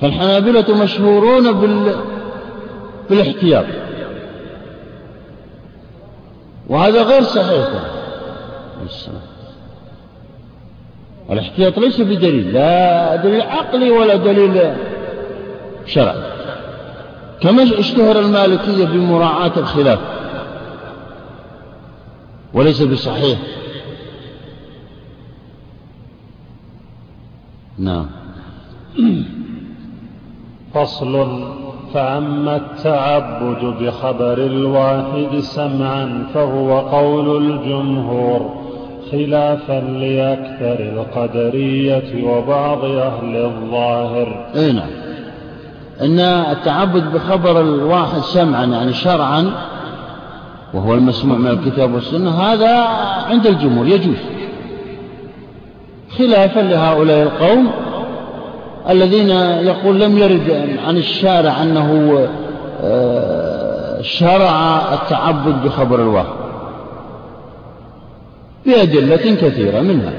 فالحنابلة 0.00 0.82
مشهورون 0.82 1.52
بال... 1.52 1.94
بالاحتياط. 3.10 3.64
وهذا 6.68 7.02
غير 7.02 7.22
صحيح 7.22 7.68
الاحتياط 11.30 11.78
ليس 11.78 12.00
بدليل 12.00 12.52
لا 12.52 13.16
دليل 13.16 13.42
عقلي 13.42 13.90
ولا 13.90 14.16
دليل 14.16 14.72
شرعي. 15.86 16.37
كما 17.40 17.62
اشتهر 17.62 18.18
المالكية 18.20 18.84
بمراعاة 18.84 19.52
الخلاف؟ 19.56 19.98
وليس 22.54 22.82
بصحيح. 22.82 23.38
نعم. 27.78 28.06
فصل 30.74 31.42
فأما 31.94 32.56
التعبد 32.56 33.82
بخبر 33.82 34.38
الواحد 34.38 35.38
سمعا 35.38 36.26
فهو 36.34 36.80
قول 36.80 37.44
الجمهور 37.44 38.58
خلافا 39.12 39.80
لأكثر 39.80 40.80
القدرية 40.80 42.24
وبعض 42.24 42.84
أهل 42.84 43.36
الظاهر. 43.36 44.46
أي 44.54 44.72
نعم. 44.72 45.07
إن 46.02 46.20
التعبد 46.20 47.12
بخبر 47.12 47.60
الواحد 47.60 48.20
سمعا 48.20 48.64
يعني 48.64 48.92
شرعا 48.92 49.52
وهو 50.74 50.94
المسموع 50.94 51.38
من 51.38 51.46
الكتاب 51.46 51.94
والسنة 51.94 52.30
هذا 52.30 52.74
عند 53.30 53.46
الجمهور 53.46 53.86
يجوز. 53.86 54.16
خلافا 56.18 56.60
لهؤلاء 56.60 57.22
القوم 57.22 57.70
الذين 58.88 59.30
يقول 59.66 60.00
لم 60.00 60.18
يرد 60.18 60.78
عن 60.86 60.96
الشارع 60.96 61.62
أنه 61.62 62.18
آه، 62.82 64.02
شرع 64.02 64.80
التعبد 64.94 65.62
بخبر 65.64 66.02
الواحد. 66.02 66.38
بأدلة 68.66 69.16
كثيرة 69.16 69.80
منها. 69.80 70.12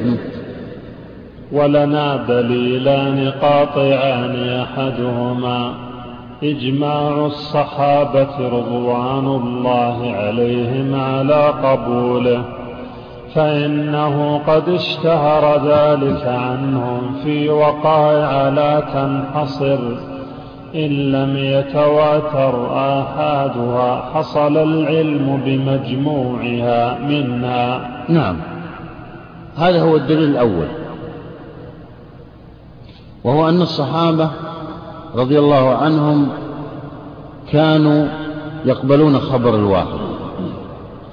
ولنا 1.51 2.15
دليلان 2.27 3.31
قاطعان 3.41 4.49
أحدهما. 4.49 5.89
إجماع 6.43 7.25
الصحابة 7.25 8.47
رضوان 8.47 9.27
الله 9.27 10.13
عليهم 10.13 10.95
على 10.95 11.53
قبوله 11.63 12.41
فإنه 13.35 14.41
قد 14.47 14.69
اشتهر 14.69 15.67
ذلك 15.67 16.27
عنهم 16.27 17.15
في 17.23 17.49
وقائع 17.49 18.49
لا 18.49 18.79
تنحصر 18.79 19.79
إن 20.75 21.11
لم 21.11 21.37
يتواتر 21.37 22.77
آحادها 22.77 24.01
حصل 24.13 24.57
العلم 24.57 25.41
بمجموعها 25.45 26.99
منها. 26.99 27.89
نعم. 28.09 28.35
هذا 29.57 29.81
هو 29.81 29.95
الدليل 29.95 30.29
الأول. 30.29 30.67
وهو 33.23 33.49
أن 33.49 33.61
الصحابة 33.61 34.29
رضي 35.15 35.39
الله 35.39 35.75
عنهم 35.75 36.27
كانوا 37.51 38.07
يقبلون 38.65 39.19
خبر 39.19 39.55
الواحد 39.55 39.99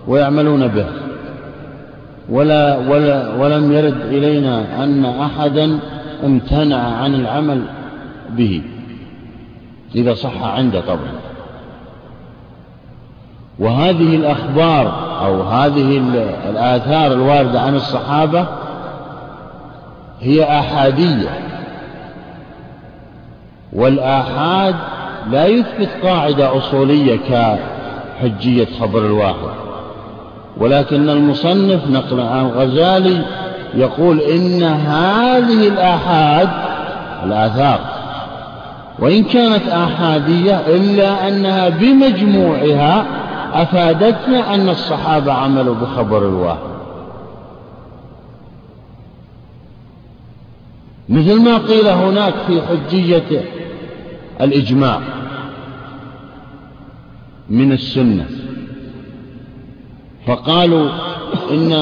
ويعملون 0.09 0.69
به. 0.69 0.87
ولا, 2.29 2.79
ولا 2.79 3.35
ولم 3.35 3.73
يرد 3.73 4.01
إلينا 4.01 4.85
أن 4.85 5.05
أحدا 5.05 5.79
امتنع 6.25 6.77
عن 6.77 7.15
العمل 7.15 7.63
به. 8.31 8.63
إذا 9.95 10.15
صح 10.15 10.43
عنده 10.43 10.81
طبعا. 10.81 11.13
وهذه 13.59 14.17
الأخبار 14.17 14.93
أو 15.25 15.43
هذه 15.43 15.99
الآثار 16.51 17.13
الواردة 17.13 17.61
عن 17.61 17.75
الصحابة 17.75 18.47
هي 20.21 20.59
أحادية. 20.59 21.56
والآحاد 23.73 24.75
لا 25.31 25.47
يثبت 25.47 25.89
قاعدة 26.03 26.57
أصولية 26.57 27.19
كحجية 27.29 28.69
خبر 28.81 29.07
الواحد. 29.07 29.57
ولكن 30.57 31.09
المصنف 31.09 31.91
نقل 31.91 32.21
عن 32.21 32.47
الغزالي 32.47 33.23
يقول 33.75 34.21
إن 34.21 34.63
هذه 34.63 35.69
الآحاد 35.69 36.49
الآثار. 37.25 37.81
وإن 38.99 39.25
كانت 39.25 39.69
آحادية 39.69 40.61
إلا 40.67 41.29
أنها 41.29 41.69
بمجموعها 41.69 43.05
أفادتنا 43.55 44.55
أن 44.55 44.69
الصحابة 44.69 45.33
عملوا 45.33 45.75
بخبر 45.75 46.19
الواحد. 46.19 46.76
مثل 51.09 51.41
ما 51.43 51.59
قيل 51.59 51.89
هناك 51.89 52.35
في 52.47 52.63
حجية 52.63 53.45
الإجماع 54.41 55.01
من 57.51 57.73
السنة. 57.73 58.27
فقالوا 60.27 60.89
إن 61.51 61.73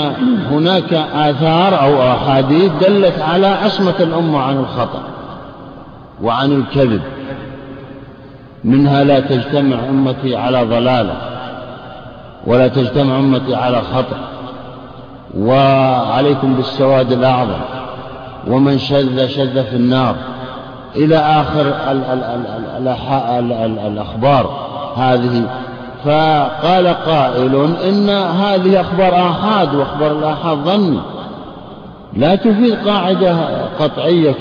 هناك 0.51 0.93
آثار 0.95 1.81
أو 1.81 2.13
أحاديث 2.13 2.73
دلت 2.81 3.19
على 3.19 3.47
عصمة 3.47 3.95
الأمة 4.01 4.41
عن 4.41 4.59
الخطأ 4.59 5.03
وعن 6.23 6.53
الكذب. 6.53 7.03
منها 8.65 9.05
لا 9.05 9.21
تجتمع 9.21 9.77
أمتي 9.89 10.37
على 10.37 10.65
ضلالة 10.65 11.17
ولا 12.47 12.69
تجتمع 12.69 13.19
أمتي 13.19 13.55
على 13.55 13.83
خطأ. 13.83 14.19
وعليكم 15.39 16.55
بالسواد 16.55 17.13
الأعظم. 17.13 17.84
ومن 18.49 18.79
شذ 18.79 19.27
شذ 19.27 19.65
في 19.65 19.77
النار. 19.77 20.16
إلى 20.97 21.16
آخر 21.16 21.75
الأخبار 23.87 24.66
هذه. 24.97 25.43
فقال 26.05 26.87
قائل 26.87 27.69
إن 27.89 28.11
هذه 28.11 28.81
أخبار 28.81 29.15
آحاد 29.15 29.75
وأخبار 29.75 30.19
الآحاد 30.19 30.59
ظني 30.59 30.99
لا 32.16 32.35
تفيد 32.35 32.75
قاعدة 32.89 33.37
قطعية 33.81 34.35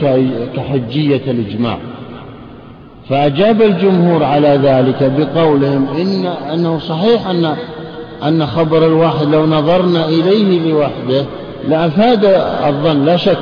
كحجية 0.55 1.31
الإجماع. 1.31 1.77
فأجاب 3.09 3.61
الجمهور 3.61 4.23
على 4.23 4.59
ذلك 4.63 5.11
بقولهم 5.17 5.87
إن 5.87 6.25
أنه 6.25 6.79
صحيح 6.79 7.27
أن 7.27 7.55
أن 8.23 8.45
خبر 8.45 8.85
الواحد 8.85 9.27
لو 9.27 9.45
نظرنا 9.45 10.05
إليه 10.05 10.71
لوحده 10.71 11.25
لأفاد 11.67 12.25
الظن 12.67 13.05
لا 13.05 13.17
شك. 13.17 13.37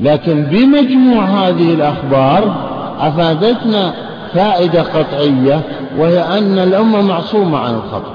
لكن 0.00 0.42
بمجموع 0.42 1.24
هذه 1.24 1.74
الأخبار 1.74 2.54
أفادتنا 3.00 3.94
فائدة 4.34 4.82
قطعية 4.82 5.60
وهي 5.98 6.20
أن 6.38 6.58
الأمة 6.58 7.02
معصومة 7.02 7.58
عن 7.58 7.74
الخطأ. 7.74 8.14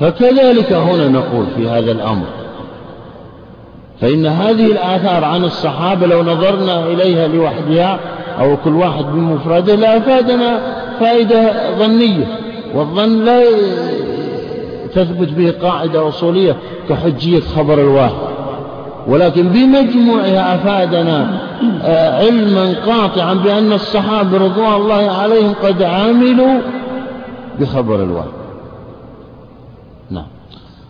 فكذلك 0.00 0.72
هنا 0.72 1.08
نقول 1.08 1.46
في 1.56 1.68
هذا 1.68 1.92
الأمر 1.92 2.26
فإن 4.00 4.26
هذه 4.26 4.66
الآثار 4.66 5.24
عن 5.24 5.44
الصحابة 5.44 6.06
لو 6.06 6.22
نظرنا 6.22 6.86
إليها 6.86 7.28
لوحدها 7.28 7.98
أو 8.40 8.56
كل 8.56 8.74
واحد 8.74 9.04
بمفرده 9.04 9.74
لأفادنا 9.74 10.60
فائدة 11.00 11.52
ظنية 11.78 12.38
والظن 12.74 13.24
لا 13.24 13.42
تثبت 14.94 15.28
به 15.28 15.54
قاعدة 15.62 16.08
أصولية 16.08 16.56
كحجية 16.88 17.40
خبر 17.40 17.80
الواحد. 17.80 18.37
ولكن 19.08 19.48
بمجموعها 19.48 20.54
أفادنا 20.54 21.40
آه، 21.82 22.18
علما 22.18 22.74
قاطعا 22.86 23.34
بأن 23.34 23.72
الصحابة 23.72 24.38
رضوان 24.38 24.74
الله 24.74 25.10
عليهم 25.10 25.54
قد 25.62 25.82
عملوا 25.82 26.60
بخبر 27.60 28.02
الواحد 28.02 28.28
نعم. 30.10 30.26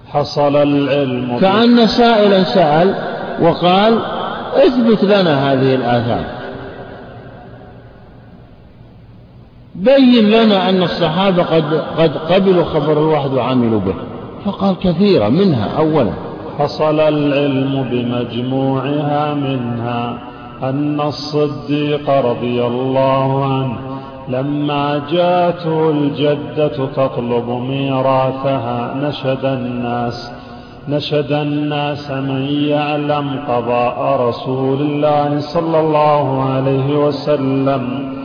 حصل 0.08 0.56
العلم 0.56 1.38
كأن 1.40 1.86
سائلا 1.86 2.42
سأل 2.42 2.94
وقال 3.40 3.98
اثبت 4.56 5.04
لنا 5.04 5.52
هذه 5.52 5.74
الآثار. 5.74 6.24
بين 9.74 10.30
لنا 10.30 10.68
أن 10.68 10.82
الصحابة 10.82 11.42
قد, 11.42 11.64
قد 11.98 12.16
قبلوا 12.16 12.64
خبر 12.64 12.92
الواحد 12.92 13.32
وعملوا 13.32 13.80
به. 13.80 13.94
فقال 14.44 14.76
كثيرا 14.82 15.28
منها 15.28 15.68
أولا 15.78 16.27
حصل 16.58 17.00
العلم 17.00 17.86
بمجموعها 17.90 19.34
منها 19.34 20.18
أن 20.62 21.00
الصديق 21.00 22.10
رضي 22.10 22.64
الله 22.66 23.44
عنه 23.44 23.76
لما 24.28 25.02
جاءته 25.10 25.90
الجدة 25.90 26.76
تطلب 26.86 27.48
ميراثها 27.50 28.94
نشد 29.02 29.44
الناس 29.44 30.32
نشد 30.88 31.32
الناس 31.32 32.10
من 32.10 32.46
يعلم 32.50 33.40
قضاء 33.48 34.28
رسول 34.28 34.80
الله 34.80 35.40
صلى 35.40 35.80
الله 35.80 36.42
عليه 36.42 37.06
وسلم. 37.06 38.17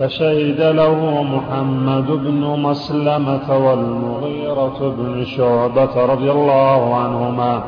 فشهد 0.00 0.60
له 0.60 1.22
محمد 1.22 2.06
بن 2.06 2.40
مسلمة 2.60 3.66
والمغيرة 3.66 4.94
بن 4.98 5.24
شعبة 5.24 6.04
رضي 6.04 6.30
الله 6.30 6.94
عنهما 6.94 7.62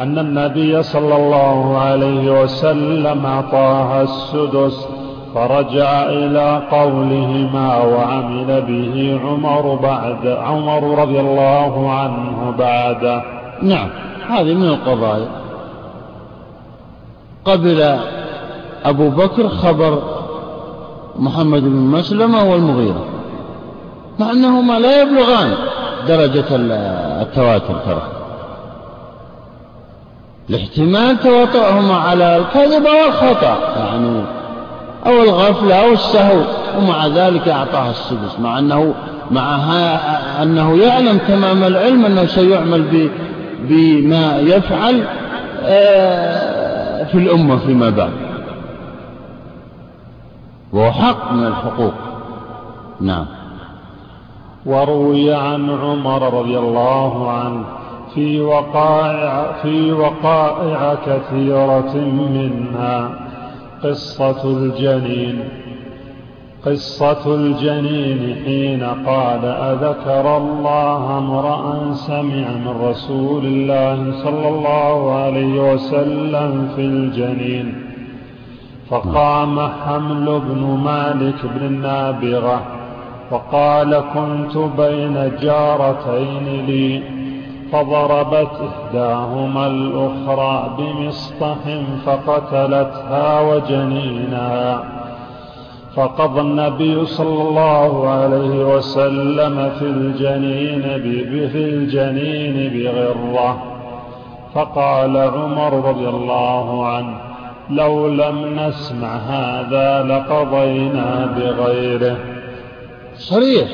أن 0.00 0.18
النبي 0.18 0.82
صلى 0.82 1.16
الله 1.16 1.78
عليه 1.78 2.42
وسلم 2.42 3.26
أعطاها 3.26 4.02
السدس 4.02 4.88
فرجع 5.34 6.02
إلى 6.02 6.62
قولهما 6.70 7.78
وعمل 7.78 8.62
به 8.62 9.20
عمر 9.24 9.74
بعد 9.74 10.26
عمر 10.26 10.98
رضي 10.98 11.20
الله 11.20 11.90
عنه 11.90 12.54
بعده 12.58 13.22
نعم 13.62 13.88
هذه 14.28 14.54
من 14.54 14.68
القضايا 14.68 15.28
قبل 17.44 17.98
أبو 18.84 19.10
بكر 19.10 19.48
خبر 19.48 20.11
محمد 21.18 21.62
بن 21.62 21.76
مسلمة 21.76 22.44
والمغيرة 22.44 23.04
مع 24.18 24.30
أنهما 24.30 24.78
لا 24.78 25.02
يبلغان 25.02 25.54
درجة 26.08 26.44
التواتر 27.22 27.74
ترى. 27.86 28.02
لاحتمال 30.48 31.20
تواطؤهما 31.20 31.94
على 31.94 32.36
الكذب 32.36 32.86
أو 32.86 33.08
الخطأ 33.08 33.58
يعني 33.76 34.24
أو 35.06 35.22
الغفلة 35.22 35.74
أو 35.74 35.92
السهو 35.92 36.40
ومع 36.78 37.06
ذلك 37.06 37.48
أعطاها 37.48 37.90
السدس 37.90 38.40
مع 38.40 38.58
أنه 38.58 38.94
مع 39.30 39.58
أنه 40.42 40.78
يعلم 40.78 41.18
تمام 41.18 41.64
العلم 41.64 42.04
أنه 42.04 42.26
سيعمل 42.26 43.08
بما 43.68 44.38
يفعل 44.38 45.02
آه، 45.64 47.04
في 47.04 47.18
الأمة 47.18 47.56
فيما 47.56 47.90
بعد. 47.90 48.31
وهو 50.72 50.92
حق 50.92 51.32
من 51.32 51.46
الحقوق. 51.46 51.94
نعم. 53.00 53.26
وروي 54.66 55.34
عن 55.34 55.70
عمر 55.70 56.38
رضي 56.38 56.58
الله 56.58 57.30
عنه 57.30 57.64
في 58.14 58.40
وقائع 58.40 59.52
في 59.62 59.92
وقائع 59.92 60.94
كثيرة 61.06 61.96
منها 61.96 63.10
قصة 63.82 64.44
الجنين 64.44 65.48
قصة 66.66 67.34
الجنين 67.34 68.36
حين 68.44 68.84
قال 69.06 69.44
أذكر 69.44 70.36
الله 70.36 71.18
امرأ 71.18 71.94
سمع 71.94 72.48
من 72.64 72.74
رسول 72.82 73.44
الله 73.44 74.12
صلى 74.24 74.48
الله 74.48 75.14
عليه 75.14 75.72
وسلم 75.72 76.68
في 76.76 76.80
الجنين. 76.80 77.91
فقام 78.92 79.60
حمل 79.60 80.40
بن 80.40 80.80
مالك 80.84 81.34
بن 81.44 81.66
النابغة 81.66 82.60
وقال 83.30 84.02
كنت 84.14 84.56
بين 84.80 85.32
جارتين 85.42 86.66
لي 86.66 87.02
فضربت 87.72 88.50
إحداهما 88.68 89.66
الأخرى 89.66 90.76
بمصطح 90.78 91.58
فقتلتها 92.06 93.40
وجنينها 93.40 94.84
فقضى 95.96 96.40
النبي 96.40 97.06
صلى 97.06 97.42
الله 97.42 98.08
عليه 98.08 98.74
وسلم 98.76 99.70
في 99.78 99.84
الجنين 99.84 100.82
في 101.52 101.64
الجنين 101.64 102.72
بغرة. 102.74 103.56
فقال 104.54 105.16
عمر 105.16 105.88
رضي 105.88 106.08
الله 106.08 106.86
عنه 106.86 107.31
لو 107.76 108.08
لم 108.08 108.60
نسمع 108.60 109.16
هذا 109.16 110.02
لقضينا 110.08 111.34
بغيره. 111.36 112.16
صريح. 113.18 113.68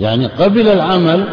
يعني 0.00 0.26
قبل 0.26 0.68
العمل 0.68 1.24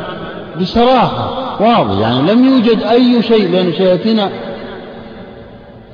بصراحة 0.61 1.29
واضح. 1.61 1.99
يعني 1.99 2.31
لم 2.31 2.45
يوجد 2.45 2.83
أي 2.83 3.21
شيء 3.23 3.51
لأن 3.51 3.71
سيأتينا 3.71 4.29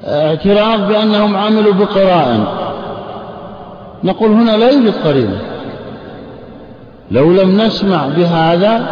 اعتراف 0.06 0.80
بأنهم 0.80 1.36
عملوا 1.36 1.74
بقرائن 1.74 2.46
نقول 4.04 4.32
هنا 4.32 4.58
لا 4.58 4.70
يوجد 4.70 4.94
قرينة. 5.06 5.42
لو 7.12 7.34
لم 7.34 7.62
نسمع 7.62 8.08
بهذا 8.08 8.88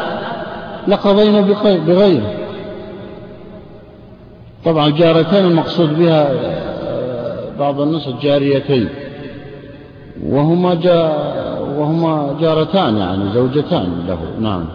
لقضينا 0.88 1.41
بغيره. 1.64 2.39
طبعا 4.65 4.88
الجارتين 4.88 5.45
المقصود 5.45 5.99
بها 5.99 6.30
بعض 7.60 7.81
الناس 7.81 8.07
الجاريتين 8.07 8.90
وهما 10.26 10.73
جا 10.76 11.14
وهما 11.77 12.36
جارتان 12.41 12.98
يعني 12.98 13.30
زوجتان 13.34 14.06
له. 14.07 14.18
نعم. 14.40 14.65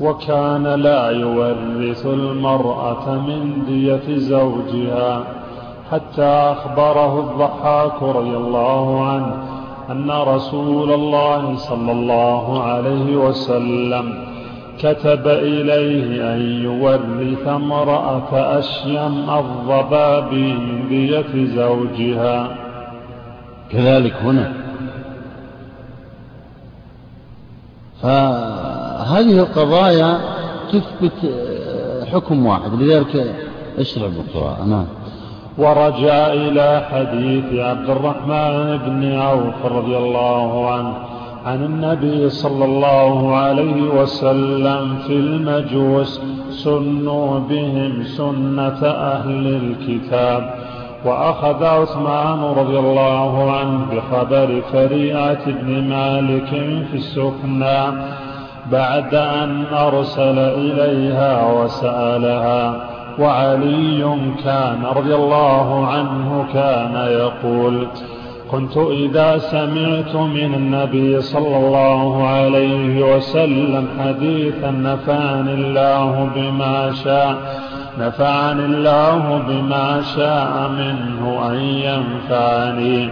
وكان 0.00 0.66
لا 0.66 1.10
يورث 1.10 2.06
المرأة 2.06 3.14
من 3.14 3.64
دية 3.66 4.18
زوجها 4.18 5.24
حتى 5.92 6.24
أخبره 6.24 7.20
الضحاك 7.20 8.02
رضي 8.02 8.36
الله 8.36 9.06
عنه 9.06 9.34
أن 9.90 10.10
رسول 10.10 10.92
الله 10.92 11.56
صلى 11.56 11.92
الله 11.92 12.62
عليه 12.62 13.16
وسلم 13.16 14.31
كتب 14.78 15.28
إليه 15.28 16.34
أن 16.34 16.40
يورث 16.40 17.48
امرأة 17.48 18.58
أشيم 18.58 19.30
دية 20.88 21.46
زوجها. 21.56 22.56
كذلك 23.70 24.14
هنا. 24.14 24.52
فهذه 28.02 29.38
القضايا 29.40 30.20
تثبت 30.72 31.34
حكم 32.12 32.46
واحد 32.46 32.74
لذلك 32.74 33.34
اشرع 33.78 34.06
بالقراءة 34.06 34.64
نعم 34.64 34.86
ورجع 35.58 36.26
إلى 36.32 36.82
حديث 36.90 37.60
عبد 37.60 37.90
الرحمن 37.90 38.76
بن 38.86 39.12
عوف 39.12 39.66
رضي 39.66 39.96
الله 39.96 40.70
عنه. 40.70 41.11
عن 41.46 41.64
النبي 41.64 42.30
صلى 42.30 42.64
الله 42.64 43.36
عليه 43.36 43.82
وسلم 43.82 44.96
في 45.06 45.12
المجوس 45.12 46.20
سنوا 46.50 47.38
بهم 47.38 48.02
سنة 48.02 48.86
أهل 48.86 49.46
الكتاب. 49.46 50.54
وأخذ 51.04 51.64
عثمان 51.64 52.42
رضي 52.42 52.78
الله 52.78 53.52
عنه 53.52 53.86
بخبر 53.92 54.62
فريعة 54.72 55.44
بن 55.46 55.88
مالك 55.88 56.48
في 56.90 56.94
السكنى 56.94 58.02
بعد 58.72 59.14
أن 59.14 59.64
أرسل 59.72 60.38
إليها 60.38 61.52
وسألها 61.52 62.88
وعلي 63.18 64.16
كان 64.44 64.84
رضي 64.96 65.14
الله 65.14 65.86
عنه 65.86 66.46
كان 66.52 66.94
يقول 66.94 67.86
كنت 68.52 68.76
إذا 68.76 69.38
سمعت 69.38 70.16
من 70.16 70.54
النبي 70.54 71.20
صلى 71.20 71.56
الله 71.56 72.26
عليه 72.26 73.14
وسلم 73.16 73.88
حديثا 74.00 74.70
نفعني 74.70 75.54
الله 75.54 76.30
بما 76.34 76.92
شاء 77.04 77.36
نفعني 77.98 78.64
الله 78.64 79.42
بما 79.48 80.02
شاء 80.16 80.70
منه 80.78 81.50
أن 81.50 81.58
ينفعني. 81.60 83.08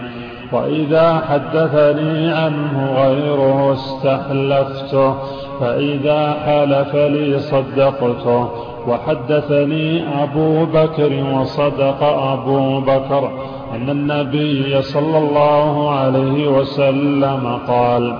وإذا 0.51 1.21
حدثني 1.29 2.31
عنه 2.33 2.93
غيره 3.03 3.73
استحلفته 3.73 5.15
فإذا 5.59 6.35
حلف 6.45 6.95
لي 6.95 7.39
صدقته. 7.39 8.49
وحدثني 8.87 10.03
أبو 10.23 10.65
بكر 10.65 11.23
وصدق 11.33 12.03
أبو 12.03 12.79
بكر 12.79 13.31
أن 13.75 13.89
النبي 13.89 14.81
صلى 14.81 15.17
الله 15.17 15.89
عليه 15.89 16.47
وسلم 16.47 17.59
قال 17.67 18.15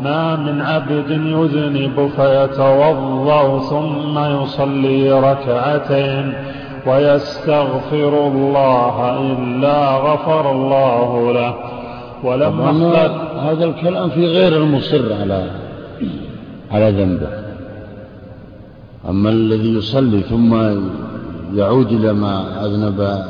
ما 0.00 0.36
من 0.36 0.60
عبد 0.60 1.10
يذنب 1.10 2.10
فيتوضأ 2.16 3.58
ثم 3.58 4.18
يصلي 4.18 5.12
ركعتين 5.12 6.34
ويستغفر 6.86 8.26
الله 8.26 9.20
إلا 9.20 9.96
غفر 9.96 10.50
الله 10.52 11.32
له. 11.32 11.54
ولما 12.24 12.70
هذا 13.50 13.64
الكلام 13.64 14.08
في 14.08 14.26
غير 14.26 14.56
المصر 14.56 15.12
على 15.20 15.50
على 16.72 16.90
ذنبه. 16.90 17.28
أما 19.08 19.30
الذي 19.30 19.74
يصلي 19.74 20.20
ثم 20.20 20.54
يعود 21.54 21.92
إلى 21.92 22.12
ما 22.12 22.64
أذنب 22.66 23.24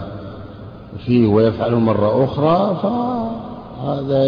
فيه 0.98 1.26
ويفعله 1.26 1.78
مرة 1.78 2.24
أخرى 2.24 2.76
فهذا 2.82 4.24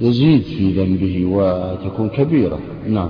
يزيد 0.00 0.42
في 0.42 0.72
ذنبه 0.72 1.24
وتكون 1.26 2.08
كبيرة. 2.08 2.58
نعم. 2.88 3.08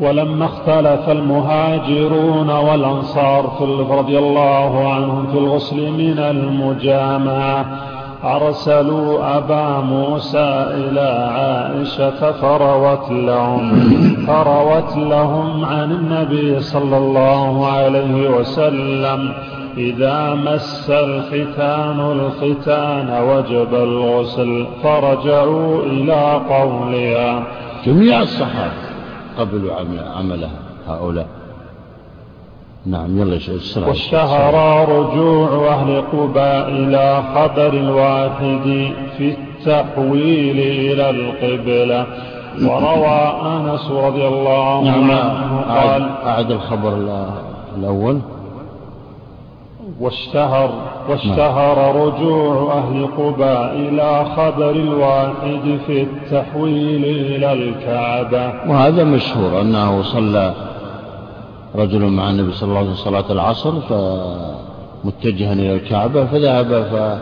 ولما 0.00 0.44
اختلف 0.44 1.08
المهاجرون 1.08 2.50
والأنصار 2.50 3.52
في 3.58 3.64
رضي 3.94 4.18
الله 4.18 4.88
عنهم 4.88 5.26
في 5.26 5.38
الغسل 5.38 5.90
من 5.90 6.18
المجامعة 6.18 7.66
أرسلوا 8.24 9.38
أبا 9.38 9.80
موسى 9.80 10.66
إلى 10.70 11.30
عائشة 11.34 12.32
فروت 12.32 13.10
لهم. 13.10 13.72
فروت 14.26 14.96
لهم 14.96 15.64
عن 15.64 15.92
النبي 15.92 16.60
صلى 16.60 16.96
الله 16.96 17.66
عليه 17.66 18.28
وسلم. 18.28 19.32
إذا 19.76 20.34
مس 20.34 20.90
الختان 20.90 22.00
الختان 22.00 23.22
وجب 23.22 23.74
الغسل 23.74 24.66
فرجعوا 24.82 25.82
إلى 25.82 26.40
قولها. 26.48 27.42
جميع 27.86 28.22
الصحابة 28.22 28.72
قبلوا 29.38 29.72
عملها 30.16 30.58
هؤلاء. 30.88 31.26
نعم 32.86 33.18
يلا 33.18 33.36
اسرع 33.36 33.88
واشتهر 33.88 34.88
رجوع 34.88 35.68
أهل 35.68 36.02
قباء 36.12 36.68
إلى 36.68 37.22
خبر 37.34 37.72
الواحد 37.72 38.92
في 39.18 39.34
التحويل 39.34 40.58
إلى 40.58 41.10
القبلة. 41.10 42.06
وروى 42.62 43.20
أنس 43.42 43.90
رضي 43.90 44.26
الله 44.26 44.82
نعم 44.82 45.10
عنه 45.10 45.60
قال 45.60 46.10
أعد 46.26 46.50
الخبر 46.50 46.98
الأول. 47.78 48.20
واشتهر 50.00 50.70
واشتهر. 51.08 51.96
رجوع 52.06 52.78
أهل 52.78 53.06
قباء 53.06 53.72
إلى 53.74 54.24
خبر 54.36 54.70
الواحد 54.70 55.78
في 55.86 56.02
التحويل 56.02 57.04
إلى 57.04 57.52
الكعبة 57.52 58.70
وهذا 58.70 59.04
مشهور 59.04 59.60
أنه 59.60 60.02
صلى 60.02 60.54
رجل 61.76 62.04
مع 62.04 62.30
النبي 62.30 62.52
صلى 62.52 62.68
الله 62.68 62.78
عليه 62.78 62.90
وسلم 62.90 63.04
صلاة 63.04 63.32
العصر 63.32 63.72
فمتجها 63.80 65.52
إلى 65.52 65.74
الكعبة 65.74 66.24
فذهب 66.24 66.82
ف 66.82 67.18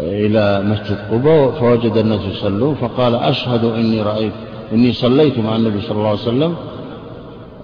إلى 0.00 0.62
مسجد 0.64 0.98
قباء 1.12 1.50
فوجد 1.50 1.96
الناس 1.96 2.20
يصلون 2.20 2.74
فقال 2.74 3.14
أشهد 3.14 3.64
إني 3.64 4.02
رأيت 4.02 4.32
إني 4.72 4.92
صليت 4.92 5.38
مع 5.38 5.56
النبي 5.56 5.80
صلى 5.80 5.96
الله 5.96 6.08
عليه 6.08 6.18
وسلم 6.18 6.54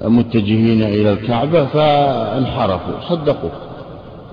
متجهين 0.05 0.83
إلى 0.83 1.12
الكعبة 1.12 1.65
فانحرفوا 1.65 2.95
صدقوا 3.09 3.51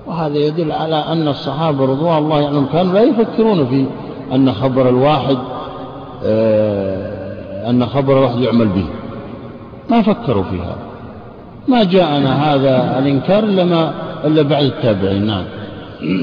وهذا 0.07 0.37
يدل 0.37 0.71
على 0.71 0.95
أن 0.95 1.27
الصحابة 1.27 1.85
رضوان 1.85 2.17
الله 2.17 2.47
عنهم 2.47 2.65
كانوا 2.65 2.93
لا 2.93 3.01
يفكرون 3.01 3.65
في 3.65 3.85
أن 4.35 4.53
خبر 4.53 4.89
الواحد 4.89 5.37
آه، 6.25 7.69
أن 7.69 7.85
خبر 7.85 8.17
الواحد 8.17 8.39
يعمل 8.39 8.67
به. 8.67 8.85
ما 9.89 10.01
فكروا 10.01 10.43
في 10.43 10.55
هذا. 10.55 10.77
ما 11.67 11.83
جاءنا 11.83 12.53
هذا 12.53 12.99
الإنكار 12.99 13.43
إلا, 13.43 13.63
ما 13.63 13.93
إلا 14.25 14.41
بعد 14.41 14.63
التابعين. 14.63 15.27
نعم. 15.27 15.43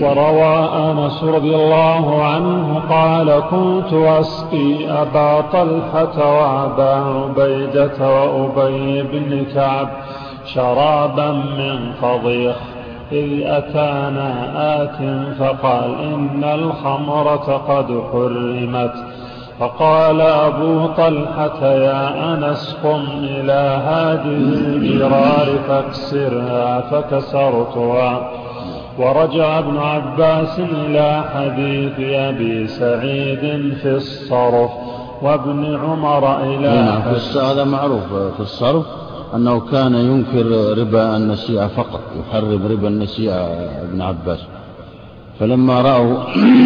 وروى 0.03 0.69
أنس 0.91 1.25
رضي 1.25 1.55
الله 1.57 2.25
عنه 2.25 2.83
قال 2.91 3.43
كنت 3.51 3.93
أسقي 3.93 4.91
أبا 4.91 5.41
طلحة 5.41 6.17
وأبا 6.17 6.95
عبيدة 6.95 7.99
وأبي 8.01 9.03
بن 9.03 9.45
كعب 9.55 9.89
شرابا 10.45 11.33
من 11.33 11.93
فضيخ 12.03 12.57
إذ 13.13 13.43
أتانا 13.47 14.33
آت 14.83 14.99
فقال 15.39 15.95
إن 15.95 16.45
الخمرة 16.45 17.57
قد 17.69 18.03
حرمت 18.13 18.93
فقال 19.61 20.21
أبو 20.21 20.87
طلحة 20.87 21.67
يا 21.67 22.35
أنس 22.35 22.77
قم 22.85 23.05
إلى 23.23 23.83
هذه 23.87 24.37
الجرار 24.77 25.59
فاكسرها 25.69 26.81
فكسرتها 26.81 28.31
ورجع 28.99 29.59
ابن 29.59 29.79
عباس 29.79 30.59
إلى 30.59 31.25
حديث 31.35 32.15
أبي 32.15 32.67
سعيد 32.67 33.75
في 33.83 33.91
الصرف 33.97 34.71
وابن 35.23 35.79
عمر 35.85 36.43
إلى 36.43 36.69
نعم 36.69 37.03
هذا 37.45 37.65
معروف 37.65 38.13
في 38.13 38.41
الصرف 38.41 38.87
أنه 39.35 39.61
كان 39.61 39.95
ينكر 39.95 40.79
ربا 40.79 41.17
النسيئة 41.17 41.67
فقط 41.67 42.01
يحرم 42.21 42.67
ربا 42.67 42.89
النسيئة 42.89 43.35
ابن 43.83 44.03
عباس. 44.03 44.39
فلما 45.41 45.81
رأوا 45.81 46.19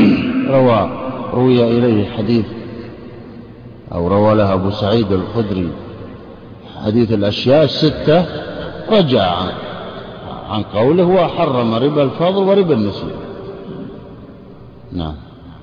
روى 0.56 0.90
روي 1.34 1.78
إليه 1.78 2.10
حديث 2.10 2.46
أو 3.92 4.08
روى 4.08 4.34
له 4.34 4.52
أبو 4.52 4.70
سعيد 4.70 5.12
الخدري 5.12 5.68
حديث 6.84 7.12
الأشياء 7.12 7.64
الستة 7.64 8.26
رجع 8.90 9.22
عن, 9.22 9.48
عن 10.50 10.62
قوله 10.62 11.04
وحرم 11.04 11.74
ربا 11.74 12.02
الفضل 12.02 12.42
وربا 12.42 12.74
النسيئة. 12.74 13.24
نعم. 14.92 15.14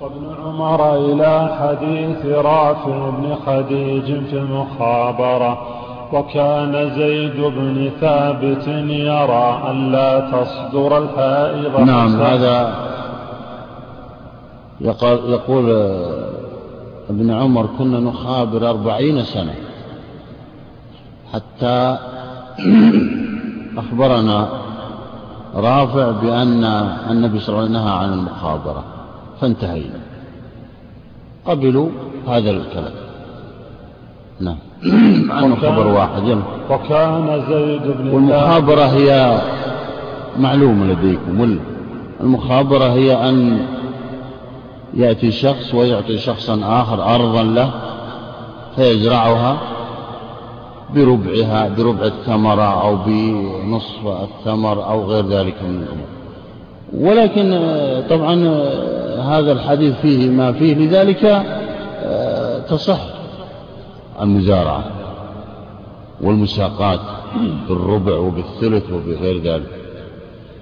وابن 0.02 0.36
عمر 0.44 0.96
إلى 0.96 1.58
حديث 1.60 2.26
رافع 2.26 3.10
بن 3.10 3.36
خديج 3.46 4.06
في 4.06 4.38
المخابرة. 4.38 5.81
وكان 6.14 6.92
زيد 6.96 7.36
بن 7.36 7.92
ثابت 8.02 8.68
يرى 8.90 9.64
أن 9.70 9.92
لا 9.92 10.20
تصدر 10.20 10.98
الحائض 10.98 11.80
نعم 11.80 12.22
هذا 12.22 12.76
يقول 14.82 15.70
ابن 17.10 17.32
عمر 17.32 17.70
كنا 17.78 18.00
نخابر 18.00 18.70
أربعين 18.70 19.24
سنة 19.24 19.56
حتى 21.34 21.98
أخبرنا 23.78 24.50
رافع 25.56 26.12
بأن 26.12 26.64
النبي 27.10 27.40
صلى 27.40 27.50
الله 27.56 27.60
عليه 27.60 27.72
وسلم 27.72 27.74
نهى 27.74 27.94
عن 27.94 28.14
المخابرة 28.14 28.84
فانتهينا. 29.42 30.00
قبلوا 31.46 31.90
هذا 32.28 32.52
الكلام. 32.52 32.94
نعم. 34.40 34.58
عنه 35.30 35.56
خبر 35.56 35.88
واحد 35.88 36.24
يلا. 36.24 36.42
وكان 36.70 37.44
زيد 37.50 37.82
بن 37.82 38.10
والمخابرة 38.10 38.82
هي 38.82 39.42
معلومة 40.40 40.86
لديكم 40.86 41.60
المخابرة 42.22 42.84
هي 42.84 43.30
أن 43.30 43.66
يأتي 44.94 45.32
شخص 45.32 45.74
ويعطي 45.74 46.18
شخصا 46.18 46.60
آخر 46.64 47.16
أرضا 47.16 47.44
له 47.44 47.72
فيزرعها 48.76 49.58
بربعها 50.96 51.70
بربع 51.78 52.06
الثمرة 52.06 52.82
أو 52.82 52.96
بنصف 52.96 54.08
الثمر 54.08 54.90
أو 54.90 55.04
غير 55.06 55.26
ذلك 55.26 55.56
من 55.64 55.84
الأمور. 55.84 56.08
ولكن 56.94 57.60
طبعا 58.10 58.36
هذا 59.22 59.52
الحديث 59.52 59.96
فيه 60.02 60.30
ما 60.30 60.52
فيه 60.52 60.76
لذلك 60.76 61.26
آه، 62.04 62.60
تصح 62.60 63.11
المزارعة 64.22 64.84
والمساقات 66.22 67.00
بالربع 67.70 68.18
وبالثلث 68.18 68.92
وبغير 68.92 69.42
ذلك. 69.42 69.70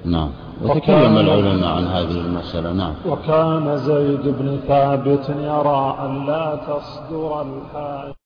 نعم. 0.06 0.30
وتكلم 0.62 1.18
العلماء 1.18 1.70
عن 1.70 1.88
هذه 1.88 2.12
المسألة. 2.12 2.74
نعم. 2.74 2.94
وكان 3.10 3.78
زيد 3.78 4.24
بن 4.24 4.60
ثابت 4.68 5.30
يرى 5.30 5.98
أن 6.06 6.26
لا 6.26 6.56
تصدر 6.56 7.42
الحائط. 7.42 8.19